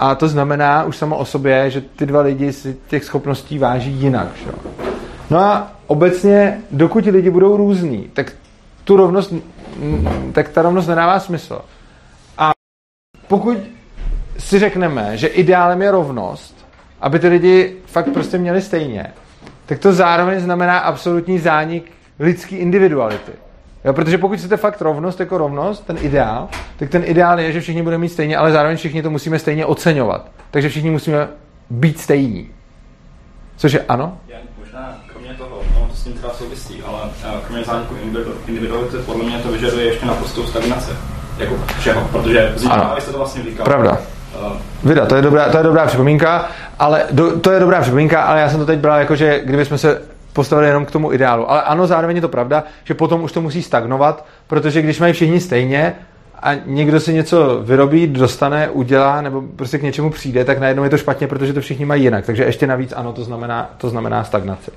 A 0.00 0.14
to 0.14 0.28
znamená 0.28 0.84
už 0.84 0.96
samo 0.96 1.16
o 1.16 1.24
sobě, 1.24 1.70
že 1.70 1.80
ty 1.80 2.06
dva 2.06 2.20
lidi 2.20 2.52
si 2.52 2.76
těch 2.88 3.04
schopností 3.04 3.58
váží 3.58 3.90
jinak. 3.90 4.28
Že? 4.36 4.50
No 5.30 5.38
a 5.38 5.72
obecně, 5.86 6.60
dokud 6.70 7.04
ti 7.04 7.10
lidi 7.10 7.30
budou 7.30 7.56
různí, 7.56 8.10
tak 8.12 8.32
tu 8.84 8.96
rovnost, 8.96 9.34
tak 10.32 10.48
ta 10.48 10.62
rovnost 10.62 10.86
nedává 10.86 11.20
smysl. 11.20 11.60
A 12.38 12.50
pokud 13.28 13.58
si 14.38 14.58
řekneme, 14.58 15.16
že 15.16 15.26
ideálem 15.26 15.82
je 15.82 15.90
rovnost, 15.90 16.66
aby 17.00 17.18
ty 17.18 17.28
lidi 17.28 17.76
fakt 17.86 18.12
prostě 18.12 18.38
měli 18.38 18.62
stejně, 18.62 19.06
tak 19.66 19.78
to 19.78 19.92
zároveň 19.92 20.40
znamená 20.40 20.78
absolutní 20.78 21.38
zánik 21.38 21.92
lidské 22.18 22.56
individuality. 22.56 23.32
Jo, 23.84 23.92
protože 23.92 24.18
pokud 24.18 24.38
chcete 24.38 24.56
fakt 24.56 24.80
rovnost 24.80 25.20
jako 25.20 25.38
rovnost, 25.38 25.86
ten 25.86 25.98
ideál, 26.00 26.48
tak 26.76 26.88
ten 26.88 27.02
ideál 27.06 27.40
je, 27.40 27.52
že 27.52 27.60
všichni 27.60 27.82
budeme 27.82 28.00
mít 28.00 28.08
stejně, 28.08 28.36
ale 28.36 28.52
zároveň 28.52 28.76
všichni 28.76 29.02
to 29.02 29.10
musíme 29.10 29.38
stejně 29.38 29.66
oceňovat. 29.66 30.30
Takže 30.50 30.68
všichni 30.68 30.90
musíme 30.90 31.28
být 31.70 32.00
stejní. 32.00 32.50
Což 33.56 33.72
je 33.72 33.80
ano? 33.88 34.18
Já, 34.28 34.36
možná 34.58 34.98
kromě 35.12 35.34
toho, 35.34 35.62
no, 35.74 35.86
to 35.90 35.94
s 35.94 36.04
tím 36.04 36.12
třeba 36.12 36.32
souvisí, 36.32 36.82
ale 36.82 37.00
eh, 37.24 37.40
kromě 37.46 37.64
zániku 37.64 37.94
individuality 38.46 38.96
podle 38.96 39.24
mě 39.24 39.38
to 39.38 39.52
vyžaduje 39.52 39.86
ještě 39.86 40.06
naprostou 40.06 40.46
stagnaci. 40.46 40.90
Jako 41.38 41.54
všeho, 41.78 42.08
protože 42.12 42.52
vzniká, 42.54 42.96
se 42.98 43.12
to 43.12 43.18
vlastně 43.18 43.42
říká. 43.42 43.64
Pravda. 43.64 43.98
Vida, 44.84 45.06
to 45.06 45.16
je 45.16 45.22
dobrá, 45.22 45.48
to 45.48 45.56
je 45.56 45.62
dobrá 45.62 45.86
připomínka, 45.86 46.48
ale 46.78 47.02
do, 47.10 47.40
to 47.40 47.50
je 47.50 47.60
dobrá 47.60 47.80
připomínka, 47.80 48.22
ale 48.22 48.40
já 48.40 48.48
jsem 48.48 48.60
to 48.60 48.66
teď 48.66 48.78
bral 48.78 48.98
jako, 48.98 49.16
že 49.16 49.40
kdybychom 49.44 49.78
se 49.78 50.02
postavili 50.32 50.68
jenom 50.68 50.86
k 50.86 50.90
tomu 50.90 51.12
ideálu. 51.12 51.50
Ale 51.50 51.62
ano, 51.62 51.86
zároveň 51.86 52.16
je 52.16 52.22
to 52.22 52.28
pravda, 52.28 52.64
že 52.84 52.94
potom 52.94 53.22
už 53.22 53.32
to 53.32 53.40
musí 53.40 53.62
stagnovat, 53.62 54.26
protože 54.46 54.82
když 54.82 55.00
mají 55.00 55.12
všichni 55.12 55.40
stejně 55.40 55.94
a 56.42 56.54
někdo 56.66 57.00
si 57.00 57.14
něco 57.14 57.60
vyrobí, 57.62 58.06
dostane, 58.06 58.68
udělá 58.68 59.20
nebo 59.20 59.42
prostě 59.56 59.78
k 59.78 59.82
něčemu 59.82 60.10
přijde, 60.10 60.44
tak 60.44 60.58
najednou 60.58 60.84
je 60.84 60.90
to 60.90 60.98
špatně, 60.98 61.26
protože 61.26 61.52
to 61.52 61.60
všichni 61.60 61.84
mají 61.84 62.02
jinak. 62.02 62.26
Takže 62.26 62.44
ještě 62.44 62.66
navíc 62.66 62.92
ano, 62.96 63.12
to 63.12 63.24
znamená, 63.24 63.70
to 63.78 63.90
znamená 63.90 64.24
stagnaci. 64.24 64.70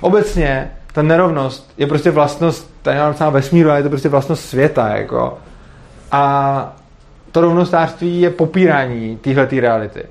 Obecně 0.00 0.70
ta 0.92 1.02
nerovnost 1.02 1.72
je 1.76 1.86
prostě 1.86 2.10
vlastnost, 2.10 2.74
tady 2.82 2.98
mám 2.98 3.14
třeba 3.14 3.30
vesmíru, 3.30 3.70
ale 3.70 3.78
je 3.78 3.82
to 3.82 3.88
prostě 3.88 4.08
vlastnost 4.08 4.48
světa. 4.48 4.88
Jako. 4.88 5.38
A 6.12 6.76
to 7.32 7.40
rovnostářství 7.40 8.20
je 8.20 8.30
popírání 8.30 9.16
téhle 9.16 9.48
reality. 9.60 10.02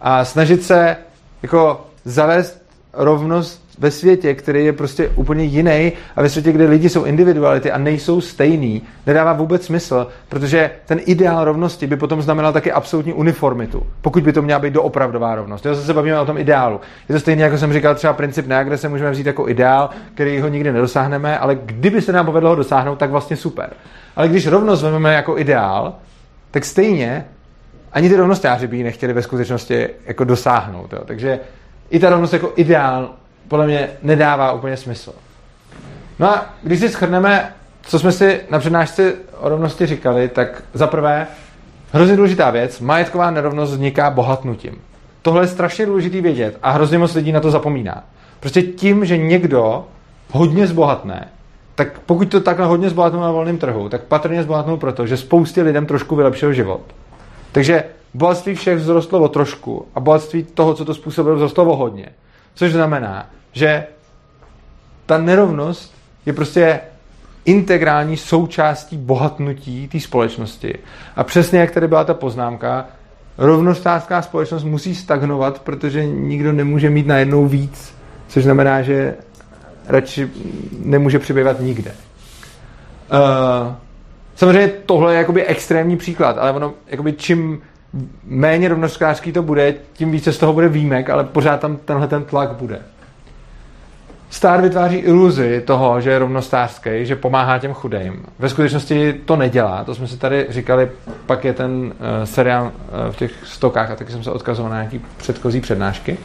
A 0.00 0.24
snažit 0.24 0.62
se 0.62 0.96
jako 1.42 1.86
zavést 2.04 2.62
rovnost 2.92 3.65
ve 3.78 3.90
světě, 3.90 4.34
který 4.34 4.64
je 4.64 4.72
prostě 4.72 5.08
úplně 5.08 5.44
jiný 5.44 5.92
a 6.16 6.22
ve 6.22 6.28
světě, 6.28 6.52
kde 6.52 6.64
lidi 6.64 6.88
jsou 6.88 7.04
individuality 7.04 7.72
a 7.72 7.78
nejsou 7.78 8.20
stejný, 8.20 8.82
nedává 9.06 9.32
vůbec 9.32 9.64
smysl, 9.64 10.06
protože 10.28 10.70
ten 10.86 11.00
ideál 11.06 11.44
rovnosti 11.44 11.86
by 11.86 11.96
potom 11.96 12.22
znamenal 12.22 12.52
taky 12.52 12.72
absolutní 12.72 13.12
uniformitu, 13.12 13.86
pokud 14.02 14.22
by 14.22 14.32
to 14.32 14.42
měla 14.42 14.60
být 14.60 14.72
doopravdová 14.72 15.34
rovnost. 15.34 15.66
Já 15.66 15.74
se 15.74 15.94
bavíme 15.94 16.20
o 16.20 16.26
tom 16.26 16.38
ideálu. 16.38 16.80
Je 17.08 17.12
to 17.12 17.20
stejné, 17.20 17.42
jako 17.42 17.58
jsem 17.58 17.72
říkal, 17.72 17.94
třeba 17.94 18.12
princip 18.12 18.46
kde 18.62 18.78
se 18.78 18.88
můžeme 18.88 19.10
vzít 19.10 19.26
jako 19.26 19.48
ideál, 19.48 19.90
který 20.14 20.40
ho 20.40 20.48
nikdy 20.48 20.72
nedosáhneme, 20.72 21.38
ale 21.38 21.54
kdyby 21.54 22.00
se 22.02 22.12
nám 22.12 22.26
povedlo 22.26 22.50
ho 22.50 22.56
dosáhnout, 22.56 22.98
tak 22.98 23.10
vlastně 23.10 23.36
super. 23.36 23.70
Ale 24.16 24.28
když 24.28 24.46
rovnost 24.46 24.82
vezmeme 24.82 25.14
jako 25.14 25.38
ideál, 25.38 25.94
tak 26.50 26.64
stejně 26.64 27.24
ani 27.92 28.08
ty 28.08 28.16
rovnostáři 28.16 28.66
by 28.66 28.76
ji 28.76 28.84
nechtěli 28.84 29.12
ve 29.12 29.22
skutečnosti 29.22 29.88
jako 30.06 30.24
dosáhnout. 30.24 30.92
Jo. 30.92 30.98
Takže 31.04 31.40
i 31.90 31.98
ta 31.98 32.10
rovnost 32.10 32.32
jako 32.32 32.52
ideál 32.56 33.10
podle 33.48 33.66
mě 33.66 33.88
nedává 34.02 34.52
úplně 34.52 34.76
smysl. 34.76 35.12
No 36.18 36.30
a 36.30 36.46
když 36.62 36.80
si 36.80 36.88
shrneme, 36.88 37.52
co 37.82 37.98
jsme 37.98 38.12
si 38.12 38.40
na 38.50 38.58
přednášce 38.58 39.14
o 39.40 39.48
rovnosti 39.48 39.86
říkali, 39.86 40.28
tak 40.28 40.62
za 40.74 40.86
prvé, 40.86 41.26
hrozně 41.92 42.16
důležitá 42.16 42.50
věc, 42.50 42.80
majetková 42.80 43.30
nerovnost 43.30 43.72
vzniká 43.72 44.10
bohatnutím. 44.10 44.78
Tohle 45.22 45.42
je 45.42 45.48
strašně 45.48 45.86
důležitý 45.86 46.20
vědět 46.20 46.58
a 46.62 46.70
hrozně 46.70 46.98
moc 46.98 47.14
lidí 47.14 47.32
na 47.32 47.40
to 47.40 47.50
zapomíná. 47.50 48.04
Prostě 48.40 48.62
tím, 48.62 49.04
že 49.04 49.18
někdo 49.18 49.86
hodně 50.30 50.66
zbohatne, 50.66 51.28
tak 51.74 51.98
pokud 52.06 52.28
to 52.28 52.40
takhle 52.40 52.66
hodně 52.66 52.90
zbohatnou 52.90 53.20
na 53.20 53.30
volném 53.30 53.58
trhu, 53.58 53.88
tak 53.88 54.02
patrně 54.02 54.42
zbohatnou 54.42 54.76
proto, 54.76 55.06
že 55.06 55.16
spoustě 55.16 55.62
lidem 55.62 55.86
trošku 55.86 56.16
vylepšil 56.16 56.52
život. 56.52 56.80
Takže 57.52 57.84
bohatství 58.14 58.54
všech 58.54 58.78
vzrostlo 58.78 59.20
o 59.20 59.28
trošku 59.28 59.86
a 59.94 60.00
bohatství 60.00 60.42
toho, 60.42 60.74
co 60.74 60.84
to 60.84 60.94
způsobilo, 60.94 61.36
vzrostlo 61.36 61.64
o 61.64 61.76
hodně. 61.76 62.08
Což 62.54 62.72
znamená, 62.72 63.26
že 63.56 63.86
ta 65.06 65.18
nerovnost 65.18 65.94
je 66.26 66.32
prostě 66.32 66.80
integrální 67.44 68.16
součástí 68.16 68.96
bohatnutí 68.96 69.88
té 69.88 70.00
společnosti. 70.00 70.78
A 71.16 71.24
přesně 71.24 71.58
jak 71.58 71.70
tady 71.70 71.88
byla 71.88 72.04
ta 72.04 72.14
poznámka, 72.14 72.86
rovnostářská 73.38 74.22
společnost 74.22 74.64
musí 74.64 74.94
stagnovat, 74.94 75.60
protože 75.60 76.06
nikdo 76.06 76.52
nemůže 76.52 76.90
mít 76.90 77.06
najednou 77.06 77.46
víc, 77.46 77.94
což 78.28 78.44
znamená, 78.44 78.82
že 78.82 79.14
radši 79.88 80.30
nemůže 80.84 81.18
přibývat 81.18 81.60
nikde. 81.60 81.90
Uh, 81.90 83.74
samozřejmě 84.34 84.68
tohle 84.86 85.14
je 85.14 85.18
jakoby 85.18 85.44
extrémní 85.46 85.96
příklad, 85.96 86.38
ale 86.38 86.52
ono, 86.52 86.74
jakoby 86.86 87.12
čím 87.12 87.62
méně 88.24 88.68
rovnostářský 88.68 89.32
to 89.32 89.42
bude, 89.42 89.74
tím 89.92 90.10
více 90.10 90.32
z 90.32 90.38
toho 90.38 90.52
bude 90.52 90.68
výjimek, 90.68 91.10
ale 91.10 91.24
pořád 91.24 91.60
tam 91.60 91.76
tenhle 91.76 92.08
ten 92.08 92.24
tlak 92.24 92.52
bude. 92.52 92.82
Stát 94.36 94.60
vytváří 94.60 94.96
iluzi 94.96 95.62
toho, 95.66 96.00
že 96.00 96.10
je 96.10 96.18
rovnostářský, 96.18 96.90
že 97.02 97.16
pomáhá 97.16 97.58
těm 97.58 97.72
chudým. 97.72 98.24
Ve 98.38 98.48
skutečnosti 98.48 99.12
to 99.12 99.36
nedělá, 99.36 99.84
to 99.84 99.94
jsme 99.94 100.06
si 100.06 100.16
tady 100.16 100.46
říkali, 100.48 100.90
pak 101.26 101.44
je 101.44 101.52
ten 101.52 101.70
uh, 101.70 101.92
seriál 102.24 102.64
uh, 102.64 103.12
v 103.12 103.16
těch 103.16 103.32
stokách 103.44 103.90
a 103.90 103.96
taky 103.96 104.12
jsem 104.12 104.22
se 104.22 104.30
odkazoval 104.30 104.70
na 104.70 104.76
nějaký 104.76 105.00
předchozí 105.16 105.60
přednášky. 105.60 106.18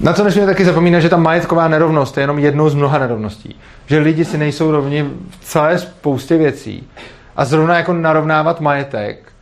Na 0.00 0.12
co 0.12 0.24
nesmíme 0.24 0.46
taky 0.46 0.64
zapomínat, 0.64 1.02
že 1.02 1.08
ta 1.08 1.16
majetková 1.16 1.68
nerovnost 1.68 2.16
je 2.16 2.22
jenom 2.22 2.38
jednou 2.38 2.68
z 2.68 2.74
mnoha 2.74 2.98
nerovností. 2.98 3.60
Že 3.86 3.98
lidi 3.98 4.24
si 4.24 4.38
nejsou 4.38 4.70
rovni 4.70 5.10
v 5.40 5.44
celé 5.44 5.78
spoustě 5.78 6.36
věcí. 6.36 6.88
A 7.36 7.44
zrovna 7.44 7.76
jako 7.76 7.92
narovnávat 7.92 8.60
majetek 8.60 9.32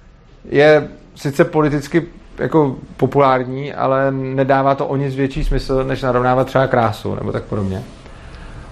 je 0.51 0.89
sice 1.15 1.45
politicky 1.45 2.07
jako 2.43 2.77
populární, 2.97 3.75
ale 3.75 4.11
nedává 4.11 4.75
to 4.75 4.87
o 4.87 4.97
nic 4.97 5.15
větší 5.15 5.45
smysl, 5.45 5.85
než 5.85 6.03
narovnávat 6.03 6.47
třeba 6.47 6.67
krásu 6.67 7.15
nebo 7.15 7.33
tak 7.33 7.45
podobně. 7.45 7.83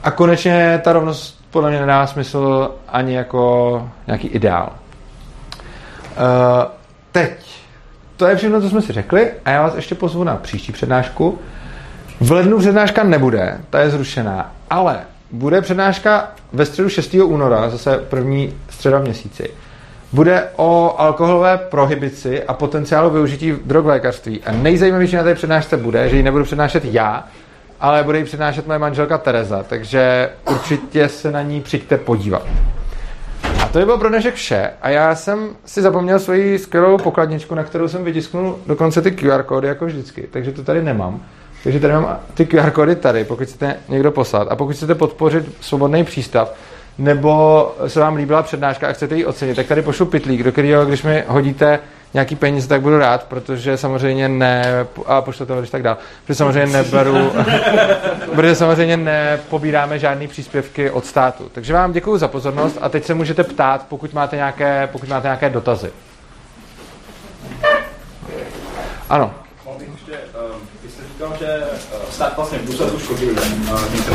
A 0.02 0.10
konečně 0.10 0.80
ta 0.84 0.92
rovnost 0.92 1.44
podle 1.50 1.70
mě 1.70 1.80
nedává 1.80 2.06
smysl 2.06 2.70
ani 2.88 3.14
jako 3.14 3.90
nějaký 4.06 4.28
ideál. 4.28 4.72
Uh, 4.72 6.64
teď, 7.12 7.62
to 8.16 8.26
je 8.26 8.36
všechno, 8.36 8.60
co 8.60 8.68
jsme 8.70 8.82
si 8.82 8.92
řekli 8.92 9.30
a 9.44 9.50
já 9.50 9.62
vás 9.62 9.74
ještě 9.74 9.94
pozvu 9.94 10.24
na 10.24 10.36
příští 10.36 10.72
přednášku. 10.72 11.38
V 12.20 12.32
lednu 12.32 12.58
přednáška 12.58 13.04
nebude, 13.04 13.60
ta 13.70 13.80
je 13.80 13.90
zrušená, 13.90 14.52
ale 14.70 15.00
bude 15.30 15.60
přednáška 15.60 16.32
ve 16.52 16.66
středu 16.66 16.88
6. 16.88 17.14
února, 17.14 17.70
zase 17.70 17.98
první 17.98 18.54
středa 18.68 18.98
v 18.98 19.02
měsíci 19.02 19.50
bude 20.12 20.48
o 20.56 20.94
alkoholové 20.98 21.58
prohibici 21.58 22.42
a 22.44 22.54
potenciálu 22.54 23.10
využití 23.10 23.52
drog 23.64 23.84
v 23.84 23.88
lékařství. 23.88 24.40
A 24.46 24.52
nejzajímavější 24.52 25.16
na 25.16 25.22
té 25.22 25.34
přednášce 25.34 25.76
bude, 25.76 26.08
že 26.08 26.16
ji 26.16 26.22
nebudu 26.22 26.44
přednášet 26.44 26.84
já, 26.84 27.24
ale 27.80 28.02
bude 28.02 28.18
ji 28.18 28.24
přednášet 28.24 28.66
moje 28.66 28.78
manželka 28.78 29.18
Tereza, 29.18 29.62
takže 29.62 30.30
určitě 30.50 31.08
se 31.08 31.32
na 31.32 31.42
ní 31.42 31.60
přijďte 31.60 31.98
podívat. 31.98 32.46
A 33.62 33.68
to 33.68 33.78
je 33.78 33.84
bylo 33.84 33.98
pro 33.98 34.08
dnešek 34.08 34.34
vše. 34.34 34.70
A 34.82 34.88
já 34.88 35.14
jsem 35.14 35.48
si 35.64 35.82
zapomněl 35.82 36.18
svoji 36.18 36.58
skvělou 36.58 36.98
pokladničku, 36.98 37.54
na 37.54 37.64
kterou 37.64 37.88
jsem 37.88 38.04
vytisknul 38.04 38.58
dokonce 38.66 39.02
ty 39.02 39.10
QR 39.10 39.42
kódy, 39.42 39.68
jako 39.68 39.86
vždycky. 39.86 40.28
Takže 40.30 40.52
to 40.52 40.64
tady 40.64 40.82
nemám. 40.82 41.20
Takže 41.62 41.80
tady 41.80 41.92
mám 41.92 42.18
ty 42.34 42.46
QR 42.46 42.70
kódy 42.70 42.96
tady, 42.96 43.24
pokud 43.24 43.44
chcete 43.44 43.76
někdo 43.88 44.10
poslat. 44.10 44.48
A 44.50 44.56
pokud 44.56 44.76
chcete 44.76 44.94
podpořit 44.94 45.56
svobodný 45.60 46.04
přístav, 46.04 46.54
nebo 46.98 47.74
se 47.86 48.00
vám 48.00 48.16
líbila 48.16 48.42
přednáška 48.42 48.88
a 48.88 48.92
chcete 48.92 49.16
ji 49.16 49.26
ocenit, 49.26 49.56
tak 49.56 49.66
tady 49.66 49.82
pošlu 49.82 50.06
pitlík, 50.06 50.42
do 50.42 50.52
kterého, 50.52 50.86
když 50.86 51.02
mi 51.02 51.24
hodíte 51.26 51.78
nějaký 52.14 52.36
peníze, 52.36 52.68
tak 52.68 52.80
budu 52.80 52.98
rád, 52.98 53.24
protože 53.24 53.76
samozřejmě 53.76 54.28
ne, 54.28 54.86
a 55.06 55.22
pošlu 55.22 55.46
to 55.46 55.58
když 55.58 55.70
tak 55.70 55.82
dál, 55.82 55.96
protože 56.24 56.34
samozřejmě 56.34 56.66
neberu, 56.66 57.32
protože 58.34 58.54
samozřejmě 58.54 58.96
nepobíráme 58.96 59.98
žádný 59.98 60.28
příspěvky 60.28 60.90
od 60.90 61.06
státu. 61.06 61.50
Takže 61.52 61.72
vám 61.72 61.92
děkuji 61.92 62.18
za 62.18 62.28
pozornost 62.28 62.78
a 62.80 62.88
teď 62.88 63.04
se 63.04 63.14
můžete 63.14 63.44
ptát, 63.44 63.86
pokud 63.88 64.12
máte 64.12 64.36
nějaké, 64.36 64.88
pokud 64.92 65.08
máte 65.08 65.26
nějaké 65.26 65.50
dotazy. 65.50 65.90
Ano 69.08 69.34
říkal, 71.20 71.36
že 71.38 71.62
stát 72.20 72.36
vlastně 72.36 72.58
v 72.58 72.66
důsledku 72.66 73.14
lidem, 73.20 73.66
uh, 73.72 73.84
tím 73.84 74.04
se. 74.04 74.10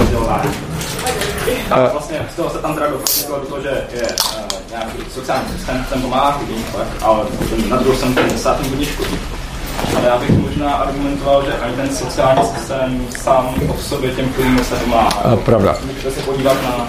Tak 1.69 1.91
vlastně 1.91 2.25
z 2.33 2.35
toho 2.35 2.49
se 2.49 2.57
tam 2.57 2.73
teda 2.73 2.87
dokončilo 2.87 3.39
do 3.39 3.45
toho, 3.45 3.61
že 3.61 3.87
je 3.93 4.01
uh, 4.01 4.59
nějaký 4.69 4.97
sociální 5.13 5.49
systém, 5.57 5.85
ten 5.89 6.01
pomáhá 6.01 6.31
chudým, 6.31 6.65
ale 7.01 7.25
na 7.69 7.77
druhou 7.77 7.97
stranu 7.97 8.15
ten 8.15 8.39
stát 8.39 8.67
hodně 8.67 8.85
škodí. 8.85 9.19
Ale 9.95 10.05
já 10.05 10.17
bych 10.17 10.29
možná 10.29 10.73
argumentoval, 10.73 11.45
že 11.45 11.53
ani 11.53 11.75
ten 11.75 11.95
sociální 11.95 12.41
systém 12.57 13.07
sám 13.23 13.55
o 13.69 13.77
sobě 13.77 14.11
těm 14.11 14.33
chudým 14.33 14.65
se 14.65 14.75
pomáhá. 14.75 15.37
Pravda. 15.45 15.77
Můžete 15.85 16.11
se 16.11 16.21
podívat 16.21 16.57
na 16.63 16.87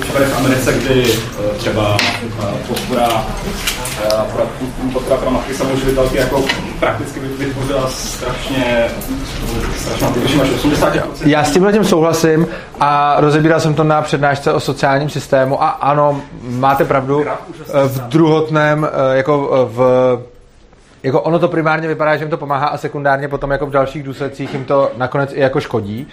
případy 0.00 0.24
v 0.24 0.36
Americe, 0.38 0.72
kdy 0.72 1.04
eh, 1.04 1.58
třeba 1.58 1.96
eh, 2.42 2.66
podpora, 2.68 3.26
eh, 4.04 4.90
podpora 4.92 5.16
pro 5.16 5.30
matky 5.30 5.54
samoživitelky 5.54 6.16
jako 6.16 6.44
prakticky 6.80 7.20
vytvořila 7.20 7.90
strašně, 7.90 8.86
strašně 9.76 10.06
až 10.42 10.50
80 10.50 10.94
Já 11.26 11.44
s 11.44 11.52
tímhle 11.52 11.72
tím 11.72 11.84
souhlasím 11.84 12.46
a 12.80 13.20
rozebíral 13.20 13.60
jsem 13.60 13.74
to 13.74 13.84
na 13.84 14.02
přednášce 14.02 14.52
o 14.52 14.60
sociálním 14.60 15.10
systému 15.10 15.62
a 15.62 15.68
ano, 15.68 16.20
máte 16.42 16.84
pravdu, 16.84 17.24
v 17.86 18.00
druhotném, 18.00 18.88
jako 19.12 19.68
v 19.72 20.18
jako 21.02 21.20
ono 21.20 21.38
to 21.38 21.48
primárně 21.48 21.88
vypadá, 21.88 22.16
že 22.16 22.24
jim 22.24 22.30
to 22.30 22.36
pomáhá 22.36 22.66
a 22.66 22.78
sekundárně 22.78 23.28
potom 23.28 23.50
jako 23.50 23.66
v 23.66 23.70
dalších 23.70 24.02
důsledcích 24.02 24.54
jim 24.54 24.64
to 24.64 24.90
nakonec 24.96 25.32
i 25.32 25.40
jako 25.40 25.60
škodí. 25.60 26.08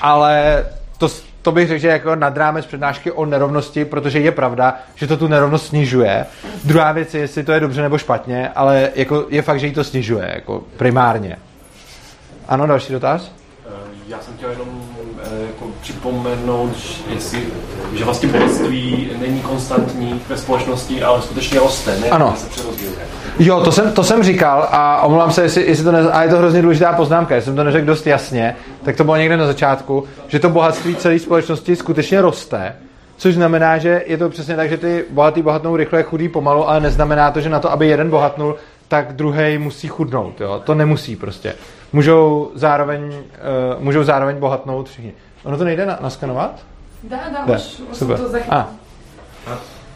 Ale 0.00 0.64
to, 0.98 1.08
to 1.46 1.52
bych 1.52 1.68
řekl, 1.68 1.80
že 1.80 1.88
jako 1.88 2.16
nad 2.16 2.36
rámec 2.36 2.66
přednášky 2.66 3.10
o 3.10 3.26
nerovnosti, 3.26 3.84
protože 3.84 4.20
je 4.20 4.32
pravda, 4.32 4.74
že 4.94 5.06
to 5.06 5.16
tu 5.16 5.28
nerovnost 5.28 5.66
snižuje. 5.66 6.26
Druhá 6.64 6.92
věc 6.92 7.14
je, 7.14 7.20
jestli 7.20 7.44
to 7.44 7.52
je 7.52 7.60
dobře 7.60 7.82
nebo 7.82 7.98
špatně, 7.98 8.48
ale 8.48 8.90
jako 8.94 9.26
je 9.28 9.42
fakt, 9.42 9.60
že 9.60 9.66
jí 9.66 9.72
to 9.72 9.84
snižuje, 9.84 10.30
jako 10.34 10.62
primárně. 10.76 11.36
Ano, 12.48 12.66
další 12.66 12.92
dotaz? 12.92 13.30
Eh, 13.66 13.70
já 14.08 14.18
jsem 14.20 14.36
chtěl 14.36 14.50
jenom 14.50 14.68
eh, 15.22 15.46
jako 15.46 15.70
připomenout, 15.80 16.76
jestli, 17.14 17.42
že 17.94 18.04
vlastně 18.04 18.28
bohatství 18.28 19.10
není 19.20 19.40
konstantní 19.40 20.20
ve 20.28 20.38
společnosti, 20.38 21.02
ale 21.02 21.22
skutečně 21.22 21.58
roste, 21.58 22.00
ne? 22.00 22.08
Ano. 22.08 22.34
Se 22.36 22.46
přerozděluje. 22.46 23.06
Jo, 23.38 23.60
to 23.60 23.72
jsem, 23.72 23.92
to 23.92 24.04
jsem 24.04 24.22
říkal 24.22 24.68
a 24.70 25.02
omlouvám 25.02 25.30
se, 25.30 25.42
jestli, 25.42 25.66
jestli 25.66 25.84
to 25.84 25.92
ne, 25.92 26.00
a 26.00 26.22
je 26.22 26.28
to 26.28 26.38
hrozně 26.38 26.62
důležitá 26.62 26.92
poznámka, 26.92 27.34
jestli 27.34 27.46
jsem 27.46 27.56
to 27.56 27.64
neřekl 27.64 27.86
dost 27.86 28.06
jasně, 28.06 28.56
tak 28.86 28.96
to 28.96 29.04
bylo 29.04 29.16
někde 29.16 29.36
na 29.36 29.46
začátku, 29.46 30.04
že 30.28 30.38
to 30.38 30.50
bohatství 30.50 30.96
celé 30.96 31.18
společnosti 31.18 31.76
skutečně 31.76 32.20
roste, 32.22 32.76
což 33.16 33.34
znamená, 33.34 33.78
že 33.78 34.02
je 34.06 34.18
to 34.18 34.28
přesně 34.28 34.56
tak, 34.56 34.68
že 34.68 34.76
ty 34.76 35.04
bohatý 35.10 35.42
bohatnou 35.42 35.76
rychle, 35.76 36.02
chudý 36.02 36.28
pomalu, 36.28 36.68
ale 36.68 36.80
neznamená 36.80 37.30
to, 37.30 37.40
že 37.40 37.48
na 37.48 37.60
to, 37.60 37.72
aby 37.72 37.88
jeden 37.88 38.10
bohatnul, 38.10 38.56
tak 38.88 39.12
druhý 39.12 39.58
musí 39.58 39.88
chudnout. 39.88 40.40
Jo? 40.40 40.62
To 40.64 40.74
nemusí 40.74 41.16
prostě. 41.16 41.54
Můžou 41.92 42.50
zároveň, 42.54 43.02
uh, 43.08 43.82
můžou 43.84 44.02
zároveň 44.02 44.36
bohatnout 44.36 44.88
všichni. 44.88 45.12
Ono 45.44 45.58
to 45.58 45.64
nejde 45.64 45.86
na, 45.86 45.98
naskanovat? 46.00 46.60
Dá, 47.02 47.16
dá, 47.32 47.44
Jde. 47.46 47.54
už, 47.54 47.80
už 47.90 47.96
Super. 47.96 48.16
to 48.16 48.28
zachytil. 48.28 48.58
A, 48.58 48.68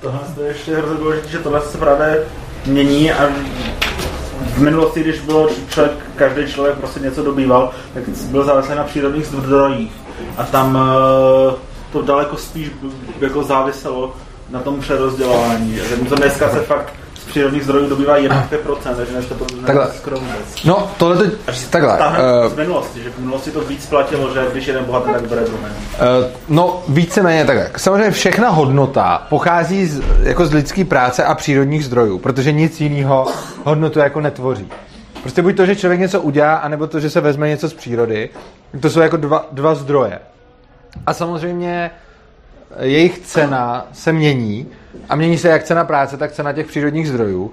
Tohle 0.00 0.20
je 0.40 0.48
ještě 0.48 0.76
hrozně 0.76 0.98
důležité, 0.98 1.28
že 1.28 1.38
tohle 1.38 1.60
se 1.60 1.78
právě 1.78 2.26
mění 2.66 3.12
a 3.12 3.28
v 4.40 4.58
minulosti, 4.58 5.00
když 5.00 5.20
bylo 5.20 5.48
člověk, 5.68 5.92
každý 6.16 6.52
člověk 6.52 6.78
prostě 6.78 7.00
něco 7.00 7.22
dobýval, 7.22 7.70
tak 7.94 8.08
byl 8.08 8.44
závislý 8.44 8.74
na 8.74 8.84
přírodních 8.84 9.26
zdrojích. 9.26 9.92
A 10.36 10.44
tam 10.44 10.78
eh, 10.78 11.54
to 11.92 12.02
daleko 12.02 12.36
spíš 12.36 12.70
jako 13.20 13.42
záviselo 13.42 14.14
na 14.50 14.60
tom 14.60 14.80
přerozdělování. 14.80 15.78
To 16.08 16.14
dneska 16.14 16.50
se 16.50 16.60
fakt 16.60 16.94
přírodních 17.30 17.64
zdrojů 17.64 17.88
dobývá 17.88 18.18
1%, 18.18 18.94
takže 18.96 19.14
než 19.14 19.26
to 19.26 19.34
Takhle. 19.66 19.88
skoro 19.92 20.16
vůbec. 20.16 20.64
no, 20.64 20.90
tohle 20.98 21.16
to, 21.16 21.52
takhle. 21.70 21.98
Uh, 21.98 22.52
z 22.52 22.56
minulosti, 22.56 23.02
že 23.02 23.10
v 23.10 23.18
minulosti 23.18 23.50
to 23.50 23.60
víc 23.60 23.86
platilo, 23.86 24.34
že 24.34 24.46
když 24.52 24.66
jeden 24.66 24.84
bohatý, 24.84 25.12
tak 25.12 25.28
bere 25.28 25.40
druhý. 25.40 25.62
Uh, 25.62 25.68
no, 26.48 26.82
víceméně 26.88 27.44
tak. 27.44 27.78
Samozřejmě 27.78 28.10
všechna 28.10 28.48
hodnota 28.48 29.26
pochází 29.28 29.86
z, 29.86 30.02
jako 30.22 30.46
z 30.46 30.52
lidské 30.52 30.84
práce 30.84 31.24
a 31.24 31.34
přírodních 31.34 31.84
zdrojů, 31.84 32.18
protože 32.18 32.52
nic 32.52 32.80
jiného 32.80 33.26
hodnotu 33.64 33.98
jako 33.98 34.20
netvoří. 34.20 34.68
Prostě 35.20 35.42
buď 35.42 35.56
to, 35.56 35.66
že 35.66 35.76
člověk 35.76 36.00
něco 36.00 36.20
udělá, 36.20 36.54
anebo 36.54 36.86
to, 36.86 37.00
že 37.00 37.10
se 37.10 37.20
vezme 37.20 37.48
něco 37.48 37.68
z 37.68 37.74
přírody. 37.74 38.30
To 38.80 38.90
jsou 38.90 39.00
jako 39.00 39.16
dva, 39.16 39.46
dva 39.52 39.74
zdroje. 39.74 40.18
A 41.06 41.14
samozřejmě 41.14 41.90
jejich 42.78 43.18
cena 43.18 43.86
se 43.92 44.12
mění 44.12 44.66
a 45.08 45.16
mění 45.16 45.38
se 45.38 45.48
jak 45.48 45.64
cena 45.64 45.84
práce, 45.84 46.16
tak 46.16 46.32
cena 46.32 46.52
těch 46.52 46.66
přírodních 46.66 47.08
zdrojů. 47.08 47.52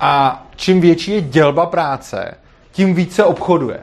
A 0.00 0.46
čím 0.56 0.80
větší 0.80 1.12
je 1.12 1.20
dělba 1.20 1.66
práce, 1.66 2.34
tím 2.72 2.94
více 2.94 3.24
obchoduje. 3.24 3.80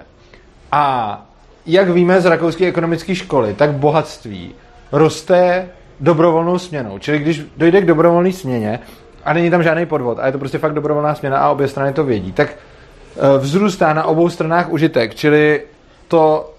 A 0.71 1.25
jak 1.65 1.89
víme 1.89 2.21
z 2.21 2.25
rakouské 2.25 2.67
ekonomické 2.67 3.15
školy, 3.15 3.53
tak 3.53 3.71
bohatství 3.71 4.55
roste 4.91 5.69
dobrovolnou 5.99 6.57
směnou. 6.59 6.99
Čili 6.99 7.19
když 7.19 7.41
dojde 7.57 7.81
k 7.81 7.85
dobrovolné 7.85 8.31
směně 8.31 8.79
a 9.25 9.33
není 9.33 9.49
tam 9.49 9.63
žádný 9.63 9.85
podvod 9.85 10.19
a 10.19 10.25
je 10.25 10.31
to 10.31 10.39
prostě 10.39 10.57
fakt 10.57 10.73
dobrovolná 10.73 11.15
směna 11.15 11.37
a 11.37 11.49
obě 11.49 11.67
strany 11.67 11.93
to 11.93 12.03
vědí, 12.03 12.31
tak 12.31 12.49
eh, 12.49 13.37
vzrůstá 13.37 13.93
na 13.93 14.03
obou 14.03 14.29
stranách 14.29 14.69
užitek, 14.69 15.15
čili 15.15 15.61
to 16.07 16.52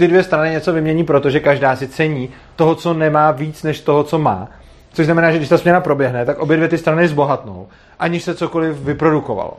ty 0.00 0.08
dvě 0.08 0.22
strany 0.22 0.50
něco 0.50 0.72
vymění, 0.72 1.04
protože 1.04 1.40
každá 1.40 1.76
si 1.76 1.88
cení 1.88 2.30
toho, 2.56 2.74
co 2.74 2.94
nemá 2.94 3.30
víc 3.30 3.62
než 3.62 3.80
toho, 3.80 4.04
co 4.04 4.18
má. 4.18 4.48
Což 4.92 5.04
znamená, 5.04 5.30
že 5.30 5.36
když 5.36 5.48
ta 5.48 5.58
směna 5.58 5.80
proběhne, 5.80 6.24
tak 6.24 6.38
obě 6.38 6.56
dvě 6.56 6.68
ty 6.68 6.78
strany 6.78 7.08
zbohatnou, 7.08 7.68
aniž 7.98 8.22
se 8.22 8.34
cokoliv 8.34 8.76
vyprodukovalo. 8.76 9.52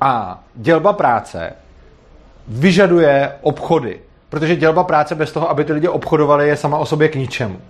A 0.00 0.42
dělba 0.54 0.92
práce 0.92 1.52
vyžaduje 2.48 3.32
obchody, 3.40 4.00
protože 4.28 4.56
dělba 4.56 4.84
práce 4.84 5.14
bez 5.14 5.32
toho, 5.32 5.50
aby 5.50 5.64
ty 5.64 5.72
lidi 5.72 5.88
obchodovali, 5.88 6.48
je 6.48 6.56
sama 6.56 6.78
o 6.78 6.86
sobě 6.86 7.08
k 7.08 7.14
ničemu. 7.14 7.60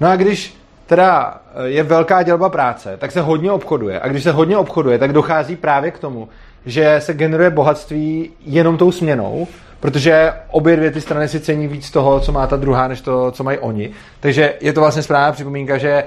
No 0.00 0.08
a 0.08 0.16
když 0.16 0.56
teda 0.86 1.40
je 1.64 1.82
velká 1.82 2.22
dělba 2.22 2.48
práce, 2.48 2.96
tak 2.96 3.12
se 3.12 3.20
hodně 3.20 3.52
obchoduje. 3.52 4.00
A 4.00 4.08
když 4.08 4.22
se 4.22 4.32
hodně 4.32 4.56
obchoduje, 4.56 4.98
tak 4.98 5.12
dochází 5.12 5.56
právě 5.56 5.90
k 5.90 5.98
tomu, 5.98 6.28
že 6.66 6.96
se 7.00 7.14
generuje 7.14 7.50
bohatství 7.50 8.30
jenom 8.40 8.76
tou 8.76 8.92
směnou, 8.92 9.46
protože 9.80 10.32
obě 10.50 10.76
dvě 10.76 10.90
ty 10.90 11.00
strany 11.00 11.28
si 11.28 11.40
cení 11.40 11.68
víc 11.68 11.90
toho, 11.90 12.20
co 12.20 12.32
má 12.32 12.46
ta 12.46 12.56
druhá, 12.56 12.88
než 12.88 13.00
to, 13.00 13.30
co 13.30 13.44
mají 13.44 13.58
oni. 13.58 13.90
Takže 14.20 14.54
je 14.60 14.72
to 14.72 14.80
vlastně 14.80 15.02
správná 15.02 15.32
připomínka, 15.32 15.78
že 15.78 15.90
eh, 15.90 16.06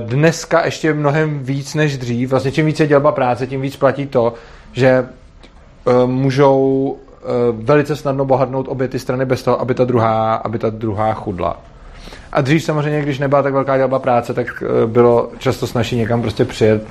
dneska 0.00 0.64
ještě 0.64 0.94
mnohem 0.94 1.38
víc 1.38 1.74
než 1.74 1.98
dřív, 1.98 2.30
vlastně 2.30 2.52
čím 2.52 2.66
více 2.66 2.86
dělba 2.86 3.12
práce, 3.12 3.46
tím 3.46 3.60
víc 3.60 3.76
platí 3.76 4.06
to, 4.06 4.34
že 4.72 4.88
eh, 4.88 6.06
můžou 6.06 6.96
eh, 6.96 7.26
velice 7.52 7.96
snadno 7.96 8.24
bohatnout 8.24 8.68
obě 8.68 8.88
ty 8.88 8.98
strany 8.98 9.24
bez 9.24 9.42
toho, 9.42 9.60
aby 9.60 9.74
ta 9.74 9.84
druhá, 9.84 10.34
aby 10.34 10.58
ta 10.58 10.70
druhá 10.70 11.14
chudla. 11.14 11.60
A 12.32 12.40
dřív 12.40 12.64
samozřejmě, 12.64 13.02
když 13.02 13.18
nebyla 13.18 13.42
tak 13.42 13.52
velká 13.52 13.76
dělba 13.76 13.98
práce, 13.98 14.34
tak 14.34 14.62
bylo 14.86 15.30
často 15.38 15.66
snažší 15.66 15.96
někam 15.96 16.22
prostě 16.22 16.44
přijet 16.44 16.86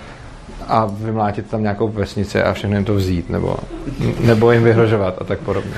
a 0.68 0.90
vymlátit 0.92 1.50
tam 1.50 1.62
nějakou 1.62 1.88
vesnici 1.88 2.44
a 2.44 2.54
všechno 2.54 2.76
jim 2.76 2.86
to 2.86 2.96
vzít, 2.96 3.30
nebo, 3.30 3.58
nebo 4.20 4.52
jim 4.52 4.64
vyhrožovat 4.64 5.16
a 5.22 5.24
tak 5.24 5.40
podobně. 5.40 5.76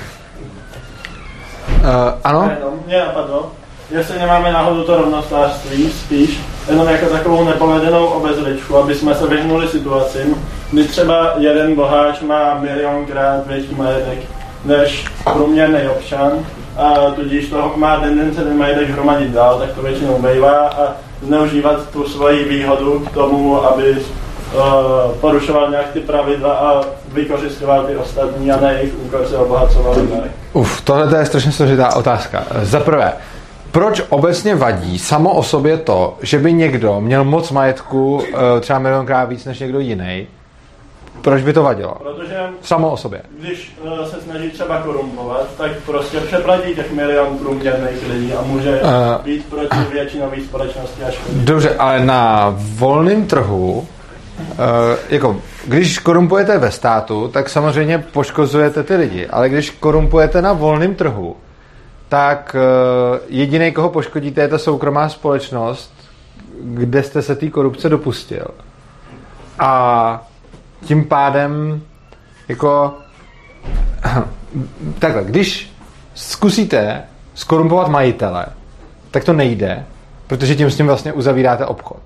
Uh, 1.68 1.90
ano? 2.24 2.50
Mě 2.86 2.98
napadlo, 2.98 3.52
jestli 3.90 4.18
nemáme 4.18 4.52
náhodou 4.52 4.82
to 4.82 4.96
rovnostářství, 4.96 5.90
spíš 5.92 6.40
jenom 6.68 6.88
jako 6.88 7.06
takovou 7.06 7.44
nepovedenou 7.44 8.06
obezličku, 8.06 8.76
aby 8.76 8.94
jsme 8.94 9.14
se 9.14 9.26
vyhnuli 9.26 9.68
situacím, 9.68 10.34
kdy 10.72 10.84
třeba 10.84 11.34
jeden 11.38 11.74
boháč 11.74 12.20
má 12.20 12.58
milionkrát 12.58 13.46
větší 13.46 13.74
majetek 13.74 14.18
než 14.64 15.04
průměrný 15.32 15.88
občan 15.88 16.32
a 16.76 17.10
tudíž 17.10 17.48
toho 17.48 17.76
má 17.76 18.00
tendence 18.00 18.44
ten 18.44 18.58
majetek 18.58 18.90
hromadit 18.90 19.30
dál, 19.30 19.58
tak 19.58 19.70
to 19.74 19.82
většinou 19.82 20.18
bývá 20.18 20.68
a 20.68 20.92
zneužívat 21.22 21.90
tu 21.90 22.08
svoji 22.08 22.44
výhodu 22.44 23.00
k 23.00 23.10
tomu, 23.10 23.64
aby 23.64 23.96
porušoval 25.20 25.70
nějak 25.70 25.86
ty 25.92 26.00
pravidla 26.00 26.54
a 26.54 26.80
vykořišťoval 27.12 27.84
ty 27.84 27.96
ostatní 27.96 28.52
a 28.52 28.60
na 28.60 28.70
jejich 28.70 28.92
úkor 29.04 29.26
se 29.26 29.36
obohacoval 29.36 29.98
jinak. 29.98 30.30
Uf, 30.52 30.80
tohle 30.80 31.18
je 31.18 31.26
strašně 31.26 31.52
složitá 31.52 31.96
otázka. 31.96 32.44
Za 32.62 32.80
prvé, 32.80 33.12
proč 33.72 34.02
obecně 34.08 34.54
vadí 34.54 34.98
samo 34.98 35.30
o 35.34 35.42
sobě 35.42 35.76
to, 35.76 36.16
že 36.22 36.38
by 36.38 36.52
někdo 36.52 37.00
měl 37.00 37.24
moc 37.24 37.50
majetku, 37.50 38.22
eh, 38.56 38.60
třeba 38.60 38.78
milionkrát 38.78 39.28
víc 39.28 39.44
než 39.44 39.58
někdo 39.58 39.78
jiný? 39.80 40.26
Proč 41.22 41.42
by 41.42 41.52
to 41.52 41.62
vadilo? 41.62 41.94
Protože 42.02 42.36
Samo 42.62 42.90
o 42.90 42.96
sobě. 42.96 43.22
když 43.40 43.76
uh, 43.82 44.04
se 44.04 44.16
snaží 44.20 44.50
třeba 44.50 44.78
korumpovat, 44.78 45.46
tak 45.58 45.70
prostě 45.86 46.20
přeplatí 46.20 46.74
těch 46.74 46.92
milion 46.92 47.38
průměrných 47.38 48.08
lidí 48.12 48.32
a 48.32 48.42
může 48.42 48.80
Eh. 48.82 49.16
uh, 49.18 49.24
být 49.24 49.46
proti 49.50 49.76
většinové 49.92 50.36
společnosti 50.48 51.02
a 51.02 51.10
škodit. 51.10 51.36
Dobře, 51.42 51.76
ale 51.78 52.00
na 52.04 52.54
volném 52.58 53.26
trhu, 53.26 53.86
eh, 53.88 53.95
jako 55.08 55.40
když 55.66 55.98
korumpujete 55.98 56.58
ve 56.58 56.70
státu, 56.70 57.28
tak 57.28 57.48
samozřejmě 57.48 57.98
poškozujete 57.98 58.82
ty 58.82 58.96
lidi, 58.96 59.26
ale 59.26 59.48
když 59.48 59.70
korumpujete 59.70 60.42
na 60.42 60.52
volném 60.52 60.94
trhu, 60.94 61.36
tak 62.08 62.56
jediný, 63.28 63.72
koho 63.72 63.90
poškodíte, 63.90 64.40
je 64.40 64.48
ta 64.48 64.58
soukromá 64.58 65.08
společnost, 65.08 65.94
kde 66.60 67.02
jste 67.02 67.22
se 67.22 67.36
té 67.36 67.50
korupce 67.50 67.88
dopustil. 67.88 68.46
A 69.58 70.28
tím 70.84 71.04
pádem 71.04 71.82
jako 72.48 72.94
takhle, 74.98 75.24
když 75.24 75.72
zkusíte 76.14 77.02
skorumpovat 77.34 77.88
majitele, 77.88 78.46
tak 79.10 79.24
to 79.24 79.32
nejde, 79.32 79.84
protože 80.26 80.56
tím 80.56 80.70
s 80.70 80.76
tím 80.76 80.86
vlastně 80.86 81.12
uzavíráte 81.12 81.66
obchod. 81.66 82.00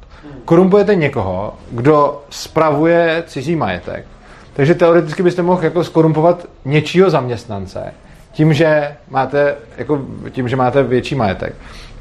Korumpujete 0.45 0.95
někoho, 0.95 1.55
kdo 1.71 2.23
spravuje 2.31 3.23
cizí 3.27 3.57
majetek, 3.57 4.07
takže 4.53 4.75
teoreticky 4.75 5.23
byste 5.23 5.43
mohl 5.43 5.65
jako 5.65 5.85
skorumpovat 5.85 6.47
něčího 6.65 7.11
zaměstnance, 7.11 7.95
tím, 8.33 8.53
že 8.53 8.97
máte, 9.11 9.57
jako, 9.77 10.01
tím, 10.31 10.49
že 10.49 10.57
máte 10.57 10.83
větší 10.83 11.15
majetek. 11.15 11.55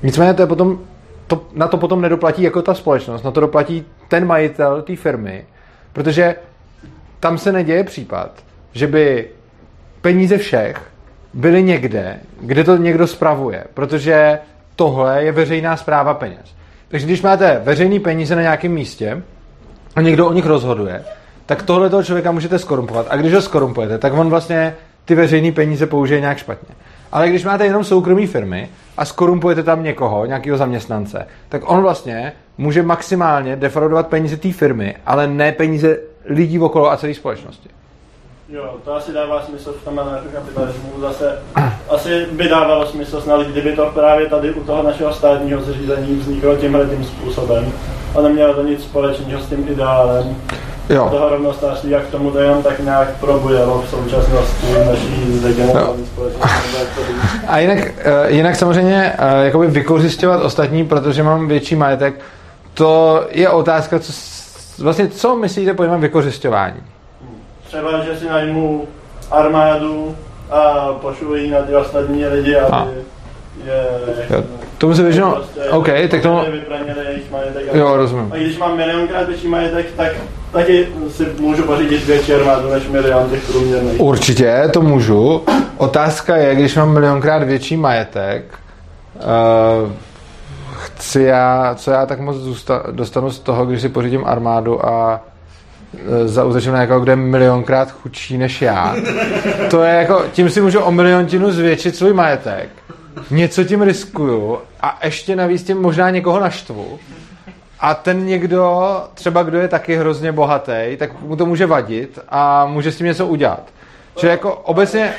Nicméně 0.04 0.34
to 0.34 0.42
je 0.42 0.48
potom, 0.48 0.80
to, 1.28 1.46
na 1.54 1.68
to 1.68 1.78
potom 1.78 2.02
nedoplatí 2.02 2.44
jako 2.44 2.62
ta 2.62 2.74
společnost, 2.74 3.24
na 3.24 3.32
to 3.32 3.40
doplatí 3.40 3.86
ten 4.08 4.26
majitel 4.26 4.82
té 4.82 4.96
firmy, 4.96 5.46
protože 5.94 6.36
tam 7.20 7.38
se 7.38 7.52
neděje 7.52 7.84
případ, 7.84 8.32
že 8.72 8.88
by 8.88 9.28
peníze 10.02 10.38
všech 10.38 10.82
byly 11.34 11.64
někde, 11.64 12.20
kde 12.42 12.64
to 12.64 12.78
někdo 12.78 13.08
spravuje, 13.08 13.64
protože 13.74 14.40
tohle 14.76 15.24
je 15.24 15.32
veřejná 15.32 15.78
zpráva 15.78 16.14
peněz. 16.14 16.59
Takže 16.90 17.06
když 17.06 17.22
máte 17.22 17.62
veřejný 17.64 18.00
peníze 18.00 18.36
na 18.36 18.42
nějakém 18.42 18.72
místě 18.72 19.24
a 19.96 20.02
někdo 20.02 20.28
o 20.28 20.34
nich 20.34 20.46
rozhoduje, 20.46 21.04
tak 21.46 21.64
tohle 21.64 21.90
toho 21.90 22.04
člověka 22.04 22.32
můžete 22.32 22.60
skorumpovat. 22.60 23.06
A 23.10 23.16
když 23.16 23.34
ho 23.34 23.42
skorumpujete, 23.42 23.98
tak 23.98 24.14
on 24.14 24.30
vlastně 24.30 24.76
ty 25.06 25.16
veřejné 25.16 25.52
peníze 25.52 25.88
použije 25.88 26.20
nějak 26.20 26.38
špatně. 26.38 26.76
Ale 27.12 27.30
když 27.30 27.46
máte 27.46 27.66
jenom 27.66 27.84
soukromé 27.84 28.28
firmy 28.28 28.70
a 28.98 29.06
skorumpujete 29.06 29.64
tam 29.64 29.84
někoho, 29.84 30.26
nějakého 30.26 30.58
zaměstnance, 30.58 31.28
tak 31.50 31.70
on 31.70 31.82
vlastně 31.82 32.34
může 32.58 32.84
maximálně 32.84 33.56
defraudovat 33.56 34.08
peníze 34.08 34.38
té 34.38 34.52
firmy, 34.52 34.96
ale 35.06 35.28
ne 35.28 35.52
peníze 35.52 35.98
lidí 36.26 36.60
okolo 36.60 36.92
a 36.92 36.98
celé 36.98 37.14
společnosti. 37.14 37.70
Jo, 38.52 38.78
to 38.86 38.94
asi 38.96 39.14
dává 39.14 39.42
smysl 39.42 39.74
v 39.82 39.86
tom 39.86 40.00
anarchokapitalismu. 40.00 40.90
Zase 41.02 41.40
asi 41.90 42.26
by 42.32 42.48
dávalo 42.48 42.86
smysl 42.86 43.22
snad, 43.22 43.42
kdyby 43.48 43.76
to 43.76 43.86
právě 43.94 44.28
tady 44.28 44.54
u 44.54 44.64
toho 44.64 44.84
našeho 44.84 45.14
státního 45.14 45.62
zřízení 45.62 46.16
vzniklo 46.16 46.56
tímhle 46.56 46.86
tím 46.86 47.04
způsobem. 47.04 47.72
A 48.18 48.22
nemělo 48.22 48.54
to 48.54 48.64
nic 48.64 48.84
společného 48.84 49.42
s 49.42 49.46
tím 49.46 49.66
ideálem 49.70 50.36
Jo. 50.90 51.10
toho 51.12 51.30
rovnostářství, 51.30 51.90
jak 51.90 52.08
tomu 52.08 52.32
to 52.32 52.40
jenom 52.40 52.64
tak 52.64 52.80
nějak 52.80 53.20
probujelo 53.20 53.82
v 53.82 53.90
současnosti 53.90 54.68
naší 54.90 55.38
zdegenerované 55.38 56.06
společnosti. 56.06 56.78
A 57.48 57.60
jinak, 57.60 57.78
eh, 57.98 58.32
jinak 58.32 58.56
samozřejmě 58.56 59.14
eh, 59.18 59.46
jakoby 59.46 59.68
vykořišťovat 59.68 60.42
ostatní, 60.42 60.86
protože 60.86 61.24
mám 61.24 61.48
větší 61.48 61.76
majetek, 61.76 62.20
to 62.74 63.26
je 63.30 63.50
otázka, 63.50 64.00
co, 64.00 64.14
vlastně 64.84 65.08
co 65.08 65.36
myslíte 65.36 65.74
pojmem 65.74 66.02
vykořišťování? 66.02 66.82
Třeba, 67.70 68.04
že 68.04 68.18
si 68.20 68.26
najmu 68.26 68.88
armádu 69.32 70.16
a 70.52 70.88
pošlu 71.02 71.36
ji 71.36 71.52
na 71.52 71.62
ty 71.62 71.76
ostatní 71.76 72.26
lidi, 72.26 72.56
aby 72.56 72.72
A. 72.74 72.88
je... 73.66 74.26
Jo, 74.30 74.44
tomu 74.78 74.96
se 74.96 75.04
většinou, 75.04 75.36
OK, 75.72 75.88
tak 76.12 76.22
tomu, 76.22 76.42
Vypranili 76.52 77.06
jejich 77.06 77.32
majetek. 77.32 77.64
jo, 77.74 77.98
rozumím. 77.98 78.32
A 78.34 78.36
když 78.36 78.58
mám 78.58 78.78
milionkrát 78.78 79.28
větší 79.28 79.48
majetek, 79.48 79.86
tak 79.98 80.12
taky 80.52 80.88
si 81.10 81.28
můžu 81.40 81.64
pořídit 81.64 82.06
větší 82.06 82.34
armádu 82.34 82.70
než 82.70 82.88
milion 82.88 83.30
těch 83.30 83.48
průměrných. 83.52 84.02
Určitě, 84.02 84.70
to 84.74 84.82
můžu. 84.82 85.44
Otázka 85.78 86.36
je, 86.38 86.56
když 86.56 86.76
mám 86.76 86.94
milionkrát 86.94 87.44
větší 87.44 87.78
majetek, 87.78 88.44
uh, 89.16 89.92
chci 90.78 91.22
já, 91.22 91.76
co 91.76 91.92
já 91.92 92.06
tak 92.06 92.20
moc 92.20 92.38
dostanu 92.92 93.32
z 93.32 93.40
toho, 93.40 93.66
když 93.66 93.82
si 93.82 93.90
pořídím 93.90 94.26
armádu 94.26 94.86
a 94.86 95.22
eh, 96.68 96.72
na 96.72 96.82
někoho, 96.82 97.00
kdo 97.00 97.12
je 97.12 97.16
milionkrát 97.16 97.92
chudší 97.92 98.38
než 98.38 98.62
já. 98.62 98.96
To 99.70 99.84
je 99.84 99.94
jako, 99.94 100.24
tím 100.32 100.50
si 100.50 100.62
můžu 100.62 100.80
o 100.80 100.92
miliontinu 100.92 101.52
zvětšit 101.52 101.96
svůj 101.96 102.14
majetek. 102.14 102.70
Něco 103.32 103.64
tím 103.64 103.82
riskuju 103.82 104.58
a 104.82 105.00
ještě 105.04 105.36
navíc 105.36 105.64
tím 105.64 105.82
možná 105.82 106.10
někoho 106.10 106.40
naštvu. 106.40 107.00
A 107.80 107.94
ten 107.94 108.26
někdo, 108.26 108.88
třeba 109.14 109.44
kdo 109.44 109.58
je 109.58 109.68
taky 109.68 109.96
hrozně 109.96 110.32
bohatý, 110.32 110.98
tak 110.98 111.22
mu 111.22 111.36
to 111.36 111.46
může 111.46 111.66
vadit 111.66 112.20
a 112.30 112.66
může 112.66 112.92
s 112.92 112.98
tím 112.98 113.08
něco 113.08 113.28
udělat. 113.28 113.64
Že 114.22 114.28
jako 114.28 114.54
obecně, 114.54 115.14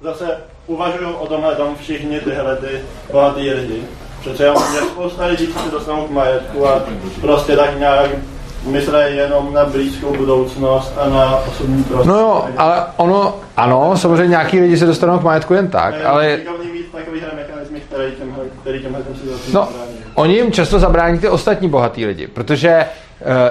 Zase 0.00 0.36
uvažují 0.66 1.14
o 1.14 1.26
tomhle 1.26 1.54
tom 1.54 1.76
všichni 1.80 2.20
tyhle 2.20 2.56
ty 2.56 2.80
bohatý 3.12 3.50
lidi. 3.50 3.82
Přece 4.20 4.44
jenom 4.44 4.62
je 4.74 4.80
spousta 4.80 5.26
lidí, 5.26 5.46
co 5.46 5.58
se 5.58 5.70
dostanou 5.70 6.06
k 6.06 6.10
majetku 6.10 6.68
a 6.68 6.82
prostě 7.20 7.56
tak 7.56 7.78
nějak 7.78 8.10
myslejí 8.68 9.16
jenom 9.16 9.54
na 9.54 9.64
blízkou 9.64 10.16
budoucnost 10.16 10.94
a 11.00 11.08
na 11.08 11.36
osobní 11.36 11.84
prostor. 11.84 12.06
no 12.06 12.18
jo, 12.20 12.48
ale 12.56 12.84
ono, 12.96 13.34
ano, 13.56 13.96
samozřejmě 13.96 14.26
nějaký 14.26 14.60
lidi 14.60 14.76
se 14.76 14.86
dostanou 14.86 15.18
k 15.18 15.22
majetku 15.22 15.54
jen 15.54 15.68
tak, 15.68 15.94
ale 16.04 16.38
který 17.88 18.12
který 18.60 18.80
těm 18.82 18.96
situacím 19.14 19.54
No, 19.54 19.68
oni 20.14 20.34
jim 20.34 20.52
často 20.52 20.78
zabrání 20.78 21.18
ty 21.18 21.28
ostatní 21.28 21.68
bohatý 21.68 22.06
lidi, 22.06 22.26
protože 22.26 22.68
eh, 22.68 22.86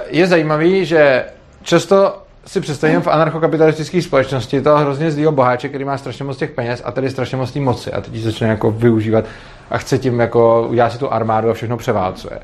je 0.07 0.27
zajímavý, 0.27 0.85
že 0.85 1.25
často 1.63 2.17
si 2.45 2.61
představím 2.61 3.01
v 3.01 3.07
anarchokapitalistické 3.07 4.01
společnosti 4.01 4.61
toho 4.61 4.77
hrozně 4.77 5.11
zlýho 5.11 5.31
boháče, 5.31 5.69
který 5.69 5.85
má 5.85 5.97
strašně 5.97 6.25
moc 6.25 6.37
těch 6.37 6.51
peněz 6.51 6.81
a 6.85 6.91
tedy 6.91 7.09
strašně 7.09 7.37
moc 7.37 7.51
té 7.51 7.59
moci 7.59 7.91
a 7.91 8.01
teď 8.01 8.13
ji 8.13 8.21
začne 8.21 8.47
jako 8.47 8.71
využívat 8.71 9.25
a 9.69 9.77
chce 9.77 9.97
tím 9.97 10.19
jako 10.19 10.67
udělat 10.69 10.91
si 10.91 10.97
tu 10.97 11.13
armádu 11.13 11.49
a 11.49 11.53
všechno 11.53 11.77
převálcuje. 11.77 12.39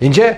Jenže 0.00 0.36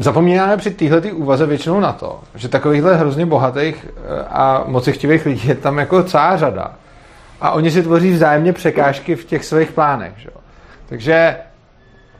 zapomínáme 0.00 0.56
při 0.56 0.70
téhle 0.70 1.00
úvaze 1.00 1.46
většinou 1.46 1.80
na 1.80 1.92
to, 1.92 2.20
že 2.34 2.48
takovýchhle 2.48 2.96
hrozně 2.96 3.26
bohatých 3.26 3.86
eh, 3.86 4.24
a 4.30 4.64
mocichtivých 4.66 5.26
lidí 5.26 5.48
je 5.48 5.54
tam 5.54 5.78
jako 5.78 6.02
celá 6.02 6.36
řada. 6.36 6.74
A 7.40 7.50
oni 7.50 7.70
si 7.70 7.82
tvoří 7.82 8.12
vzájemně 8.12 8.52
překážky 8.52 9.16
v 9.16 9.24
těch 9.24 9.44
svých 9.44 9.72
plánech. 9.72 10.12
Že? 10.16 10.28
Takže 10.88 11.36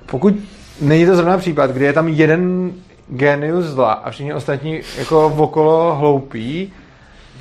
pokud 0.07 0.35
není 0.81 1.07
to 1.07 1.17
zrovna 1.17 1.39
případ, 1.39 1.71
kdy 1.71 1.85
je 1.85 1.93
tam 1.93 2.09
jeden 2.09 2.73
genius 3.09 3.65
zla 3.65 3.93
a 3.93 4.11
všichni 4.11 4.35
ostatní 4.35 4.81
jako 4.99 5.27
okolo 5.27 5.95
hloupí, 5.95 6.73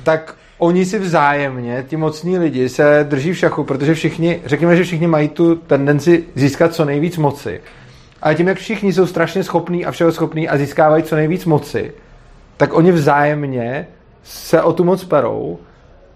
tak 0.02 0.34
oni 0.58 0.84
si 0.84 0.98
vzájemně, 0.98 1.84
ti 1.88 1.96
mocní 1.96 2.38
lidi, 2.38 2.68
se 2.68 3.06
drží 3.08 3.32
v 3.32 3.38
šachu, 3.38 3.64
protože 3.64 3.94
všichni, 3.94 4.40
řekněme, 4.44 4.76
že 4.76 4.84
všichni 4.84 5.06
mají 5.06 5.28
tu 5.28 5.54
tendenci 5.54 6.24
získat 6.34 6.74
co 6.74 6.84
nejvíc 6.84 7.16
moci. 7.16 7.60
Ale 8.22 8.34
tím, 8.34 8.48
jak 8.48 8.58
všichni 8.58 8.92
jsou 8.92 9.06
strašně 9.06 9.44
schopní 9.44 9.86
a 9.86 9.90
všeho 9.90 10.12
schopní 10.12 10.48
a 10.48 10.56
získávají 10.56 11.02
co 11.02 11.16
nejvíc 11.16 11.44
moci, 11.44 11.92
tak 12.56 12.74
oni 12.74 12.92
vzájemně 12.92 13.86
se 14.22 14.62
o 14.62 14.72
tu 14.72 14.84
moc 14.84 15.04
perou 15.04 15.58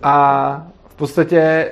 a 0.02 0.66
v 0.88 0.94
podstatě, 0.94 1.70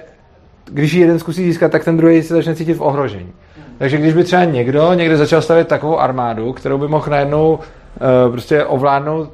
když 0.64 0.92
ji 0.92 1.00
jeden 1.00 1.18
zkusí 1.18 1.44
získat, 1.44 1.72
tak 1.72 1.84
ten 1.84 1.96
druhý 1.96 2.22
se 2.22 2.34
začne 2.34 2.54
cítit 2.54 2.74
v 2.74 2.82
ohrožení. 2.82 3.32
Takže 3.78 3.98
když 3.98 4.14
by 4.14 4.24
třeba 4.24 4.44
někdo 4.44 4.94
někde 4.94 5.16
začal 5.16 5.42
stavět 5.42 5.68
takovou 5.68 5.98
armádu, 5.98 6.52
kterou 6.52 6.78
by 6.78 6.88
mohl 6.88 7.10
najednou 7.10 7.54
uh, 7.54 8.32
prostě 8.32 8.64
ovládnout 8.64 9.32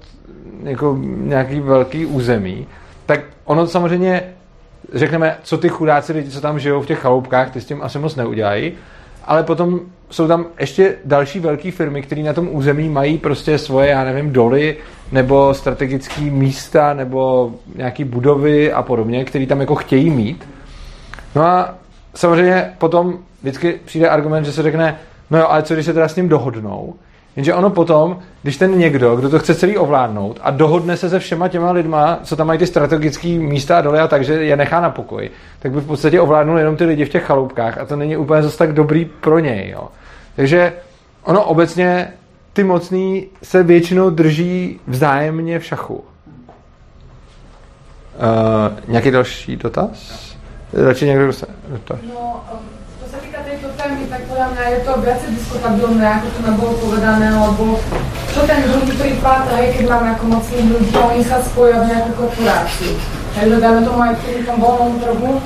jako 0.63 0.99
nějaký 1.01 1.61
velký 1.61 2.07
území, 2.07 2.67
tak 3.07 3.21
ono 3.45 3.67
samozřejmě, 3.67 4.23
řekneme, 4.95 5.37
co 5.43 5.59
ty 5.59 5.69
chudáci 5.69 6.13
lidi, 6.13 6.31
co 6.31 6.41
tam 6.41 6.59
žijou 6.59 6.81
v 6.81 6.87
těch 6.87 6.99
chaloupkách, 6.99 7.51
ty 7.51 7.61
s 7.61 7.65
tím 7.65 7.83
asi 7.83 7.99
moc 7.99 8.17
neudělají, 8.17 8.73
ale 9.29 9.43
potom 9.43 9.81
jsou 10.11 10.29
tam 10.29 10.47
ještě 10.61 10.95
další 11.05 11.41
velké 11.41 11.71
firmy, 11.71 12.03
které 12.03 12.23
na 12.23 12.33
tom 12.33 12.49
území 12.53 12.89
mají 12.89 13.19
prostě 13.19 13.59
svoje, 13.59 13.89
já 13.91 14.05
nevím, 14.05 14.33
doly, 14.33 14.77
nebo 15.13 15.55
strategické 15.55 16.21
místa, 16.21 16.95
nebo 16.95 17.53
nějaké 17.77 18.05
budovy 18.05 18.73
a 18.73 18.83
podobně, 18.83 19.25
které 19.25 19.47
tam 19.47 19.61
jako 19.61 19.75
chtějí 19.75 20.11
mít. 20.11 20.49
No 21.35 21.43
a 21.43 21.75
samozřejmě 22.15 22.75
potom 22.79 23.19
vždycky 23.43 23.81
přijde 23.85 24.09
argument, 24.09 24.45
že 24.45 24.53
se 24.53 24.63
řekne, 24.63 24.99
no 25.31 25.39
jo, 25.39 25.47
ale 25.49 25.63
co 25.63 25.75
když 25.75 25.87
se 25.87 25.95
teda 25.95 26.09
s 26.09 26.17
ním 26.17 26.29
dohodnou? 26.29 26.95
Jenže 27.37 27.55
ono 27.55 27.71
potom, 27.71 28.19
když 28.43 28.57
ten 28.57 28.79
někdo, 28.79 29.17
kdo 29.17 29.31
to 29.31 29.39
chce 29.39 29.55
celý 29.55 29.79
ovládnout 29.79 30.41
a 30.43 30.51
dohodne 30.51 30.97
se 30.97 31.11
se 31.11 31.19
všema 31.19 31.49
těma 31.49 31.71
lidma, 31.71 32.19
co 32.23 32.37
tam 32.37 32.47
mají 32.47 32.59
ty 32.59 32.67
strategické 32.67 33.29
místa 33.29 33.79
a 33.79 33.81
doly 33.81 33.99
a 33.99 34.09
takže 34.09 34.35
je 34.35 34.57
nechá 34.57 34.81
na 34.81 34.91
pokoji, 34.91 35.31
tak 35.59 35.73
by 35.73 35.81
v 35.81 35.87
podstatě 35.87 36.21
ovládnul 36.21 36.59
jenom 36.59 36.77
ty 36.77 36.85
lidi 36.85 37.05
v 37.05 37.09
těch 37.09 37.25
chaloupkách 37.25 37.79
a 37.79 37.85
to 37.85 37.97
není 37.97 38.17
úplně 38.17 38.43
zase 38.43 38.59
tak 38.59 38.73
dobrý 38.73 39.05
pro 39.05 39.39
něj. 39.39 39.71
Jo. 39.71 39.89
Takže 40.37 40.73
ono 41.25 41.45
obecně 41.45 42.13
ty 42.53 42.65
mocný 42.65 43.27
se 43.43 43.63
většinou 43.63 44.11
drží 44.11 44.81
vzájemně 44.87 45.59
v 45.59 45.65
šachu. 45.65 45.95
Uh, 45.95 46.05
nějaký 48.89 49.11
další 49.11 49.57
dotaz? 49.57 50.29
Radši 50.73 51.07
někdo 51.07 51.25
kdo 51.25 51.33
se 51.33 51.47
dotaz? 51.69 51.99
No, 52.03 52.45
um, 52.53 52.59
čo 53.01 53.07
sa 53.09 53.19
týka 53.25 53.41
tejto 53.41 53.69
témy, 53.73 54.05
tak 54.11 54.21
podľa 54.39 54.55
mňa 54.55 54.67
je 54.71 54.81
to 54.87 54.93
viacej 55.03 55.31
diskutabilné, 55.35 56.07
ako 56.07 56.27
to 56.31 56.41
nám 56.47 56.57
bolo 56.63 56.75
povedané, 56.79 57.27
lebo 57.27 57.75
čo 58.31 58.47
ten 58.47 58.71
druhý 58.71 58.95
prípad, 58.95 59.51
hej, 59.59 59.67
keď 59.75 59.85
máme 59.91 60.09
ako 60.15 60.25
mocných 60.31 60.69
ľudí, 60.79 60.95
oni 60.95 61.23
sa 61.27 61.43
spoja 61.43 61.83
v 61.83 61.91
nejakú 61.91 62.11
korporáciu. 62.15 62.95
Hej, 63.35 63.47
že 63.51 63.59
dáme 63.59 63.83
tomu 63.83 63.99
aj 63.99 64.15
pri 64.23 64.47
tom 64.47 64.63
voľnom 64.63 64.95
trhu, 65.03 65.43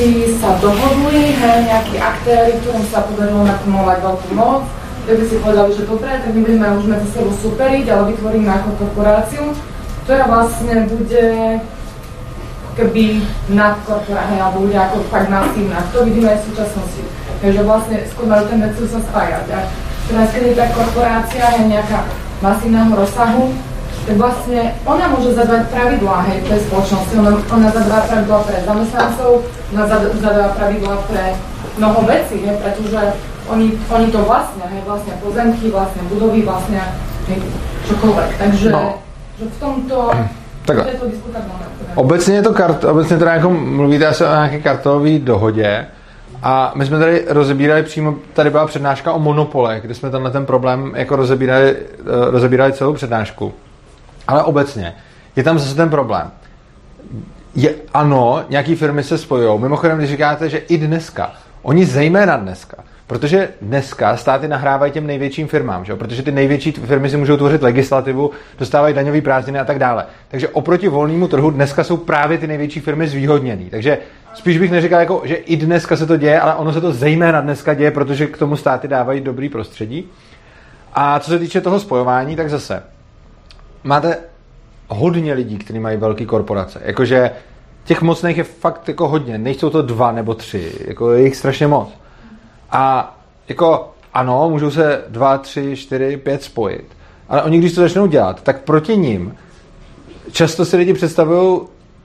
by 0.00 0.08
sa 0.40 0.50
dohodli, 0.64 1.36
hej, 1.36 1.58
nejakí 1.68 2.00
aktéry, 2.00 2.56
ktorým 2.64 2.88
sa 2.88 3.04
podarilo 3.04 3.44
nakumulovať 3.44 3.98
veľkú 4.00 4.30
moc, 4.32 4.64
tak 5.04 5.14
by 5.20 5.24
si 5.28 5.36
povedali, 5.44 5.70
že 5.76 5.84
dobre, 5.84 6.10
tak 6.24 6.30
my 6.32 6.40
budeme 6.40 6.68
už 6.80 6.84
medzi 6.88 7.08
sebou 7.12 7.32
superiť, 7.36 7.84
ale 7.84 8.02
vytvoríme 8.16 8.48
ako 8.48 8.68
korporáciu, 8.80 9.44
ktorá 10.08 10.24
vlastne 10.24 10.88
bude 10.88 11.24
keby 12.80 13.20
nadkorporátne 13.52 14.40
alebo 14.40 14.64
bude 14.64 14.80
ako 14.80 15.04
fakt 15.12 15.28
masívna. 15.28 15.84
To 15.92 16.08
vidíme 16.08 16.32
aj 16.32 16.40
v 16.40 16.46
súčasnosti. 16.48 17.19
Takže 17.40 17.60
vlastne 17.64 17.96
skôr 18.12 18.26
majú 18.28 18.44
tendenciu 18.46 18.84
sa 18.84 19.00
spájať. 19.00 19.46
A 19.48 19.58
teraz, 20.08 20.28
keď 20.30 20.42
je 20.44 20.54
tá 20.54 20.66
korporácia 20.76 21.44
je 21.56 21.62
nejaká 21.72 22.04
masívneho 22.44 22.92
rozsahu, 22.92 23.48
tak 24.06 24.16
vlastne 24.16 24.60
ona 24.84 25.04
môže 25.08 25.32
zadávať 25.32 25.64
pravidlá 25.72 26.16
hej, 26.28 26.38
tej 26.44 26.60
spoločnosti. 26.68 27.14
Ona, 27.16 27.32
ona 27.48 27.68
zadáva 27.70 28.00
pravidlá 28.08 28.38
pre 28.44 28.56
zamestnancov, 28.64 29.30
ona 29.72 29.84
zad- 29.86 30.12
zadáva 30.20 30.50
pravidlá 30.56 30.94
pre 31.08 31.24
mnoho 31.78 32.00
vecí, 32.04 32.36
hej, 32.44 32.56
pretože 32.60 33.00
oni, 33.48 33.66
oni 33.88 34.06
to 34.08 34.20
vlastnia, 34.24 34.66
hej, 34.72 34.82
vlastnia 34.84 35.14
pozemky, 35.24 35.64
vlastnia 35.70 36.04
budovy, 36.12 36.40
vlastnia 36.42 36.84
hej, 37.28 37.40
čokoľvek. 37.88 38.28
Takže 38.38 38.68
No. 38.70 38.98
že 39.40 39.44
v 39.48 39.56
tomto 39.60 39.96
Takhle. 40.64 40.84
je 40.92 40.98
to 40.98 41.06
diskutabilné. 41.08 41.64
Obecně 41.94 42.34
je 42.34 42.42
to 42.42 42.52
kart, 42.52 42.84
obecně 42.84 43.18
teda 43.18 43.34
jako 43.34 43.50
mluvíte 43.50 44.06
asi 44.06 44.24
o 44.24 44.28
nějaké 44.28 44.58
kartelové 44.60 45.18
dohodě 45.18 45.86
a 46.42 46.72
my 46.74 46.86
jsme 46.86 46.98
tady 46.98 47.24
rozebírali 47.28 47.82
přímo, 47.82 48.14
tady 48.32 48.50
byla 48.50 48.66
přednáška 48.66 49.12
o 49.12 49.18
monopolech, 49.18 49.82
kde 49.82 49.94
jsme 49.94 50.10
tenhle 50.10 50.30
ten 50.30 50.46
problém 50.46 50.92
jako 50.96 51.16
rozebírali, 51.16 51.76
eh, 51.76 52.30
rozebírali 52.30 52.72
celou 52.72 52.92
přednášku. 52.92 53.52
Ale 54.28 54.42
obecně 54.42 54.94
je 55.36 55.42
tam 55.42 55.58
zase 55.58 55.74
ten 55.74 55.90
problém. 55.90 56.30
Je, 57.54 57.74
ano, 57.94 58.44
nějaký 58.48 58.74
firmy 58.74 59.02
se 59.02 59.18
spojují. 59.18 59.60
Mimochodem, 59.60 59.98
když 59.98 60.10
říkáte, 60.10 60.48
že 60.48 60.58
i 60.58 60.78
dneska, 60.78 61.32
oni 61.62 61.86
zejména 61.86 62.36
dneska, 62.36 62.76
protože 63.06 63.48
dneska 63.62 64.16
státy 64.16 64.48
nahrávají 64.48 64.92
těm 64.92 65.06
největším 65.06 65.48
firmám, 65.48 65.84
že? 65.84 65.96
protože 65.96 66.22
ty 66.22 66.32
největší 66.32 66.72
firmy 66.72 67.10
si 67.10 67.16
můžou 67.16 67.36
tvořit 67.36 67.62
legislativu, 67.62 68.30
dostávají 68.58 68.94
daňové 68.94 69.20
prázdniny 69.20 69.58
a 69.58 69.64
tak 69.64 69.78
dále. 69.78 70.06
Takže 70.28 70.48
oproti 70.48 70.88
volnému 70.88 71.28
trhu 71.28 71.50
dneska 71.50 71.84
jsou 71.84 71.96
právě 71.96 72.38
ty 72.38 72.46
největší 72.46 72.80
firmy 72.80 73.08
zvýhodněný. 73.08 73.70
Takže 73.70 73.98
spíš 74.34 74.58
bych 74.58 74.70
neříkal, 74.70 75.00
jako, 75.00 75.22
že 75.24 75.34
i 75.34 75.56
dneska 75.56 75.96
se 75.96 76.06
to 76.06 76.16
děje, 76.16 76.40
ale 76.40 76.54
ono 76.54 76.72
se 76.72 76.80
to 76.80 76.92
zejména 76.92 77.40
dneska 77.40 77.74
děje, 77.74 77.90
protože 77.90 78.26
k 78.26 78.38
tomu 78.38 78.56
státy 78.56 78.88
dávají 78.88 79.20
dobrý 79.20 79.48
prostředí. 79.48 80.08
A 80.94 81.20
co 81.20 81.30
se 81.30 81.38
týče 81.38 81.60
toho 81.60 81.80
spojování, 81.80 82.36
tak 82.36 82.50
zase 82.50 82.82
máte 83.84 84.18
hodně 84.88 85.34
lidí, 85.34 85.58
kteří 85.58 85.78
mají 85.78 85.96
velké 85.96 86.26
korporace. 86.26 86.80
Jakože 86.84 87.30
těch 87.84 88.02
mocných 88.02 88.36
je 88.36 88.44
fakt 88.44 88.88
jako 88.88 89.08
hodně. 89.08 89.38
Nejsou 89.38 89.70
to 89.70 89.82
dva 89.82 90.12
nebo 90.12 90.34
tři, 90.34 90.72
jako 90.86 91.12
je 91.12 91.22
jich 91.22 91.36
strašně 91.36 91.66
moc. 91.66 91.88
A 92.70 93.14
jako 93.48 93.92
ano, 94.14 94.50
můžou 94.50 94.70
se 94.70 95.04
dva, 95.08 95.38
tři, 95.38 95.76
čtyři, 95.76 96.16
pět 96.16 96.42
spojit. 96.42 96.84
Ale 97.28 97.42
oni, 97.42 97.58
když 97.58 97.72
to 97.72 97.80
začnou 97.80 98.06
dělat, 98.06 98.42
tak 98.42 98.60
proti 98.62 98.96
ním 98.96 99.36
často 100.32 100.64
si 100.64 100.76
lidi 100.76 100.94
představují 100.94 101.60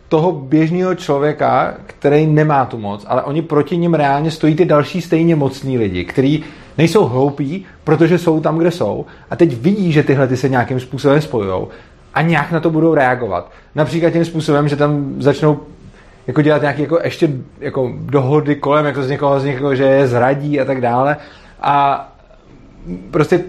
toho 0.10 0.32
běžného 0.32 0.96
člověka, 0.96 1.74
který 1.88 2.28
nemá 2.28 2.66
tu 2.66 2.78
moc, 2.78 3.06
ale 3.08 3.24
oni 3.24 3.42
proti 3.42 3.78
ním 3.78 3.94
reálně 3.94 4.32
stojí 4.32 4.56
ty 4.56 4.66
další 4.66 5.02
stejně 5.02 5.36
mocní 5.36 5.78
lidi, 5.78 6.06
kteří 6.06 6.44
nejsou 6.78 7.06
hloupí, 7.06 7.66
protože 7.84 8.18
jsou 8.18 8.40
tam, 8.40 8.58
kde 8.58 8.72
jsou 8.72 9.06
a 9.30 9.36
teď 9.36 9.58
vidí, 9.58 9.92
že 9.92 10.04
tyhle 10.04 10.28
ty 10.28 10.38
se 10.38 10.50
nějakým 10.50 10.80
způsobem 10.80 11.22
spojují 11.22 11.68
a 12.14 12.22
nějak 12.22 12.52
na 12.52 12.60
to 12.60 12.70
budou 12.70 12.94
reagovat. 12.94 13.52
Například 13.76 14.10
tím 14.10 14.26
způsobem, 14.26 14.68
že 14.68 14.76
tam 14.76 15.16
začnou 15.20 15.60
jako 16.28 16.42
dělat 16.42 16.62
nějaké 16.62 16.82
jako 16.82 17.00
ještě 17.04 17.30
jako 17.60 17.94
dohody 18.00 18.56
kolem, 18.56 18.86
jako 18.86 19.04
z 19.04 19.10
někoho, 19.10 19.40
z 19.40 19.46
někoho, 19.46 19.76
že 19.76 19.84
je 19.84 20.08
zradí 20.08 20.60
a 20.62 20.66
tak 20.66 20.82
dále. 20.82 21.18
A 21.62 22.08
prostě 23.12 23.44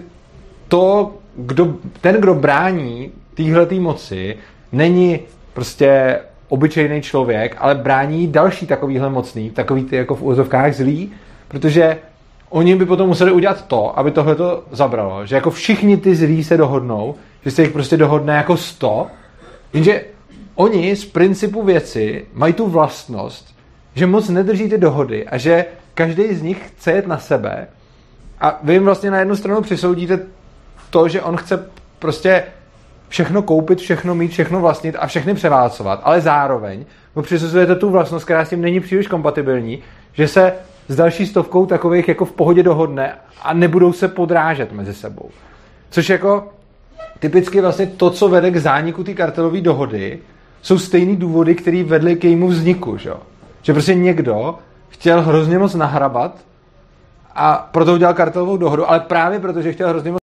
to, 0.67 1.13
kdo, 1.35 1.73
ten, 2.01 2.15
kdo 2.15 2.35
brání 2.35 3.11
téhle 3.33 3.67
moci, 3.79 4.37
není 4.71 5.19
prostě 5.53 6.19
obyčejný 6.49 7.01
člověk, 7.01 7.55
ale 7.59 7.75
brání 7.75 8.27
další 8.27 8.67
takovýhle 8.67 9.09
mocný, 9.09 9.49
takový 9.49 9.83
ty 9.83 9.95
jako 9.95 10.15
v 10.15 10.23
úzovkách 10.23 10.73
zlý, 10.73 11.11
protože 11.47 11.97
oni 12.49 12.75
by 12.75 12.85
potom 12.85 13.07
museli 13.07 13.31
udělat 13.31 13.67
to, 13.67 13.99
aby 13.99 14.11
tohle 14.11 14.35
to 14.35 14.63
zabralo, 14.71 15.25
že 15.25 15.35
jako 15.35 15.51
všichni 15.51 15.97
ty 15.97 16.15
zlí 16.15 16.43
se 16.43 16.57
dohodnou, 16.57 17.15
že 17.45 17.51
se 17.51 17.61
jich 17.61 17.71
prostě 17.71 17.97
dohodne 17.97 18.35
jako 18.35 18.57
sto, 18.57 19.07
jenže 19.73 20.01
oni 20.55 20.95
z 20.95 21.05
principu 21.05 21.63
věci 21.63 22.25
mají 22.33 22.53
tu 22.53 22.67
vlastnost, 22.67 23.55
že 23.95 24.07
moc 24.07 24.29
nedrží 24.29 24.69
ty 24.69 24.77
dohody 24.77 25.27
a 25.27 25.37
že 25.37 25.65
každý 25.93 26.35
z 26.35 26.41
nich 26.41 26.67
chce 26.67 26.91
jet 26.91 27.07
na 27.07 27.17
sebe 27.17 27.67
a 28.41 28.59
vy 28.63 28.73
jim 28.73 28.85
vlastně 28.85 29.11
na 29.11 29.19
jednu 29.19 29.35
stranu 29.35 29.61
přisoudíte 29.61 30.19
to, 30.89 31.07
že 31.07 31.21
on 31.21 31.37
chce 31.37 31.69
prostě 31.99 32.43
všechno 33.09 33.41
koupit, 33.41 33.79
všechno 33.79 34.15
mít, 34.15 34.31
všechno 34.31 34.61
vlastnit 34.61 34.95
a 34.99 35.07
všechny 35.07 35.33
převálcovat, 35.33 36.01
ale 36.03 36.21
zároveň 36.21 36.85
mu 37.15 37.21
přisuzujete 37.21 37.75
tu 37.75 37.89
vlastnost, 37.89 38.25
která 38.25 38.45
s 38.45 38.49
tím 38.49 38.61
není 38.61 38.79
příliš 38.79 39.07
kompatibilní, 39.07 39.79
že 40.13 40.27
se 40.27 40.53
s 40.87 40.95
další 40.95 41.25
stovkou 41.25 41.65
takových 41.65 42.07
jako 42.07 42.25
v 42.25 42.31
pohodě 42.31 42.63
dohodne 42.63 43.13
a 43.41 43.53
nebudou 43.53 43.93
se 43.93 44.07
podrážet 44.07 44.71
mezi 44.71 44.93
sebou. 44.93 45.29
Což 45.89 46.09
jako 46.09 46.47
typicky 47.19 47.61
vlastně 47.61 47.85
to, 47.85 48.09
co 48.09 48.29
vede 48.29 48.51
k 48.51 48.57
zániku 48.57 49.03
té 49.03 49.13
kartelové 49.13 49.61
dohody, 49.61 50.19
jsou 50.61 50.79
stejný 50.79 51.15
důvody, 51.15 51.55
které 51.55 51.83
vedly 51.83 52.15
k 52.15 52.23
jejímu 52.23 52.47
vzniku. 52.47 52.97
Že? 52.97 53.11
že 53.61 53.73
prostě 53.73 53.95
někdo 53.95 54.55
chtěl 54.89 55.21
hrozně 55.21 55.59
moc 55.59 55.75
nahrabat 55.75 56.37
a 57.35 57.69
proto 57.71 57.93
udělal 57.93 58.13
kartelovou 58.13 58.57
dohodu, 58.57 58.89
ale 58.89 58.99
právě 58.99 59.39
protože 59.39 59.73
chtěl 59.73 59.89
hrozně 59.89 60.11
moc 60.11 60.26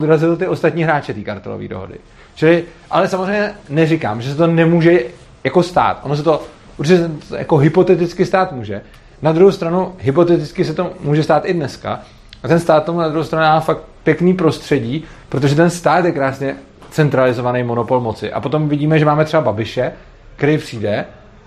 odrazil 0.00 0.36
ty 0.36 0.46
ostatní 0.46 0.84
hráče 0.84 1.14
té 1.14 1.20
kartelové 1.20 1.68
dohody. 1.68 1.94
Čili, 2.34 2.64
ale 2.90 3.08
samozřejmě 3.08 3.52
neříkám, 3.68 4.22
že 4.22 4.30
se 4.30 4.36
to 4.36 4.46
nemůže 4.46 5.00
jako 5.44 5.62
stát. 5.62 6.00
Ono 6.02 6.16
se 6.16 6.22
to 6.22 6.42
určitě 6.76 7.10
jako 7.36 7.56
hypoteticky 7.56 8.26
stát 8.26 8.52
může. 8.52 8.80
Na 9.22 9.32
druhou 9.32 9.52
stranu, 9.52 9.94
hypoteticky 9.98 10.64
se 10.64 10.74
to 10.74 10.92
může 11.00 11.22
stát 11.22 11.44
i 11.44 11.54
dneska. 11.54 12.00
A 12.42 12.48
ten 12.48 12.60
stát 12.60 12.84
tomu 12.84 12.98
na 12.98 13.08
druhou 13.08 13.24
stranu 13.24 13.46
má 13.46 13.60
fakt 13.60 13.82
pěkný 14.02 14.34
prostředí, 14.34 15.04
protože 15.28 15.54
ten 15.54 15.70
stát 15.70 16.04
je 16.04 16.12
krásně 16.12 16.56
centralizovaný 16.90 17.62
monopol 17.62 18.00
moci. 18.00 18.32
A 18.32 18.40
potom 18.40 18.68
vidíme, 18.68 18.98
že 18.98 19.04
máme 19.04 19.24
třeba 19.24 19.42
Babiše, 19.42 19.92
který 20.36 20.58
přijde 20.58 21.04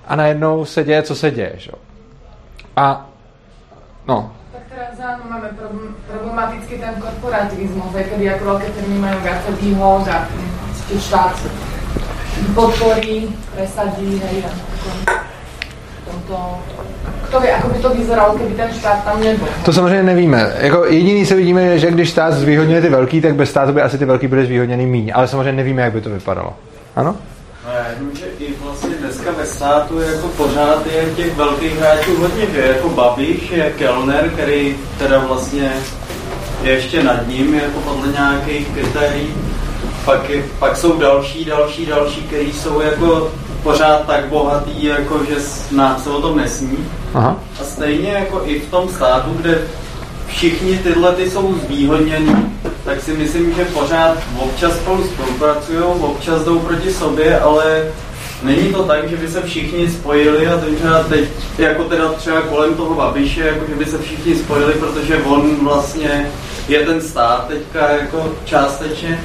a 0.08 0.16
najednou 0.16 0.66
se 0.66 0.84
děje, 0.84 1.02
co 1.04 1.16
se 1.16 1.32
děje. 1.32 1.54
Že? 1.58 1.72
A 2.76 3.10
no, 4.08 4.32
teraz 4.74 4.98
áno, 4.98 5.30
máme 5.30 5.54
problematický 6.10 6.82
ten 6.82 6.98
korporativizmus, 6.98 7.94
aj 7.94 8.06
kedy 8.10 8.26
ako 8.34 8.44
veľké 8.58 8.68
firmy 8.74 8.98
majú 8.98 9.18
viac 9.22 9.42
výhod 9.62 10.04
a 10.10 10.18
či 10.90 10.96
štát 10.98 11.38
podporí, 12.58 13.30
presadí, 13.54 14.18
hej, 14.18 14.50
a 14.50 14.52
tomto 16.10 16.38
kdo 17.30 17.40
ví, 17.40 17.50
ako 17.50 17.68
by 17.70 17.80
to 17.80 17.90
vyzeralo, 17.90 18.36
kdyby 18.38 18.54
ten 18.54 18.70
štát 18.74 19.04
tam 19.04 19.22
nebyl. 19.22 19.48
To 19.66 19.74
samozřejmě 19.74 20.04
nevíme. 20.04 20.54
Jako 20.60 20.86
jediný 20.86 21.26
se 21.26 21.36
vidíme, 21.36 21.80
že 21.80 21.92
když 21.92 22.10
stát 22.10 22.34
zvýhodňuje 22.34 22.82
ty 22.82 22.90
velký, 22.90 23.22
tak 23.22 23.36
bez 23.36 23.50
státu 23.50 23.74
by 23.74 23.82
asi 23.82 23.98
ty 23.98 24.06
velký 24.06 24.28
byly 24.28 24.46
zvýhodněny 24.46 24.86
míň. 24.86 25.12
Ale 25.16 25.28
samozřejmě 25.28 25.52
nevíme, 25.52 25.82
jak 25.82 25.94
by 25.94 26.02
to 26.02 26.10
vypadalo. 26.10 26.54
Ano? 26.96 27.16
No 27.66 27.72
já 27.72 27.86
jenom, 27.90 28.16
že 28.16 28.26
dneska 29.24 29.42
ve 29.42 29.48
státu 29.48 30.00
jako 30.00 30.28
pořád 30.28 30.88
je 30.88 31.14
těch 31.16 31.36
velkých 31.36 31.80
hráčů 31.80 32.16
hodně, 32.18 32.46
že 32.54 32.62
jako 32.62 32.90
Babiš 32.90 33.52
je 33.52 33.74
Kellner, 33.78 34.30
který 34.30 34.76
teda 34.98 35.20
vlastně 35.20 35.72
je 36.64 36.72
ještě 36.72 37.04
nad 37.04 37.28
ním, 37.28 37.54
jako 37.54 37.80
podle 37.80 38.08
nějakých 38.08 38.68
kritérií. 38.68 39.28
Pak, 40.06 40.30
je, 40.30 40.44
pak 40.60 40.78
jsou 40.78 40.98
další, 40.98 41.46
další, 41.46 41.86
další, 41.86 42.22
kteří 42.22 42.54
jsou 42.54 42.82
jako 42.82 43.32
pořád 43.64 44.06
tak 44.08 44.26
bohatý, 44.26 44.84
jako 44.84 45.20
že 45.30 45.36
se 46.04 46.10
o 46.10 46.22
tom 46.22 46.38
nesní. 46.38 46.78
Aha. 47.14 47.40
A 47.62 47.64
stejně 47.64 48.12
jako 48.12 48.42
i 48.46 48.60
v 48.60 48.70
tom 48.70 48.90
státu, 48.90 49.30
kde 49.34 49.62
všichni 50.28 50.78
tyhle 50.78 51.14
ty 51.14 51.32
jsou 51.32 51.56
zvýhodněni, 51.66 52.36
tak 52.84 53.02
si 53.02 53.14
myslím, 53.14 53.56
že 53.56 53.66
pořád 53.66 54.18
občas 54.40 54.74
spolu 54.74 55.04
spolupracují, 55.04 55.80
občas 55.84 56.42
jdou 56.42 56.60
proti 56.60 56.94
sobě, 56.94 57.40
ale 57.40 57.84
není 58.44 58.74
to 58.74 58.84
tak, 58.84 59.10
že 59.10 59.18
by 59.18 59.28
se 59.28 59.42
všichni 59.42 59.90
spojili 59.90 60.48
a 60.48 60.58
třeba 60.58 61.04
teď, 61.04 61.30
jako 61.58 61.84
teda 61.84 62.10
třeba 62.14 62.42
kolem 62.42 62.76
toho 62.76 62.96
Babiše, 62.96 63.42
jako 63.42 63.66
že 63.70 63.76
by 63.76 63.86
se 63.86 63.98
všichni 63.98 64.36
spojili, 64.36 64.74
protože 64.74 65.18
on 65.18 65.56
vlastně 65.64 66.32
je 66.68 66.80
ten 66.80 67.02
stát 67.02 67.48
teďka 67.48 67.90
jako 67.90 68.30
částečně. 68.46 69.20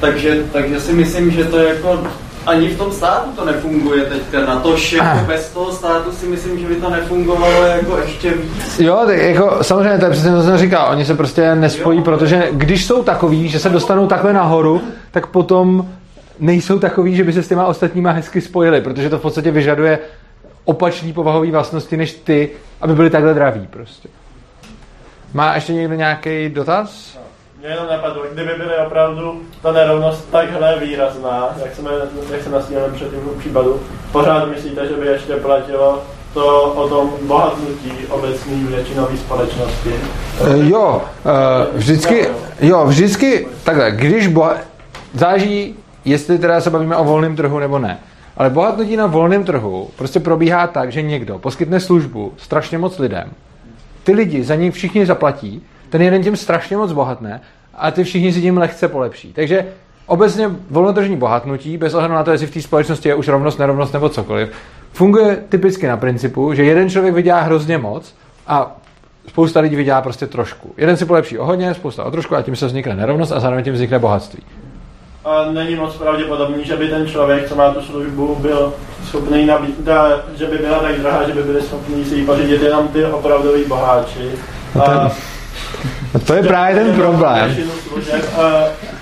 Takže, 0.00 0.44
takže 0.52 0.80
si 0.80 0.92
myslím, 0.92 1.30
že 1.30 1.44
to 1.44 1.56
jako 1.56 2.06
ani 2.46 2.68
v 2.68 2.78
tom 2.78 2.92
státu 2.92 3.30
to 3.36 3.44
nefunguje 3.44 4.04
teďka. 4.04 4.40
Na 4.46 4.60
to, 4.60 4.76
že 4.76 4.96
jako 4.96 5.26
bez 5.26 5.50
toho 5.50 5.72
státu 5.72 6.12
si 6.12 6.26
myslím, 6.26 6.58
že 6.58 6.66
by 6.66 6.74
to 6.74 6.90
nefungovalo 6.90 7.62
jako 7.62 7.98
ještě 7.98 8.30
víc. 8.30 8.80
Jo, 8.80 9.02
tak 9.06 9.18
jako 9.18 9.58
samozřejmě 9.62 9.98
to 9.98 10.04
je 10.04 10.10
přesně 10.10 10.30
to, 10.30 10.36
co 10.36 10.42
jsem 10.42 10.58
říkal. 10.58 10.88
Oni 10.90 11.04
se 11.04 11.14
prostě 11.14 11.54
nespojí, 11.54 11.98
jo. 11.98 12.04
protože 12.04 12.48
když 12.52 12.84
jsou 12.84 13.02
takový, 13.02 13.48
že 13.48 13.58
se 13.58 13.68
dostanou 13.68 14.06
takhle 14.06 14.32
nahoru, 14.32 14.80
tak 15.10 15.26
potom 15.26 15.88
nejsou 16.42 16.78
takový, 16.78 17.16
že 17.16 17.24
by 17.24 17.32
se 17.32 17.42
s 17.42 17.48
těma 17.48 17.66
ostatníma 17.66 18.10
hezky 18.10 18.40
spojili, 18.40 18.80
protože 18.80 19.10
to 19.10 19.18
v 19.18 19.22
podstatě 19.22 19.50
vyžaduje 19.50 19.98
opačný 20.64 21.12
povahový 21.12 21.50
vlastnosti 21.50 21.96
než 21.96 22.12
ty, 22.12 22.50
aby 22.80 22.94
byli 22.94 23.10
takhle 23.10 23.34
draví 23.34 23.66
prostě. 23.70 24.08
Má 25.34 25.54
ještě 25.54 25.72
někdo 25.72 25.94
nějaký 25.94 26.48
dotaz? 26.48 27.18
Mě 27.58 27.68
jenom 27.68 27.86
napadlo, 27.90 28.22
kdyby 28.32 28.54
byly 28.54 28.76
opravdu 28.86 29.42
ta 29.62 29.72
nerovnost 29.72 30.30
takhle 30.30 30.78
výrazná, 30.78 31.56
jak 31.64 31.74
jsme, 31.74 31.90
jak 32.32 32.42
se 32.42 32.50
nastíněli 32.50 32.92
před 32.94 33.10
tím 33.10 33.20
případu, 33.38 33.80
pořád 34.12 34.48
myslíte, 34.48 34.88
že 34.88 34.94
by 34.94 35.06
ještě 35.06 35.36
platilo 35.36 36.02
to 36.34 36.62
o 36.62 36.88
tom 36.88 37.12
bohatnutí 37.26 37.92
obecní 38.08 38.64
většinové 38.64 39.16
společnosti? 39.16 39.94
Uh, 40.40 40.68
jo, 40.68 41.02
uh, 41.24 41.78
vždycky, 41.78 42.28
jo, 42.60 42.86
vždycky, 42.86 43.48
takhle, 43.64 43.90
když 43.90 44.26
boha, 44.26 44.56
záží, 45.14 45.76
jestli 46.04 46.38
teda 46.38 46.60
se 46.60 46.70
bavíme 46.70 46.96
o 46.96 47.04
volném 47.04 47.36
trhu 47.36 47.58
nebo 47.58 47.78
ne. 47.78 47.98
Ale 48.36 48.50
bohatnutí 48.50 48.96
na 48.96 49.06
volném 49.06 49.44
trhu 49.44 49.90
prostě 49.96 50.20
probíhá 50.20 50.66
tak, 50.66 50.92
že 50.92 51.02
někdo 51.02 51.38
poskytne 51.38 51.80
službu 51.80 52.32
strašně 52.36 52.78
moc 52.78 52.98
lidem, 52.98 53.30
ty 54.04 54.12
lidi 54.12 54.44
za 54.44 54.54
ní 54.54 54.70
všichni 54.70 55.06
zaplatí 55.06 55.62
ten 55.92 56.02
jeden 56.02 56.22
tím 56.22 56.36
strašně 56.36 56.76
moc 56.76 56.92
bohatne 56.92 57.40
a 57.74 57.90
ty 57.90 58.04
všichni 58.04 58.32
si 58.32 58.40
tím 58.40 58.58
lehce 58.58 58.88
polepší. 58.88 59.32
Takže 59.32 59.66
obecně 60.06 60.50
volnotržní 60.70 61.16
bohatnutí, 61.16 61.76
bez 61.76 61.94
ohledu 61.94 62.14
na 62.14 62.24
to, 62.24 62.30
jestli 62.30 62.46
v 62.46 62.54
té 62.54 62.62
společnosti 62.62 63.08
je 63.08 63.14
už 63.14 63.28
rovnost, 63.28 63.58
nerovnost 63.58 63.92
nebo 63.92 64.08
cokoliv, 64.08 64.52
funguje 64.92 65.36
typicky 65.48 65.86
na 65.86 65.96
principu, 65.96 66.54
že 66.54 66.64
jeden 66.64 66.90
člověk 66.90 67.14
vydělá 67.14 67.40
hrozně 67.40 67.78
moc 67.78 68.14
a 68.46 68.76
spousta 69.28 69.60
lidí 69.60 69.76
vydělá 69.76 70.02
prostě 70.02 70.26
trošku. 70.26 70.74
Jeden 70.76 70.96
si 70.96 71.04
polepší 71.04 71.38
o 71.38 71.44
hodně, 71.44 71.74
spousta 71.74 72.04
o 72.04 72.10
trošku 72.10 72.36
a 72.36 72.42
tím 72.42 72.56
se 72.56 72.66
vznikne 72.66 72.96
nerovnost 72.96 73.32
a 73.32 73.40
zároveň 73.40 73.64
tím 73.64 73.74
vznikne 73.74 73.98
bohatství. 73.98 74.42
A 75.24 75.52
není 75.52 75.74
moc 75.74 75.94
pravděpodobný, 75.96 76.64
že 76.64 76.76
by 76.76 76.88
ten 76.88 77.06
člověk, 77.06 77.48
co 77.48 77.56
má 77.56 77.70
tu 77.74 77.82
službu, 77.82 78.36
byl 78.40 78.74
schopný 79.04 79.46
nabít, 79.46 79.88
že 80.38 80.46
by 80.46 80.58
byla 80.58 80.78
tak 80.78 81.00
drahá, 81.00 81.26
že 81.26 81.32
by 81.32 81.42
byli 81.42 81.62
schopni 81.62 82.04
si 82.04 82.14
ji 82.14 82.26
pořídit 82.26 82.62
jenom 82.62 82.88
ty 82.88 83.04
opravdoví 83.04 83.64
boháči. 83.68 84.30
No 84.74 84.82
ten, 84.82 85.10
No 86.14 86.20
to 86.20 86.34
je 86.34 86.42
právě 86.42 86.74
ten 86.84 86.94
problém. 86.94 87.56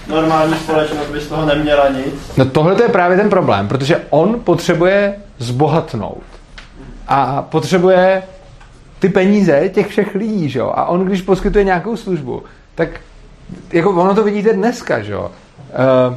normální 0.08 0.54
společnost 0.54 1.06
by 1.12 1.20
z 1.20 1.26
toho 1.26 1.46
neměla 1.46 1.88
nic. 1.88 2.36
No 2.36 2.44
tohle 2.44 2.82
je 2.82 2.88
právě 2.88 3.16
ten 3.16 3.30
problém, 3.30 3.68
protože 3.68 4.00
on 4.10 4.40
potřebuje 4.44 5.14
zbohatnout. 5.38 6.22
A 7.08 7.42
potřebuje 7.42 8.22
ty 8.98 9.08
peníze 9.08 9.68
těch 9.68 9.88
všech 9.88 10.14
lidí, 10.14 10.48
že? 10.48 10.60
A 10.60 10.84
on, 10.84 11.04
když 11.04 11.22
poskytuje 11.22 11.64
nějakou 11.64 11.96
službu, 11.96 12.42
tak 12.74 12.88
jako 13.72 13.90
ono 13.90 14.14
to 14.14 14.22
vidíte 14.24 14.52
dneska, 14.52 15.02
že? 15.02 15.14
Uh, 15.70 16.16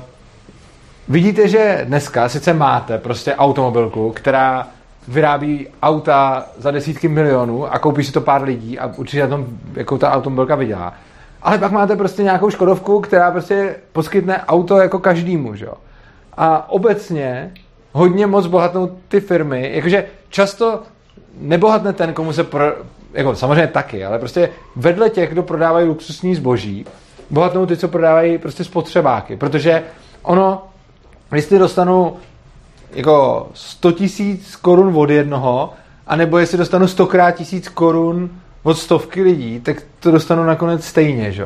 vidíte, 1.07 1.47
že 1.47 1.81
dneska 1.83 2.29
sice 2.29 2.53
máte 2.53 2.97
prostě 2.97 3.35
automobilku, 3.35 4.11
která 4.11 4.67
vyrábí 5.07 5.67
auta 5.81 6.45
za 6.57 6.71
desítky 6.71 7.07
milionů 7.07 7.73
a 7.73 7.79
koupí 7.79 8.03
si 8.03 8.11
to 8.11 8.21
pár 8.21 8.43
lidí 8.43 8.79
a 8.79 8.91
určitě 8.95 9.21
na 9.21 9.27
tom, 9.27 9.45
jakou 9.73 9.97
ta 9.97 10.11
automobilka 10.11 10.55
vydělá. 10.55 10.93
Ale 11.41 11.57
pak 11.57 11.71
máte 11.71 11.95
prostě 11.95 12.23
nějakou 12.23 12.49
Škodovku, 12.49 12.99
která 12.99 13.31
prostě 13.31 13.75
poskytne 13.91 14.41
auto 14.47 14.77
jako 14.77 14.99
každému, 14.99 15.55
že 15.55 15.65
jo. 15.65 15.73
A 16.37 16.69
obecně 16.69 17.51
hodně 17.91 18.27
moc 18.27 18.47
bohatnou 18.47 18.97
ty 19.07 19.19
firmy, 19.21 19.71
jakože 19.73 20.05
často 20.29 20.81
nebohatne 21.39 21.93
ten, 21.93 22.13
komu 22.13 22.33
se 22.33 22.43
pro, 22.43 22.65
jako 23.13 23.35
samozřejmě 23.35 23.67
taky, 23.67 24.05
ale 24.05 24.19
prostě 24.19 24.49
vedle 24.75 25.09
těch, 25.09 25.31
kdo 25.31 25.43
prodávají 25.43 25.87
luxusní 25.87 26.35
zboží, 26.35 26.85
bohatnou 27.34 27.65
ty, 27.65 27.77
co 27.77 27.88
prodávají 27.88 28.38
prostě 28.38 28.63
spotřebáky, 28.63 29.38
protože 29.38 29.84
ono, 30.21 30.63
jestli 31.36 31.59
dostanu 31.59 32.17
jako 32.95 33.47
100 33.53 33.91
tisíc 33.91 34.55
korun 34.55 34.93
od 34.97 35.09
jednoho, 35.09 35.73
anebo 36.07 36.38
jestli 36.38 36.57
dostanu 36.57 36.88
stokrát 36.88 37.31
tisíc 37.31 37.69
korun 37.69 38.29
od 38.63 38.77
stovky 38.77 39.21
lidí, 39.21 39.59
tak 39.59 39.77
to 39.99 40.11
dostanu 40.11 40.43
nakonec 40.43 40.86
stejně, 40.86 41.31
že? 41.31 41.45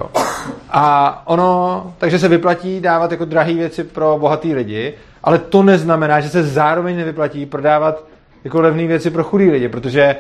A 0.70 1.22
ono, 1.26 1.84
takže 1.98 2.20
se 2.20 2.28
vyplatí 2.28 2.80
dávat 2.80 3.12
jako 3.12 3.26
drahé 3.26 3.54
věci 3.54 3.84
pro 3.84 4.18
bohatý 4.20 4.54
lidi, 4.54 4.94
ale 5.24 5.40
to 5.40 5.64
neznamená, 5.64 6.20
že 6.20 6.30
se 6.30 6.44
zároveň 6.44 6.98
nevyplatí 6.98 7.46
prodávat 7.46 8.04
jako 8.44 8.62
levné 8.62 8.88
věci 8.88 9.10
pro 9.10 9.24
chudý 9.24 9.50
lidi, 9.50 9.70
protože 9.70 10.16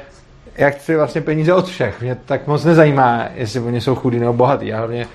já 0.57 0.69
chci 0.69 0.95
vlastně 0.95 1.21
peníze 1.21 1.53
od 1.53 1.67
všech. 1.67 2.01
Mě 2.01 2.17
tak 2.25 2.47
moc 2.47 2.65
nezajímá, 2.65 3.25
jestli 3.35 3.59
oni 3.59 3.81
jsou 3.81 3.95
chudí 3.95 4.19
nebo 4.19 4.33
bohatý. 4.33 4.67
Já 4.67 4.77
hlavně 4.77 5.07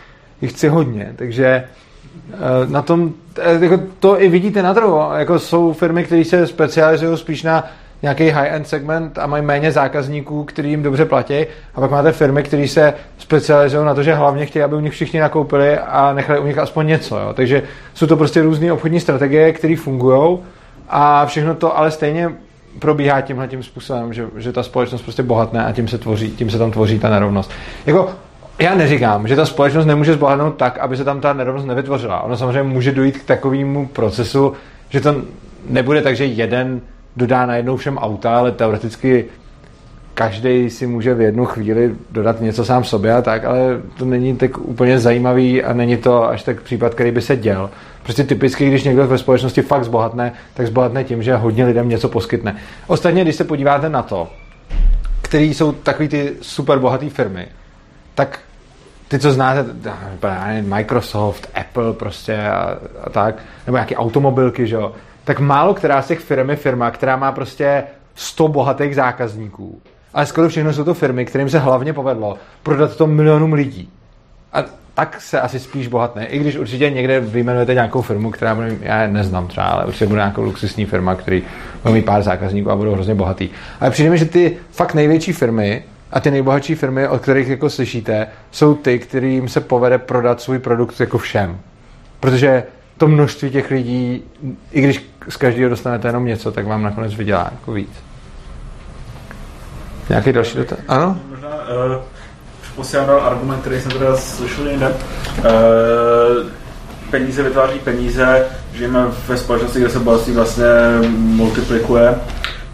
jich 0.43 0.53
chci 0.53 0.69
hodně. 0.69 1.13
Takže 1.17 1.47
eh, 1.47 2.37
na 2.67 2.83
tom, 2.83 3.13
eh, 3.39 3.59
jako 3.65 3.81
to 4.01 4.23
i 4.23 4.29
vidíte 4.29 4.63
na 4.63 4.75
trhu. 4.75 5.01
Jako 5.17 5.39
jsou 5.39 5.73
firmy, 5.73 6.05
které 6.05 6.25
se 6.25 6.47
specializují 6.47 7.19
spíš 7.19 7.43
na 7.43 7.65
nějaký 8.03 8.29
high-end 8.29 8.69
segment 8.69 9.19
a 9.19 9.27
mají 9.27 9.45
méně 9.45 9.73
zákazníků, 9.73 10.45
který 10.45 10.71
jim 10.71 10.83
dobře 10.83 11.05
platí. 11.05 11.47
A 11.75 11.81
pak 11.81 11.91
máte 11.91 12.13
firmy, 12.13 12.43
které 12.43 12.69
se 12.69 12.95
specializují 13.19 13.87
na 13.87 13.95
to, 13.95 14.03
že 14.03 14.15
hlavně 14.15 14.47
chtějí, 14.47 14.63
aby 14.63 14.77
u 14.77 14.81
nich 14.81 14.93
všichni 14.93 15.21
nakoupili 15.21 15.79
a 15.79 16.13
nechali 16.13 16.41
u 16.41 16.47
nich 16.47 16.59
aspoň 16.59 16.87
něco. 16.87 17.19
Jo. 17.19 17.33
Takže 17.35 17.63
jsou 17.95 18.07
to 18.07 18.17
prostě 18.17 18.43
různé 18.43 18.73
obchodní 18.73 19.01
strategie, 19.01 19.53
které 19.53 19.77
fungují 19.77 20.39
a 20.89 21.27
všechno 21.27 21.55
to 21.55 21.79
ale 21.79 21.91
stejně 21.91 22.33
probíhá 22.79 23.21
tímhle 23.21 23.49
tím 23.49 23.63
způsobem, 23.63 24.13
že, 24.13 24.27
že 24.37 24.53
ta 24.53 24.63
společnost 24.63 25.03
prostě 25.03 25.23
bohatne 25.23 25.65
a 25.65 25.73
tím 25.73 25.89
se, 25.89 25.99
tvoří, 25.99 26.31
tím 26.31 26.51
se 26.51 26.59
tam 26.59 26.71
tvoří 26.71 26.99
ta 26.99 27.11
nerovnost. 27.11 27.51
Jako, 27.87 28.11
já 28.63 28.75
neříkám, 28.75 29.29
že 29.29 29.37
ta 29.37 29.47
společnost 29.47 29.87
nemůže 29.87 30.13
zbohatnout 30.13 30.57
tak, 30.57 30.79
aby 30.79 30.97
se 30.97 31.05
tam 31.05 31.21
ta 31.21 31.33
nerovnost 31.33 31.67
nevytvořila. 31.67 32.21
Ono 32.21 32.37
samozřejmě 32.37 32.63
může 32.63 32.93
dojít 32.93 33.19
k 33.19 33.25
takovému 33.25 33.87
procesu, 33.87 34.53
že 34.89 35.01
to 35.01 35.23
nebude 35.69 36.03
tak, 36.03 36.17
že 36.17 36.25
jeden 36.25 36.81
dodá 37.17 37.47
najednou 37.47 37.77
všem 37.77 37.99
auta, 37.99 38.39
ale 38.39 38.53
teoreticky 38.53 39.25
každý 40.15 40.71
si 40.71 40.87
může 40.87 41.15
v 41.15 41.21
jednu 41.21 41.45
chvíli 41.45 41.95
dodat 42.11 42.41
něco 42.41 42.65
sám 42.65 42.85
sobě 42.85 43.13
a 43.13 43.23
tak, 43.23 43.45
ale 43.45 43.81
to 43.99 44.05
není 44.05 44.37
tak 44.37 44.59
úplně 44.59 44.99
zajímavý 44.99 45.65
a 45.65 45.73
není 45.73 45.97
to 45.97 46.29
až 46.29 46.43
tak 46.43 46.63
případ, 46.63 46.95
který 46.95 47.11
by 47.11 47.21
se 47.21 47.37
děl. 47.37 47.71
Prostě 48.03 48.25
typicky, 48.25 48.69
když 48.69 48.85
někdo 48.85 49.07
ve 49.07 49.19
společnosti 49.19 49.63
fakt 49.63 49.85
zbohatne, 49.85 50.33
tak 50.55 50.67
zbohatne 50.67 51.05
tím, 51.05 51.23
že 51.23 51.37
hodně 51.37 51.65
lidem 51.65 51.89
něco 51.89 52.09
poskytne. 52.09 52.57
Ostatně, 52.87 53.23
když 53.23 53.37
se 53.37 53.45
podíváte 53.45 53.89
na 53.89 54.03
to, 54.03 54.29
který 55.23 55.55
jsou 55.55 55.73
takový 55.73 56.09
ty 56.09 56.33
super 56.41 56.79
bohaté 56.79 57.11
firmy, 57.11 57.47
tak 58.15 58.39
ty, 59.13 59.19
co 59.19 59.33
znáte, 59.33 59.65
Microsoft, 60.63 61.51
Apple 61.55 61.93
prostě 61.93 62.43
a, 62.43 62.79
a 63.05 63.11
tak, 63.11 63.35
nebo 63.67 63.77
nějaké 63.77 63.97
automobilky, 63.97 64.67
že 64.67 64.75
jo, 64.75 64.93
tak 65.25 65.41
málo 65.41 65.75
která 65.75 66.03
z 66.03 66.07
těch 66.07 66.19
firm 66.19 66.51
je 66.51 66.57
firma, 66.57 66.91
která 66.91 67.17
má 67.17 67.33
prostě 67.33 67.85
100 68.15 68.49
bohatých 68.49 68.95
zákazníků. 68.95 69.81
Ale 70.15 70.27
skoro 70.27 70.49
všechno 70.49 70.73
jsou 70.73 70.85
to 70.85 70.95
firmy, 70.95 71.25
kterým 71.25 71.49
se 71.49 71.59
hlavně 71.59 71.93
povedlo 71.93 72.37
prodat 72.63 72.97
to 72.97 73.07
milionům 73.07 73.53
lidí. 73.53 73.91
A 74.53 74.65
tak 74.95 75.21
se 75.21 75.41
asi 75.41 75.61
spíš 75.61 75.89
bohatne. 75.89 76.27
I 76.27 76.39
když 76.39 76.57
určitě 76.57 76.91
někde 76.91 77.21
vyjmenujete 77.21 77.75
nějakou 77.75 78.03
firmu, 78.03 78.31
která 78.31 78.55
bude, 78.55 78.77
já 78.81 79.07
neznám 79.07 79.47
třeba, 79.47 79.67
ale 79.67 79.87
určitě 79.87 80.07
bude 80.07 80.21
nějakou 80.21 80.43
luxusní 80.43 80.87
firma, 80.87 81.15
který 81.15 81.43
bude 81.83 81.95
mít 81.95 82.05
pár 82.05 82.23
zákazníků 82.23 82.71
a 82.71 82.77
budou 82.77 82.93
hrozně 82.93 83.15
bohatý. 83.15 83.49
Ale 83.81 83.91
přijde 83.91 84.11
mi, 84.11 84.19
že 84.19 84.25
ty 84.25 84.57
fakt 84.71 84.95
největší 84.95 85.33
firmy 85.33 85.85
a 86.13 86.21
ty 86.21 86.31
nejbohatší 86.31 86.75
firmy, 86.75 87.09
od 87.09 87.23
kterých 87.23 87.49
jako 87.49 87.71
slyšíte, 87.71 88.27
jsou 88.51 88.75
ty, 88.75 88.99
kterým 88.99 89.49
se 89.49 89.61
povede 89.61 89.99
prodat 89.99 90.41
svůj 90.41 90.59
produkt 90.59 91.01
jako 91.01 91.19
všem. 91.19 91.59
Protože 92.21 92.65
to 92.99 93.09
množství 93.09 93.51
těch 93.51 93.71
lidí, 93.71 94.23
i 94.71 94.81
když 94.81 95.11
z 95.29 95.37
každého 95.37 95.71
dostanete 95.71 96.09
jenom 96.09 96.25
něco, 96.25 96.53
tak 96.53 96.67
vám 96.67 96.83
nakonec 96.83 97.15
vydělá 97.15 97.49
jako 97.53 97.73
víc. 97.73 97.91
Nějaký 100.09 100.33
další 100.33 100.57
dotaz? 100.57 100.79
Ano? 100.89 101.19
Možná 101.31 101.49
uh, 101.49 102.03
posílám 102.77 103.11
argument, 103.11 103.61
který 103.61 103.81
jsem 103.81 103.91
teda 103.91 104.17
slyšel 104.17 104.69
jinde. 104.69 104.89
Uh, 104.89 104.95
peníze 107.11 107.43
vytváří 107.43 107.79
peníze, 107.79 108.47
žijeme 108.75 109.07
ve 109.29 109.37
společnosti, 109.37 109.81
kde 109.81 109.89
se 109.89 109.99
bohatství 109.99 110.35
vlastně 110.35 110.65
multiplikuje. 111.11 112.15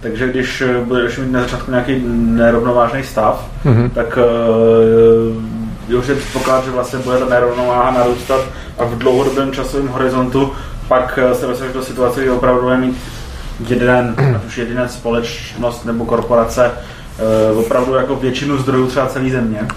Takže 0.00 0.28
když 0.28 0.62
bude 0.84 1.02
mít 1.02 1.32
na 1.32 1.40
začátku 1.40 1.70
nějaký 1.70 2.02
nerovnovážný 2.08 3.02
stav, 3.02 3.48
mm-hmm. 3.64 3.90
tak 3.90 4.18
uh, 5.88 5.98
už 5.98 6.06
je 6.06 6.14
předpoklad, 6.14 6.64
že 6.64 6.70
vlastně 6.70 6.98
bude 6.98 7.18
ta 7.18 7.24
nerovnováha 7.24 7.90
narůstat 7.90 8.40
a 8.78 8.84
v 8.84 8.98
dlouhodobém 8.98 9.52
časovém 9.52 9.88
horizontu 9.88 10.52
pak 10.88 11.18
se 11.32 11.46
dostaneš 11.46 11.74
do 11.74 11.82
situace, 11.82 12.20
kdy 12.20 12.30
opravdu 12.30 12.62
bude 12.62 12.76
mít 12.76 12.96
jeden, 13.68 14.14
ať 14.36 14.44
už 14.44 14.58
jediná 14.58 14.88
společnost 14.88 15.84
nebo 15.84 16.04
korporace, 16.04 16.70
uh, 17.52 17.58
opravdu 17.58 17.94
jako 17.94 18.16
většinu 18.16 18.58
zdrojů 18.58 18.86
třeba 18.86 19.06
celé 19.06 19.30
země. 19.30 19.68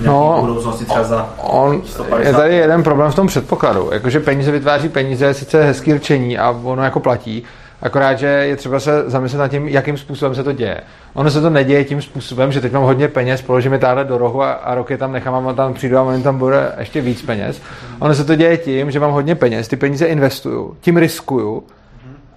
No, 0.00 0.36
budoucnosti 0.40 0.84
třeba 0.84 1.04
za 1.04 1.28
on, 1.36 1.82
150. 1.84 2.28
Je 2.28 2.34
tady 2.34 2.54
jeden 2.54 2.82
problém 2.82 3.12
v 3.12 3.14
tom 3.14 3.26
předpokladu. 3.26 3.90
Jakože 3.92 4.20
peníze 4.20 4.50
vytváří 4.50 4.88
peníze, 4.88 5.34
sice 5.34 5.64
hezký 5.64 5.94
rčení 5.94 6.38
a 6.38 6.50
ono 6.50 6.84
jako 6.84 7.00
platí, 7.00 7.44
akorát, 7.82 8.18
že 8.18 8.26
je 8.26 8.56
třeba 8.56 8.80
se 8.80 9.10
zamyslet 9.10 9.38
nad 9.38 9.48
tím, 9.48 9.68
jakým 9.68 9.96
způsobem 9.96 10.34
se 10.34 10.44
to 10.44 10.52
děje. 10.52 10.80
Ono 11.14 11.30
se 11.30 11.40
to 11.40 11.50
neděje 11.50 11.84
tím 11.84 12.02
způsobem, 12.02 12.52
že 12.52 12.60
teď 12.60 12.72
mám 12.72 12.82
hodně 12.82 13.08
peněz, 13.08 13.42
položím 13.42 13.72
je 13.72 13.78
táhle 13.78 14.04
do 14.04 14.18
rohu 14.18 14.42
a, 14.42 14.52
a 14.52 14.74
roky 14.74 14.96
tam 14.96 15.12
nechám 15.12 15.48
a 15.48 15.52
tam 15.52 15.74
přijdu 15.74 15.98
a 15.98 16.02
on 16.02 16.22
tam 16.22 16.38
bude 16.38 16.72
ještě 16.78 17.00
víc 17.00 17.22
peněz. 17.22 17.62
Ono 17.98 18.14
se 18.14 18.24
to 18.24 18.34
děje 18.34 18.56
tím, 18.56 18.90
že 18.90 19.00
mám 19.00 19.12
hodně 19.12 19.34
peněz, 19.34 19.68
ty 19.68 19.76
peníze 19.76 20.06
investuju, 20.06 20.76
tím 20.80 20.96
riskuju 20.96 21.64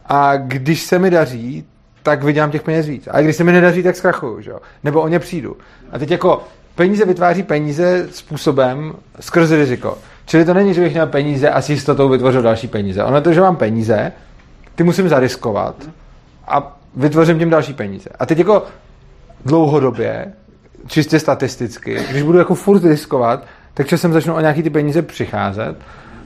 a 0.05 0.37
když 0.37 0.81
se 0.81 0.99
mi 0.99 1.09
daří, 1.09 1.65
tak 2.03 2.23
vydělám 2.23 2.51
těch 2.51 2.63
peněz 2.63 2.87
víc. 2.87 3.07
A 3.11 3.21
když 3.21 3.35
se 3.35 3.43
mi 3.43 3.51
nedaří, 3.51 3.83
tak 3.83 3.95
zkrachuju, 3.95 4.41
že 4.41 4.51
jo? 4.51 4.59
Nebo 4.83 5.01
o 5.01 5.07
ně 5.07 5.19
přijdu. 5.19 5.57
A 5.91 5.99
teď 5.99 6.11
jako 6.11 6.43
peníze 6.75 7.05
vytváří 7.05 7.43
peníze 7.43 8.07
způsobem 8.11 8.93
skrze 9.19 9.55
riziko. 9.55 9.97
Čili 10.25 10.45
to 10.45 10.53
není, 10.53 10.73
že 10.73 10.81
bych 10.81 10.93
měl 10.93 11.07
peníze 11.07 11.49
a 11.49 11.61
s 11.61 11.69
jistotou 11.69 12.09
vytvořil 12.09 12.41
další 12.41 12.67
peníze. 12.67 13.03
Ono 13.03 13.15
je 13.15 13.21
to, 13.21 13.33
že 13.33 13.41
mám 13.41 13.55
peníze, 13.55 14.11
ty 14.79 14.83
musím 14.83 15.09
zariskovat 15.09 15.75
a 16.47 16.77
vytvořím 16.95 17.39
tím 17.39 17.49
další 17.49 17.73
peníze. 17.73 18.09
A 18.19 18.25
teď 18.25 18.37
jako 18.37 18.63
dlouhodobě, 19.45 20.33
čistě 20.87 21.19
statisticky, 21.19 21.99
když 22.11 22.23
budu 22.23 22.37
jako 22.37 22.55
furt 22.55 22.83
riskovat, 22.83 23.43
tak 23.73 23.87
časem 23.87 24.13
začnu 24.13 24.35
o 24.35 24.39
nějaký 24.39 24.63
ty 24.63 24.69
peníze 24.69 25.01
přicházet 25.01 25.75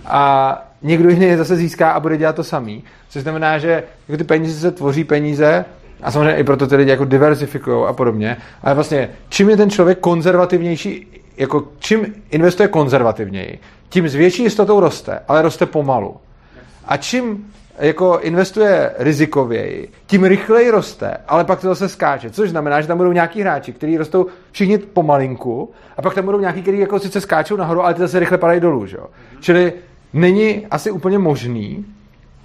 a 0.06 0.56
někdo 0.82 1.10
jiný 1.10 1.26
je 1.26 1.38
zase 1.38 1.56
získá 1.56 1.92
a 1.92 2.00
bude 2.00 2.18
dělat 2.18 2.36
to 2.36 2.44
samý. 2.44 2.84
Což 3.10 3.22
znamená, 3.22 3.58
že 3.58 3.84
jako 4.08 4.18
ty 4.18 4.24
peníze 4.24 4.60
se 4.60 4.72
tvoří 4.72 5.04
peníze 5.04 5.66
a 6.04 6.12
samozřejmě 6.12 6.36
i 6.36 6.44
proto 6.44 6.68
ty 6.68 6.76
lidi 6.76 6.92
jako 6.92 7.06
diversifikují 7.06 7.86
a 7.88 7.94
podobně. 7.94 8.38
Ale 8.64 8.76
vlastně, 8.76 9.10
čím 9.30 9.50
je 9.50 9.58
ten 9.58 9.70
člověk 9.70 10.00
konzervativnější, 10.00 11.08
jako 11.38 11.64
čím 11.80 12.06
investuje 12.30 12.68
konzervativněji, 12.68 13.60
tím 13.90 14.10
s 14.10 14.16
větší 14.16 14.44
jistotou 14.44 14.80
roste, 14.80 15.20
ale 15.28 15.42
roste 15.42 15.66
pomalu. 15.66 16.18
A 16.86 16.98
čím 16.98 17.54
jako 17.80 18.20
investuje 18.22 18.92
rizikověji, 18.98 19.90
tím 20.06 20.24
rychleji 20.24 20.72
roste, 20.72 21.18
ale 21.28 21.44
pak 21.44 21.62
to 21.62 21.68
zase 21.68 21.90
skáče. 21.90 22.30
Což 22.30 22.50
znamená, 22.50 22.82
že 22.82 22.88
tam 22.88 22.98
budou 22.98 23.12
nějaký 23.12 23.42
hráči, 23.42 23.74
kteří 23.74 23.98
rostou 23.98 24.26
všichni 24.52 24.78
pomalinku, 24.78 25.72
a 25.98 26.02
pak 26.02 26.14
tam 26.14 26.26
budou 26.26 26.40
nějaký, 26.40 26.62
kteří 26.62 26.80
jako 26.80 27.00
sice 27.00 27.22
skáčou 27.22 27.56
nahoru, 27.56 27.84
ale 27.84 27.94
ty 27.94 28.00
zase 28.00 28.20
rychle 28.20 28.38
padají 28.38 28.60
dolů. 28.60 28.86
Že? 28.86 28.98
Čili 29.40 29.74
není 30.14 30.68
asi 30.72 30.92
úplně 30.92 31.20
možný, 31.20 31.86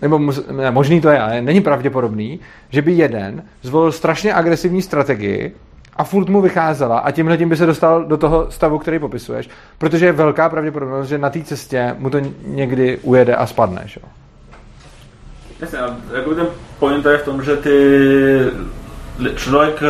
nebo 0.03 0.21
ne, 0.53 0.71
možný 0.71 1.01
to 1.01 1.09
je, 1.09 1.21
ale 1.21 1.43
není 1.43 1.61
pravděpodobný, 1.61 2.41
že 2.71 2.83
by 2.83 2.93
jeden 2.93 3.43
zvolil 3.63 3.93
strašně 3.93 4.35
agresivní 4.35 4.83
strategii 4.83 5.55
a 5.97 6.05
furt 6.05 6.29
mu 6.29 6.41
vycházela 6.41 6.99
a 6.99 7.11
tímhle 7.11 7.37
tím 7.37 7.49
by 7.49 7.57
se 7.57 7.67
dostal 7.67 8.05
do 8.05 8.17
toho 8.17 8.51
stavu, 8.51 8.79
který 8.79 8.99
popisuješ, 8.99 9.49
protože 9.79 10.07
je 10.07 10.13
velká 10.13 10.49
pravděpodobnost, 10.49 11.09
že 11.09 11.19
na 11.19 11.31
té 11.31 11.43
cestě 11.43 11.97
mu 11.99 12.11
to 12.11 12.21
někdy 12.47 12.99
ujede 13.03 13.37
a 13.37 13.47
spadne. 13.47 13.83
Že? 13.85 14.01
Jasně, 15.61 15.79
jako 16.15 16.35
ten 16.35 16.47
point 16.79 17.07
je 17.07 17.19
v 17.19 17.25
tom, 17.25 17.43
že 17.45 17.57
ty 17.57 17.79
člověk 19.37 19.83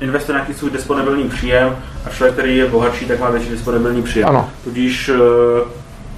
investuje 0.00 0.34
nějaký 0.36 0.54
svůj 0.54 0.70
disponibilní 0.70 1.28
příjem 1.28 1.76
a 2.04 2.10
člověk, 2.10 2.34
který 2.34 2.56
je 2.56 2.66
bohatší, 2.66 3.04
tak 3.04 3.20
má 3.20 3.30
větší 3.30 3.48
disponibilní 3.48 4.02
příjem. 4.02 4.28
Ano. 4.28 4.50
Tudíž 4.64 5.08
uh, 5.08 5.16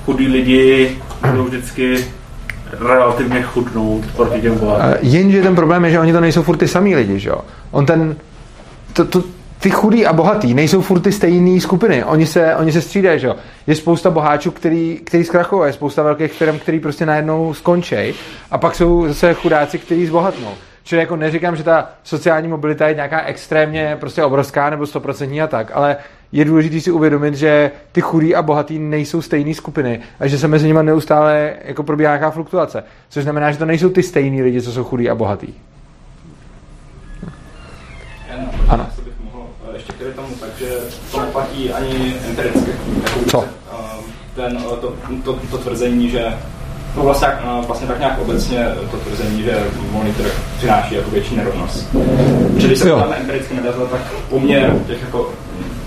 chudí 0.05 0.29
lidi 0.29 0.99
budou 1.31 1.45
vždycky 1.45 2.07
relativně 2.81 3.43
chudnout 3.43 4.07
proti 4.17 4.41
těm 4.41 4.59
bohatým. 4.59 4.95
Eh, 4.95 4.99
Jenže 5.03 5.43
ten 5.43 5.55
problém 5.55 5.85
je, 5.85 5.91
že 5.91 6.01
oni 6.01 6.13
to 6.13 6.21
nejsou 6.21 6.43
furt 6.43 6.57
ty 6.57 6.69
samý 6.69 6.97
lidi, 6.97 7.19
že 7.19 7.29
jo? 7.29 7.41
On 7.71 7.87
ten, 7.87 8.17
to, 8.93 9.05
to, 9.05 9.23
ty 9.61 9.71
chudí 9.71 10.07
a 10.07 10.13
bohatý 10.13 10.55
nejsou 10.55 10.81
furt 10.81 11.01
ty 11.01 11.13
stejné 11.13 11.61
skupiny. 11.61 12.05
Oni 12.05 12.27
se, 12.27 12.57
oni 12.57 12.73
se 12.73 12.81
střídají, 12.81 13.21
že 13.21 13.27
jo? 13.27 13.37
Je 13.67 13.75
spousta 13.75 14.11
boháčů, 14.11 14.51
který, 14.51 15.01
který 15.05 15.25
zkrachují, 15.25 15.67
je 15.67 15.73
spousta 15.73 16.03
velkých 16.03 16.33
firm, 16.33 16.59
který 16.59 16.81
prostě 16.81 17.07
najednou 17.07 17.55
skončí. 17.55 18.15
A 18.51 18.59
pak 18.59 18.75
jsou 18.75 19.09
zase 19.09 19.35
chudáci, 19.35 19.79
kteří 19.79 20.07
zbohatnou. 20.07 20.51
Čili 20.83 21.01
jako 21.01 21.17
neříkám, 21.17 21.57
že 21.57 21.63
ta 21.63 21.89
sociální 22.05 22.49
mobilita 22.49 22.89
je 22.89 22.95
nějaká 22.95 23.21
extrémně 23.21 23.97
prostě 24.01 24.25
obrovská 24.25 24.71
nebo 24.71 24.87
stoprocentní 24.87 25.43
a 25.43 25.47
tak, 25.47 25.71
ale 25.75 25.97
je 26.33 26.45
důležité 26.45 26.81
si 26.81 26.91
uvědomit, 26.91 27.35
že 27.35 27.71
ty 27.93 28.01
chudí 28.01 28.35
a 28.35 28.43
bohatý 28.43 28.79
nejsou 28.79 29.23
stejné 29.23 29.55
skupiny 29.55 30.01
a 30.21 30.27
že 30.27 30.39
se 30.39 30.49
mezi 30.49 30.67
nimi 30.67 30.79
neustále 30.83 31.53
jako 31.65 31.83
probíhá 31.83 32.11
nějaká 32.11 32.31
fluktuace. 32.31 32.85
Což 33.09 33.23
znamená, 33.25 33.53
že 33.53 33.59
to 33.59 33.65
nejsou 33.65 33.89
ty 33.89 34.03
stejní 34.03 34.43
lidi, 34.43 34.63
co 34.63 34.73
jsou 34.73 34.85
chudí 34.85 35.11
a 35.11 35.15
bohatý. 35.15 35.55
Jen, 38.31 38.51
Ano. 38.69 38.87
jestli 38.89 39.05
bych 39.05 39.15
mohl 39.25 39.47
eh, 39.71 39.75
ještě 39.75 39.93
k 39.93 39.97
to 41.13 41.21
neplatí 41.21 41.73
ani 41.73 42.15
empiricky. 42.29 42.71
Jako 43.05 43.21
Co? 43.31 43.45
eh, 43.73 43.77
Ten, 44.35 44.59
eh, 44.61 44.77
to, 44.81 44.95
to, 45.25 45.39
to 45.51 45.59
tvrzení, 45.59 46.11
že 46.11 46.25
No 46.97 47.03
vlastně, 47.05 47.29
tak- 47.29 47.41
eh, 47.45 47.67
vlastně 47.67 47.89
tak 47.89 47.99
nějak 47.99 48.19
obecně 48.19 48.67
to 48.91 48.97
tvrzení, 48.97 49.43
že 49.43 49.59
volný 49.93 50.13
trh 50.13 50.41
přináší 50.59 50.95
jako 50.95 51.11
větší 51.11 51.37
nerovnost. 51.37 51.89
Protože 52.55 52.67
když 52.67 52.79
se 52.79 52.85
podíváme 52.91 53.17
empiricky 53.17 53.55
na 53.55 53.63
data, 53.63 53.79
tak 53.91 54.01
poměr 54.29 54.75
těch 54.87 55.01
jako 55.03 55.29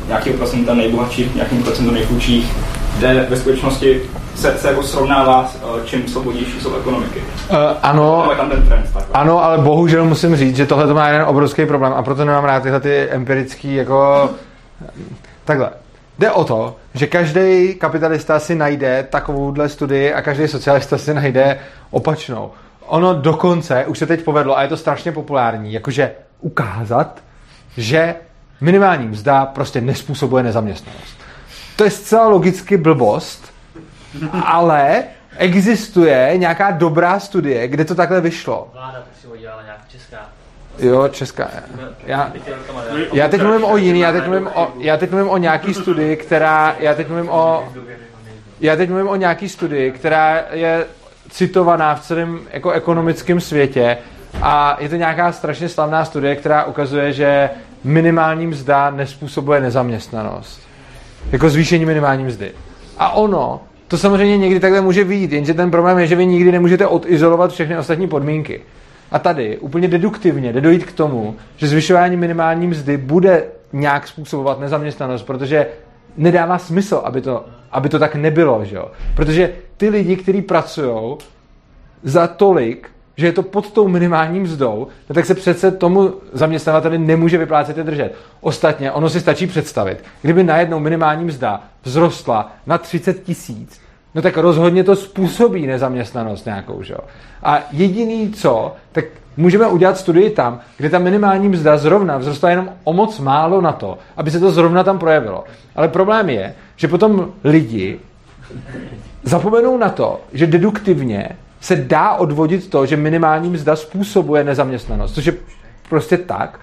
nějakého 0.07 0.37
procenta 0.37 0.73
nejbohatších, 0.73 1.35
nějakým 1.35 1.63
procentu 1.63 1.91
nejchudších, 1.91 2.55
jde 2.99 3.25
ve 3.29 3.37
skutečnosti 3.37 4.01
se, 4.35 4.57
se 4.57 4.67
jako 4.67 4.83
srovnává 4.83 5.47
s 5.47 5.55
eh, 5.55 5.81
čím 5.85 6.07
svobodnější 6.07 6.59
jsou 6.61 6.75
ekonomiky. 6.75 7.19
Uh, 7.49 7.57
ano, 7.81 8.31
tam 8.37 8.49
ten 8.49 8.67
trend 8.67 8.83
takhle. 8.93 9.13
Ano, 9.13 9.43
ale 9.43 9.57
bohužel 9.57 10.05
musím 10.05 10.35
říct, 10.35 10.55
že 10.55 10.65
tohle 10.65 10.87
to 10.87 10.93
má 10.93 11.07
jeden 11.07 11.23
obrovský 11.27 11.65
problém 11.65 11.93
a 11.93 12.03
proto 12.03 12.25
nemám 12.25 12.43
rád 12.43 12.63
tyhle 12.63 12.79
ty 12.79 13.07
empirický 13.09 13.75
jako... 13.75 14.29
Takhle. 15.45 15.71
Jde 16.19 16.31
o 16.31 16.43
to, 16.43 16.75
že 16.93 17.07
každý 17.07 17.75
kapitalista 17.75 18.39
si 18.39 18.55
najde 18.55 19.07
takovouhle 19.09 19.69
studii 19.69 20.13
a 20.13 20.21
každý 20.21 20.47
socialista 20.47 20.97
si 20.97 21.13
najde 21.13 21.59
opačnou. 21.91 22.51
Ono 22.85 23.13
dokonce 23.13 23.85
už 23.85 23.97
se 23.97 24.05
teď 24.05 24.23
povedlo, 24.23 24.57
a 24.57 24.63
je 24.63 24.67
to 24.67 24.77
strašně 24.77 25.11
populární, 25.11 25.73
jakože 25.73 26.11
ukázat, 26.39 27.23
že 27.77 28.15
minimální 28.61 29.07
mzda 29.07 29.45
prostě 29.45 29.81
nespůsobuje 29.81 30.43
nezaměstnanost. 30.43 31.17
To 31.75 31.83
je 31.83 31.89
zcela 31.91 32.27
logicky 32.27 32.77
blbost, 32.77 33.53
ale 34.45 35.03
existuje 35.37 36.33
nějaká 36.37 36.71
dobrá 36.71 37.19
studie, 37.19 37.67
kde 37.67 37.85
to 37.85 37.95
takhle 37.95 38.21
vyšlo. 38.21 38.69
Vláda 38.73 38.99
to 38.99 39.21
si 39.21 39.27
ho 39.27 39.37
dělala 39.37 39.63
nějak. 39.63 39.79
Jo, 40.81 41.07
česká. 41.07 41.49
Já, 42.05 42.31
já 43.13 43.27
teď 43.27 43.41
mluvím 43.41 43.63
o 43.63 43.77
jiný, 43.77 43.99
já 43.99 44.11
teď 44.11 44.27
mluvím 44.27 44.47
o, 44.47 44.67
já 44.77 44.97
teď 44.97 45.11
mluvím 45.11 45.29
o 45.29 45.37
nějaký 45.37 45.73
studii, 45.73 46.15
která, 46.15 46.75
já 46.79 46.93
teď 46.93 47.07
mluvím 47.07 47.29
o, 47.29 47.69
já 48.61 48.75
teď 48.75 48.89
mluvím 48.89 49.07
o 49.07 49.15
nějaký 49.15 49.49
studii, 49.49 49.91
která 49.91 50.43
je 50.51 50.85
citovaná 51.29 51.95
v 51.95 52.01
celém 52.01 52.39
jako 52.51 52.71
ekonomickém 52.71 53.41
světě 53.41 53.97
a 54.41 54.77
je 54.79 54.89
to 54.89 54.95
nějaká 54.95 55.31
strašně 55.31 55.69
slavná 55.69 56.05
studie, 56.05 56.35
která 56.35 56.63
ukazuje, 56.63 57.13
že 57.13 57.49
minimální 57.83 58.47
mzda 58.47 58.89
nespůsobuje 58.89 59.61
nezaměstnanost. 59.61 60.61
Jako 61.31 61.49
zvýšení 61.49 61.85
minimální 61.85 62.23
mzdy. 62.23 62.51
A 62.97 63.09
ono, 63.09 63.61
to 63.87 63.97
samozřejmě 63.97 64.37
někdy 64.37 64.59
takhle 64.59 64.81
může 64.81 65.03
vyjít, 65.03 65.31
jenže 65.31 65.53
ten 65.53 65.71
problém 65.71 65.99
je, 65.99 66.07
že 66.07 66.15
vy 66.15 66.25
nikdy 66.25 66.51
nemůžete 66.51 66.87
odizolovat 66.87 67.51
všechny 67.51 67.77
ostatní 67.77 68.07
podmínky. 68.07 68.61
A 69.11 69.19
tady 69.19 69.57
úplně 69.57 69.87
deduktivně 69.87 70.53
jde 70.53 70.61
dojít 70.61 70.85
k 70.85 70.91
tomu, 70.91 71.35
že 71.57 71.67
zvyšování 71.67 72.17
minimální 72.17 72.67
mzdy 72.67 72.97
bude 72.97 73.43
nějak 73.73 74.07
způsobovat 74.07 74.59
nezaměstnanost, 74.59 75.23
protože 75.23 75.67
nedává 76.17 76.57
smysl, 76.57 77.01
aby 77.03 77.21
to, 77.21 77.45
aby 77.71 77.89
to 77.89 77.99
tak 77.99 78.15
nebylo, 78.15 78.65
že 78.65 78.75
jo? 78.75 78.91
Protože 79.15 79.53
ty 79.77 79.89
lidi, 79.89 80.15
kteří 80.15 80.41
pracují 80.41 81.17
za 82.03 82.27
tolik, 82.27 82.89
že 83.17 83.25
je 83.25 83.31
to 83.31 83.43
pod 83.43 83.71
tou 83.71 83.87
minimální 83.87 84.39
mzdou, 84.39 84.87
no 85.09 85.15
tak 85.15 85.25
se 85.25 85.35
přece 85.35 85.71
tomu 85.71 86.13
zaměstnavateli 86.33 86.97
nemůže 86.97 87.37
vyplácet 87.37 87.77
je 87.77 87.83
držet. 87.83 88.15
Ostatně, 88.41 88.91
ono 88.91 89.09
si 89.09 89.19
stačí 89.19 89.47
představit, 89.47 90.03
kdyby 90.21 90.43
najednou 90.43 90.79
minimální 90.79 91.25
mzda 91.25 91.63
vzrostla 91.81 92.51
na 92.65 92.77
30 92.77 93.23
tisíc, 93.23 93.80
no 94.15 94.21
tak 94.21 94.37
rozhodně 94.37 94.83
to 94.83 94.95
způsobí 94.95 95.67
nezaměstnanost 95.67 96.45
nějakou, 96.45 96.83
že 96.83 96.93
jo. 96.93 96.99
A 97.43 97.59
jediný 97.71 98.31
co, 98.31 98.75
tak 98.91 99.05
můžeme 99.37 99.67
udělat 99.67 99.97
studii 99.97 100.29
tam, 100.29 100.59
kde 100.77 100.89
ta 100.89 100.99
minimální 100.99 101.49
mzda 101.49 101.77
zrovna 101.77 102.19
vzrostla 102.19 102.49
jenom 102.49 102.69
o 102.83 102.93
moc 102.93 103.19
málo 103.19 103.61
na 103.61 103.71
to, 103.71 103.97
aby 104.17 104.31
se 104.31 104.39
to 104.39 104.51
zrovna 104.51 104.83
tam 104.83 104.99
projevilo. 104.99 105.43
Ale 105.75 105.87
problém 105.87 106.29
je, 106.29 106.55
že 106.75 106.87
potom 106.87 107.31
lidi 107.43 107.99
zapomenou 109.23 109.77
na 109.77 109.89
to, 109.89 110.21
že 110.33 110.47
deduktivně 110.47 111.29
se 111.61 111.75
dá 111.75 112.13
odvodit 112.13 112.69
to, 112.69 112.85
že 112.85 112.97
minimální 112.97 113.49
mzda 113.49 113.75
způsobuje 113.75 114.43
nezaměstnanost, 114.43 115.13
což 115.13 115.25
je 115.25 115.33
prostě 115.89 116.17
tak, 116.17 116.59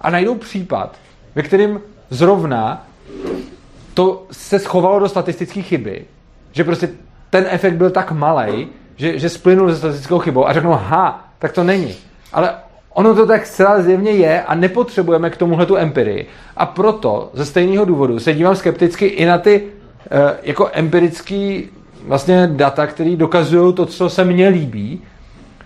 a 0.00 0.10
najdou 0.10 0.34
případ, 0.34 0.96
ve 1.34 1.42
kterém 1.42 1.80
zrovna 2.10 2.86
to 3.94 4.26
se 4.30 4.58
schovalo 4.58 4.98
do 4.98 5.08
statistické 5.08 5.62
chyby, 5.62 6.04
že 6.56 6.64
prostě 6.64 6.88
ten 7.30 7.46
efekt 7.50 7.74
byl 7.74 7.90
tak 7.90 8.12
malý, 8.12 8.68
že, 8.96 9.18
že 9.18 9.28
splynul 9.28 9.70
se 9.70 9.76
statistickou 9.76 10.18
chybou 10.18 10.48
a 10.48 10.52
řeknou, 10.52 10.70
ha, 10.70 11.28
tak 11.38 11.52
to 11.52 11.64
není. 11.64 11.94
Ale 12.32 12.54
ono 12.94 13.14
to 13.14 13.26
tak 13.26 13.46
zcela 13.46 13.82
zjevně 13.82 14.10
je 14.10 14.42
a 14.42 14.54
nepotřebujeme 14.54 15.30
k 15.30 15.36
tomuhle 15.36 15.66
tu 15.66 15.76
empirii. 15.76 16.26
A 16.56 16.66
proto 16.66 17.30
ze 17.32 17.44
stejného 17.44 17.84
důvodu 17.84 18.18
se 18.18 18.34
dívám 18.34 18.56
skepticky 18.56 19.06
i 19.06 19.26
na 19.26 19.38
ty 19.38 19.62
eh, 20.10 20.36
jako 20.42 20.70
empirický 20.72 21.68
vlastně 22.06 22.46
data, 22.52 22.86
které 22.86 23.16
dokazují 23.16 23.74
to, 23.74 23.86
co 23.86 24.10
se 24.10 24.24
mně 24.24 24.48
líbí, 24.48 25.02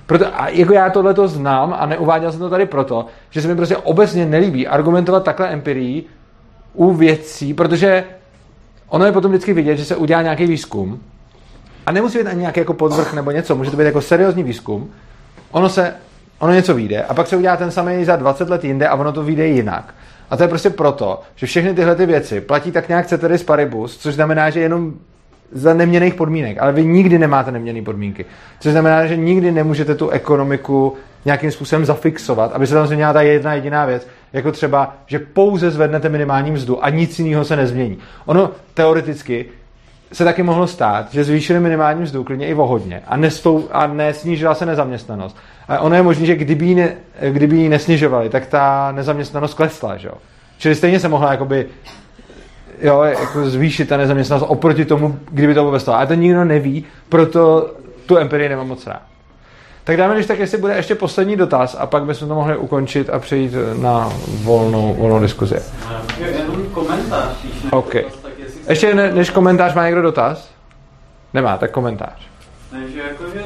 proto, 0.07 0.27
a 0.35 0.49
jako 0.49 0.73
já 0.73 0.91
tohle 0.91 1.15
to 1.15 1.29
znám 1.29 1.77
a 1.79 1.87
neuváděl 1.87 2.31
jsem 2.33 2.41
to 2.41 2.51
tady 2.51 2.67
proto, 2.67 3.07
že 3.31 3.43
se 3.43 3.49
mi 3.49 3.57
prostě 3.57 3.77
obecně 3.77 4.27
nelíbí 4.27 4.67
argumentovat 4.67 5.25
takhle 5.25 5.49
empirii 5.49 6.05
u 6.75 6.93
věcí, 6.93 7.55
protože 7.55 8.05
ono 8.91 9.05
je 9.07 9.13
potom 9.13 9.31
vždycky 9.31 9.53
vidět, 9.53 9.77
že 9.77 9.85
se 9.85 9.97
udělá 9.97 10.23
nějaký 10.23 10.47
výzkum 10.47 11.01
a 11.87 11.93
nemusí 11.93 12.19
být 12.19 12.27
ani 12.27 12.41
nějaký 12.41 12.61
jako 12.61 12.75
podvrh 12.75 13.15
nebo 13.15 13.31
něco, 13.31 13.57
může 13.57 13.71
to 13.71 13.77
být 13.77 13.85
jako 13.85 14.01
seriózní 14.01 14.43
výzkum, 14.43 14.91
ono 15.51 15.69
se, 15.69 15.95
ono 16.39 16.53
něco 16.53 16.75
vyjde 16.75 17.03
a 17.03 17.15
pak 17.15 17.27
se 17.27 17.37
udělá 17.37 17.57
ten 17.57 17.71
samý 17.71 18.05
za 18.05 18.17
20 18.17 18.51
let 18.51 18.65
jinde 18.65 18.89
a 18.89 18.95
ono 18.95 19.13
to 19.13 19.23
vyjde 19.23 19.47
jinak. 19.47 19.95
A 20.31 20.37
to 20.37 20.43
je 20.43 20.49
prostě 20.49 20.71
proto, 20.71 21.21
že 21.37 21.47
všechny 21.47 21.75
tyhle 21.75 21.95
ty 21.95 22.07
věci 22.07 22.41
platí 22.41 22.73
tak 22.73 22.89
nějak 22.89 23.07
ceteris 23.07 23.43
paribus, 23.43 23.97
což 23.97 24.15
znamená, 24.15 24.51
že 24.51 24.61
jenom 24.61 24.93
za 25.53 25.75
neměných 25.75 26.15
podmínek, 26.15 26.59
ale 26.61 26.73
vy 26.73 26.85
nikdy 26.85 27.19
nemáte 27.19 27.53
neměné 27.53 27.83
podmínky. 27.83 28.25
Což 28.61 28.73
znamená, 28.73 29.07
že 29.07 29.17
nikdy 29.17 29.53
nemůžete 29.53 29.95
tu 29.95 30.09
ekonomiku 30.09 30.97
nějakým 31.25 31.51
způsobem 31.51 31.85
zafixovat, 31.85 32.53
aby 32.53 32.67
se 32.67 32.75
tam 32.75 32.87
změnila 32.87 33.13
ta 33.13 33.23
jedna 33.23 33.55
jediná 33.55 33.87
věc, 33.87 34.07
jako 34.33 34.53
třeba, 34.53 34.97
že 35.07 35.19
pouze 35.19 35.71
zvednete 35.71 36.09
minimální 36.09 36.51
mzdu 36.51 36.85
a 36.85 36.91
nic 36.91 37.19
jiného 37.19 37.45
se 37.45 37.57
nezmění. 37.57 37.99
Ono 38.27 38.51
teoreticky 38.75 39.47
se 40.13 40.25
taky 40.25 40.43
mohlo 40.43 40.67
stát, 40.67 41.13
že 41.13 41.25
zvýšili 41.25 41.61
minimální 41.61 42.03
mzdu 42.03 42.25
klidně 42.25 42.47
i 42.47 42.55
o 42.55 42.67
hodně 42.67 43.03
a, 43.07 43.17
nestou, 43.17 43.69
a 43.73 43.87
nesnížila 43.87 44.55
se 44.55 44.67
nezaměstnanost. 44.67 45.37
A 45.69 45.79
ono 45.79 45.97
je 45.97 46.03
možné, 46.03 46.27
že 46.27 46.37
kdyby 46.37 46.67
ji, 46.67 46.75
ne, 46.75 46.97
kdyby 47.31 47.57
ji 47.57 47.69
nesnižovali, 47.69 48.29
tak 48.29 48.47
ta 48.47 48.93
nezaměstnanost 48.93 49.55
klesla, 49.55 49.97
že 49.97 50.09
jo? 50.09 50.15
Čili 50.59 50.75
stejně 50.75 51.01
se 51.01 51.09
mohla 51.09 51.31
jakoby 51.31 51.67
jo, 52.83 53.03
jako 53.03 53.51
zvýšit 53.51 53.89
ta 53.89 53.97
nezaměstnanost 53.97 54.45
oproti 54.49 54.85
tomu, 54.85 55.19
kdyby 55.31 55.55
to 55.55 55.65
vůbec 55.65 55.83
stalo. 55.83 55.99
Ale 55.99 56.07
to 56.07 56.15
nikdo 56.15 56.45
neví, 56.45 56.85
proto 57.09 57.71
tu 58.07 58.19
empirii 58.19 58.49
nemám 58.49 58.69
moc 58.69 58.87
rád. 58.87 59.10
Tak 59.85 59.97
dáme, 59.97 60.15
když 60.15 60.27
tak, 60.27 60.39
jestli 60.39 60.59
bude 60.59 60.77
ještě 60.77 60.95
poslední 60.95 61.37
dotaz 61.37 61.77
a 61.79 61.87
pak 61.87 62.05
bychom 62.05 62.29
to 62.29 62.35
mohli 62.35 62.57
ukončit 62.57 63.11
a 63.11 63.19
přejít 63.19 63.53
na 63.83 64.13
volnou, 64.43 64.95
volnou 64.95 65.21
diskuzi. 65.21 65.57
OK. 67.71 67.93
se- 67.93 68.03
Ještě 68.69 68.95
ne, 68.95 69.13
než 69.13 69.31
komentář, 69.31 69.75
má 69.75 69.85
někdo 69.87 70.03
dotaz? 70.03 70.49
Nemá, 71.35 71.57
tak 71.59 71.71
komentář. 71.71 72.13
Ne, 72.73 72.79
že 72.95 73.01
jakože 73.01 73.41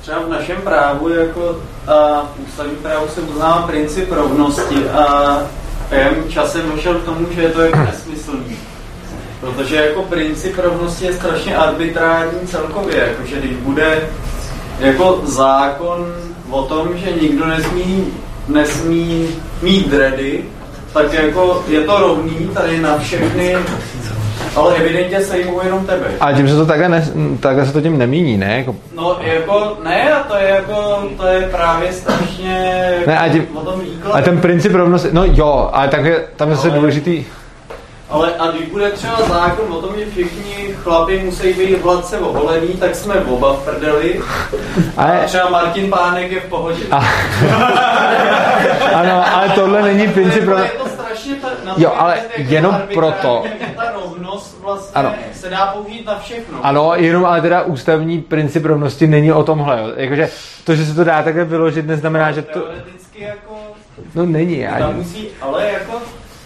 třeba 0.00 0.18
v 0.20 0.28
našem 0.28 0.56
právu 0.56 1.08
jako 1.08 1.56
a 1.86 2.22
v 2.36 2.40
ústavním 2.48 2.76
právu 2.76 3.08
se 3.08 3.20
uznává 3.20 3.66
princip 3.66 4.12
rovnosti 4.12 4.88
a 4.88 5.36
jsem 5.88 6.28
časem 6.28 6.70
došel 6.70 6.94
k 6.94 7.04
tomu, 7.04 7.26
že 7.30 7.42
je 7.42 7.48
to 7.48 7.60
jako 7.62 7.78
nesmyslný. 7.78 8.56
Protože 9.40 9.76
jako 9.76 10.02
princip 10.02 10.58
rovnosti 10.58 11.04
je 11.04 11.12
strašně 11.12 11.56
arbitrární 11.56 12.46
celkově, 12.46 12.96
jakože 13.08 13.36
když 13.36 13.52
bude 13.56 14.08
jako 14.80 15.20
zákon 15.24 16.06
o 16.50 16.62
tom, 16.62 16.88
že 16.94 17.12
nikdo 17.22 17.46
nesmí, 17.46 18.06
nesmí 18.48 19.28
mít 19.62 19.88
dready, 19.88 20.44
tak 20.92 21.12
jako 21.12 21.62
je 21.68 21.80
to 21.80 21.98
rovný 22.00 22.50
tady 22.54 22.80
na 22.80 22.98
všechny 22.98 23.56
Ale 24.56 24.74
evidentně 24.76 25.20
sejmou 25.20 25.60
jenom 25.64 25.86
tebe. 25.86 26.06
Ale 26.20 26.34
tím 26.34 26.48
se 26.48 26.56
to 26.56 26.66
takhle, 26.66 26.88
ne, 26.88 27.08
takhle 27.40 27.66
se 27.66 27.72
to 27.72 27.80
tím 27.80 27.98
nemíní, 27.98 28.36
ne? 28.36 28.56
Jako, 28.58 28.76
No 28.96 29.16
jako, 29.20 29.76
ne, 29.84 30.12
a 30.12 30.22
to 30.22 30.36
je 30.36 30.48
jako, 30.48 30.98
to 31.16 31.26
je 31.26 31.40
právě 31.40 31.92
strašně 31.92 32.94
ne 33.06 33.18
a, 33.18 33.28
tím, 33.28 33.46
o 33.54 33.60
tom 33.60 33.80
výkladu. 33.80 34.16
a 34.16 34.20
ten 34.22 34.38
princip 34.40 34.74
rovnosti, 34.74 35.08
no 35.12 35.24
jo, 35.24 35.70
ale 35.72 35.88
takhle, 35.88 36.12
tam 36.36 36.50
je 36.50 36.56
zase 36.56 36.70
důležitý, 36.70 37.24
Ale 38.10 38.34
a 38.38 38.50
když 38.50 38.68
bude 38.68 38.90
třeba 38.90 39.16
zákon 39.28 39.72
o 39.72 39.82
tom, 39.82 39.96
že 39.98 40.10
všichni 40.10 40.74
chlapi 40.74 41.18
musí 41.24 41.52
být 41.52 41.82
hladce 41.82 42.18
oholený, 42.18 42.68
tak 42.68 42.94
jsme 42.94 43.14
oba 43.14 43.52
v 43.52 43.64
prdeli. 43.64 44.20
ale, 44.96 45.20
A 45.20 45.26
třeba 45.26 45.50
Martin 45.50 45.90
Pánek 45.90 46.30
je 46.32 46.40
v 46.40 46.44
pohodě. 46.48 46.82
a, 46.90 46.96
ano, 48.94 49.36
ale 49.36 49.48
tohle 49.48 49.82
není 49.82 50.08
princip 50.08 50.44
rovnosti. 50.44 50.72
je 50.76 50.82
to 50.82 50.88
strašně 50.88 51.34
ta, 51.34 51.48
na 51.64 51.74
Jo, 51.76 51.92
ale 51.96 52.18
je 52.36 52.44
jenom 52.44 52.80
proto. 52.94 53.44
Ta 53.76 53.92
rovnost 53.92 54.58
vlastně 54.62 54.94
Ano. 54.94 55.14
se 55.32 55.50
dá 55.50 55.66
použít 55.66 56.06
na 56.06 56.18
všechno. 56.18 56.58
Ano, 56.62 56.92
jenom 56.96 57.24
ale 57.24 57.40
teda 57.40 57.62
ústavní 57.62 58.20
princip 58.20 58.64
rovnosti 58.64 59.06
není 59.06 59.32
o 59.32 59.42
tomhle. 59.42 59.78
Jo. 59.80 59.92
Jakože 59.96 60.28
to, 60.64 60.74
že 60.74 60.84
se 60.86 60.94
to 60.94 61.04
dá 61.04 61.22
takhle 61.22 61.44
vyložit, 61.44 61.86
neznamená, 61.86 62.32
že 62.32 62.42
to... 62.42 62.60
Teoreticky 62.60 63.22
jako, 63.22 63.54
No 64.14 64.26
není, 64.26 64.66
tam 64.78 64.88
ani. 64.90 64.94
musí, 64.98 65.28
ale 65.40 65.70
jako, 65.72 65.92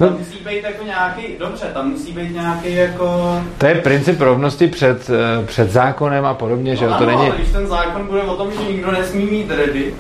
No. 0.05 0.11
tam 0.11 0.19
musí 0.19 0.39
být 0.39 0.65
jako 0.65 0.85
nějaký, 0.85 1.23
dobře, 1.39 1.67
tam 1.75 1.91
musí 1.91 2.13
být 2.13 2.33
nějaký 2.35 2.75
jako, 2.75 3.39
To 3.59 3.67
je 3.67 3.75
princip 3.75 4.21
rovnosti 4.21 4.67
před, 4.67 5.11
eh, 5.11 5.47
před 5.47 5.71
zákonem 5.71 6.27
a 6.27 6.35
podobně, 6.35 6.77
že 6.77 6.87
no, 6.87 6.91
to 6.91 6.97
ano, 6.97 7.07
není... 7.07 7.27
ale 7.27 7.37
když 7.37 7.53
ten 7.53 7.67
zákon 7.67 8.07
bude 8.07 8.23
o 8.23 8.37
tom, 8.37 8.51
že 8.53 8.73
nikdo 8.73 8.93
nesmí 8.93 9.25
mít 9.25 9.49
dready, 9.49 9.95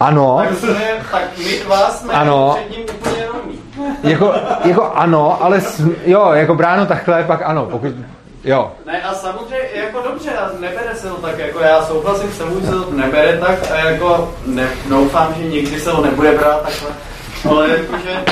Ano, 0.00 0.36
tak, 0.38 0.58
se, 0.58 0.76
tak 1.12 1.22
my 1.38 1.58
dva 1.64 1.90
jsme 1.90 2.12
Ano. 2.12 2.56
před 2.58 2.76
ním 2.76 2.86
úplně 2.98 3.26
rovní. 3.26 3.58
jako, 4.02 4.34
jako 4.64 4.92
ano, 4.94 5.42
ale 5.42 5.60
sm, 5.60 5.92
jo, 6.04 6.30
jako 6.32 6.54
bráno 6.54 6.86
takhle, 6.86 7.24
pak 7.24 7.42
ano, 7.44 7.66
pokud, 7.66 7.92
jo. 8.44 8.72
Ne, 8.86 9.02
a 9.02 9.14
samozřejmě, 9.14 9.68
jako 9.74 10.02
dobře, 10.08 10.30
a 10.30 10.50
nebere 10.60 10.94
se 10.94 11.08
to 11.08 11.14
tak, 11.14 11.38
jako 11.38 11.58
já 11.60 11.82
souhlasím 11.84 12.30
s 12.30 12.60
že 12.60 12.66
se 12.66 12.72
to 12.72 12.90
nebere 12.90 13.38
tak 13.38 13.70
a 13.70 13.76
jako 13.76 14.34
ne, 14.46 14.68
doufám, 14.88 15.34
že 15.38 15.44
nikdy 15.44 15.80
se 15.80 15.90
to 15.90 16.00
nebude 16.02 16.32
brát 16.32 16.62
takhle, 16.62 16.90
ale 17.50 17.68
jakože 17.68 18.24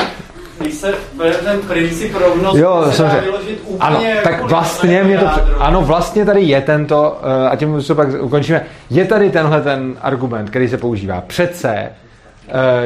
když 0.58 0.74
se 0.74 0.94
bere 1.16 1.34
ten 1.34 1.60
princip 1.60 2.14
rovnosti, 2.14 2.60
Jo, 2.60 2.84
se 2.90 3.02
dá 3.02 3.20
vyložit 3.20 3.60
úplně 3.64 3.78
Ano, 3.80 4.00
tak 4.22 4.32
jakkoliv, 4.32 4.50
vlastně 4.50 4.94
jako 4.94 5.08
mě 5.08 5.18
to... 5.18 5.28
Ano, 5.58 5.82
vlastně 5.82 6.24
tady 6.24 6.40
je 6.40 6.60
tento, 6.60 7.20
eh, 7.22 7.48
a 7.48 7.56
tím 7.56 7.82
to 7.82 7.94
pak 7.94 8.08
ukončíme, 8.20 8.66
je 8.90 9.04
tady 9.04 9.30
tenhle 9.30 9.60
ten 9.60 9.96
argument, 10.00 10.50
který 10.50 10.68
se 10.68 10.78
používá. 10.78 11.20
Přece, 11.20 11.74
eh, 11.74 11.92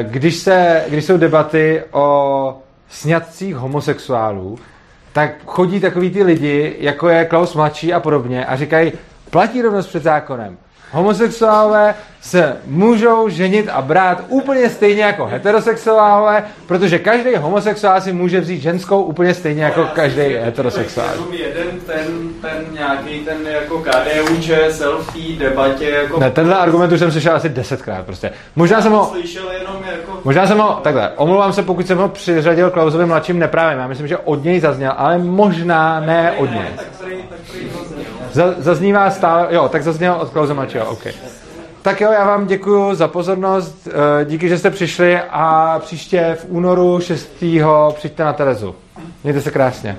když, 0.01 0.35
se, 0.35 0.83
když 0.87 1.05
jsou 1.05 1.17
debaty 1.17 1.83
o 1.91 2.57
sňatcích 2.89 3.55
homosexuálů, 3.55 4.59
tak 5.13 5.31
chodí 5.45 5.79
takový 5.79 6.09
ty 6.09 6.23
lidi, 6.23 6.75
jako 6.79 7.09
je 7.09 7.25
Klaus 7.25 7.53
mladší 7.53 7.93
a 7.93 7.99
podobně, 7.99 8.45
a 8.45 8.55
říkají, 8.55 8.91
platí 9.29 9.61
rovnost 9.61 9.87
před 9.87 10.03
zákonem. 10.03 10.57
Homosexuálové 10.91 11.95
se 12.21 12.57
můžou 12.65 13.29
ženit 13.29 13.69
a 13.69 13.81
brát 13.81 14.23
úplně 14.27 14.69
stejně 14.69 15.03
jako 15.03 15.25
heterosexuálové, 15.25 16.43
protože 16.67 16.99
každý 16.99 17.35
homosexuál 17.35 18.01
si 18.01 18.13
může 18.13 18.39
vzít 18.41 18.61
ženskou 18.61 19.01
úplně 19.01 19.33
stejně 19.33 19.63
jako 19.63 19.87
každý 19.93 20.21
heterosexuál. 20.21 21.09
Jenom 21.11 21.33
jeden 21.33 21.79
ten, 21.85 22.05
ten 22.41 22.65
nějaký 22.73 23.19
ten 23.19 23.37
jako 23.47 23.79
KDU, 23.79 24.35
té 25.13 25.33
debatě 25.37 25.89
jako... 25.89 26.19
Ne, 26.19 26.31
tenhle 26.31 26.57
argument 26.57 26.91
už 26.91 26.99
jsem 26.99 27.11
slyšel 27.11 27.35
asi 27.35 27.49
desetkrát 27.49 28.05
prostě. 28.05 28.31
Možná 28.55 28.81
jsem 28.81 28.91
ho, 28.91 29.05
Slyšel 29.05 29.51
jenom 29.51 29.75
jako... 29.91 30.19
možná 30.23 30.47
jsem 30.47 30.57
ho, 30.57 30.79
takhle, 30.83 31.09
omlouvám 31.15 31.53
se, 31.53 31.63
pokud 31.63 31.87
jsem 31.87 31.97
ho 31.97 32.09
přiřadil 32.09 32.69
Klausovi 32.69 33.05
mladším 33.05 33.39
neprávem. 33.39 33.79
Já 33.79 33.87
myslím, 33.87 34.07
že 34.07 34.17
od 34.17 34.43
něj 34.43 34.59
zazněl, 34.59 34.93
ale 34.97 35.17
možná 35.17 35.99
ne 35.99 36.31
od 36.37 36.51
něj. 36.51 36.67
Tak 36.75 36.85
prý, 37.03 37.15
tak 37.29 37.39
prý 37.51 37.69
zaznívá 38.57 39.11
stále, 39.11 39.47
jo, 39.49 39.69
tak 39.69 39.83
zazněl 39.83 40.13
od 40.13 40.29
Klauze 40.29 40.53
mladšího, 40.53 40.85
OK. 40.85 41.07
Tak 41.81 42.01
jo, 42.01 42.11
já 42.11 42.25
vám 42.25 42.47
děkuji 42.47 42.95
za 42.95 43.07
pozornost, 43.07 43.87
eh, 43.87 44.25
díky, 44.25 44.49
že 44.49 44.57
jste 44.57 44.69
přišli 44.69 45.19
a 45.29 45.79
příště 45.79 46.37
v 46.41 46.45
únoru 46.49 46.99
6. 46.99 47.93
přijďte 47.95 48.23
na 48.23 48.33
Terezu. 48.33 48.75
Mějte 49.23 49.41
se 49.41 49.51
krásně. 49.51 49.97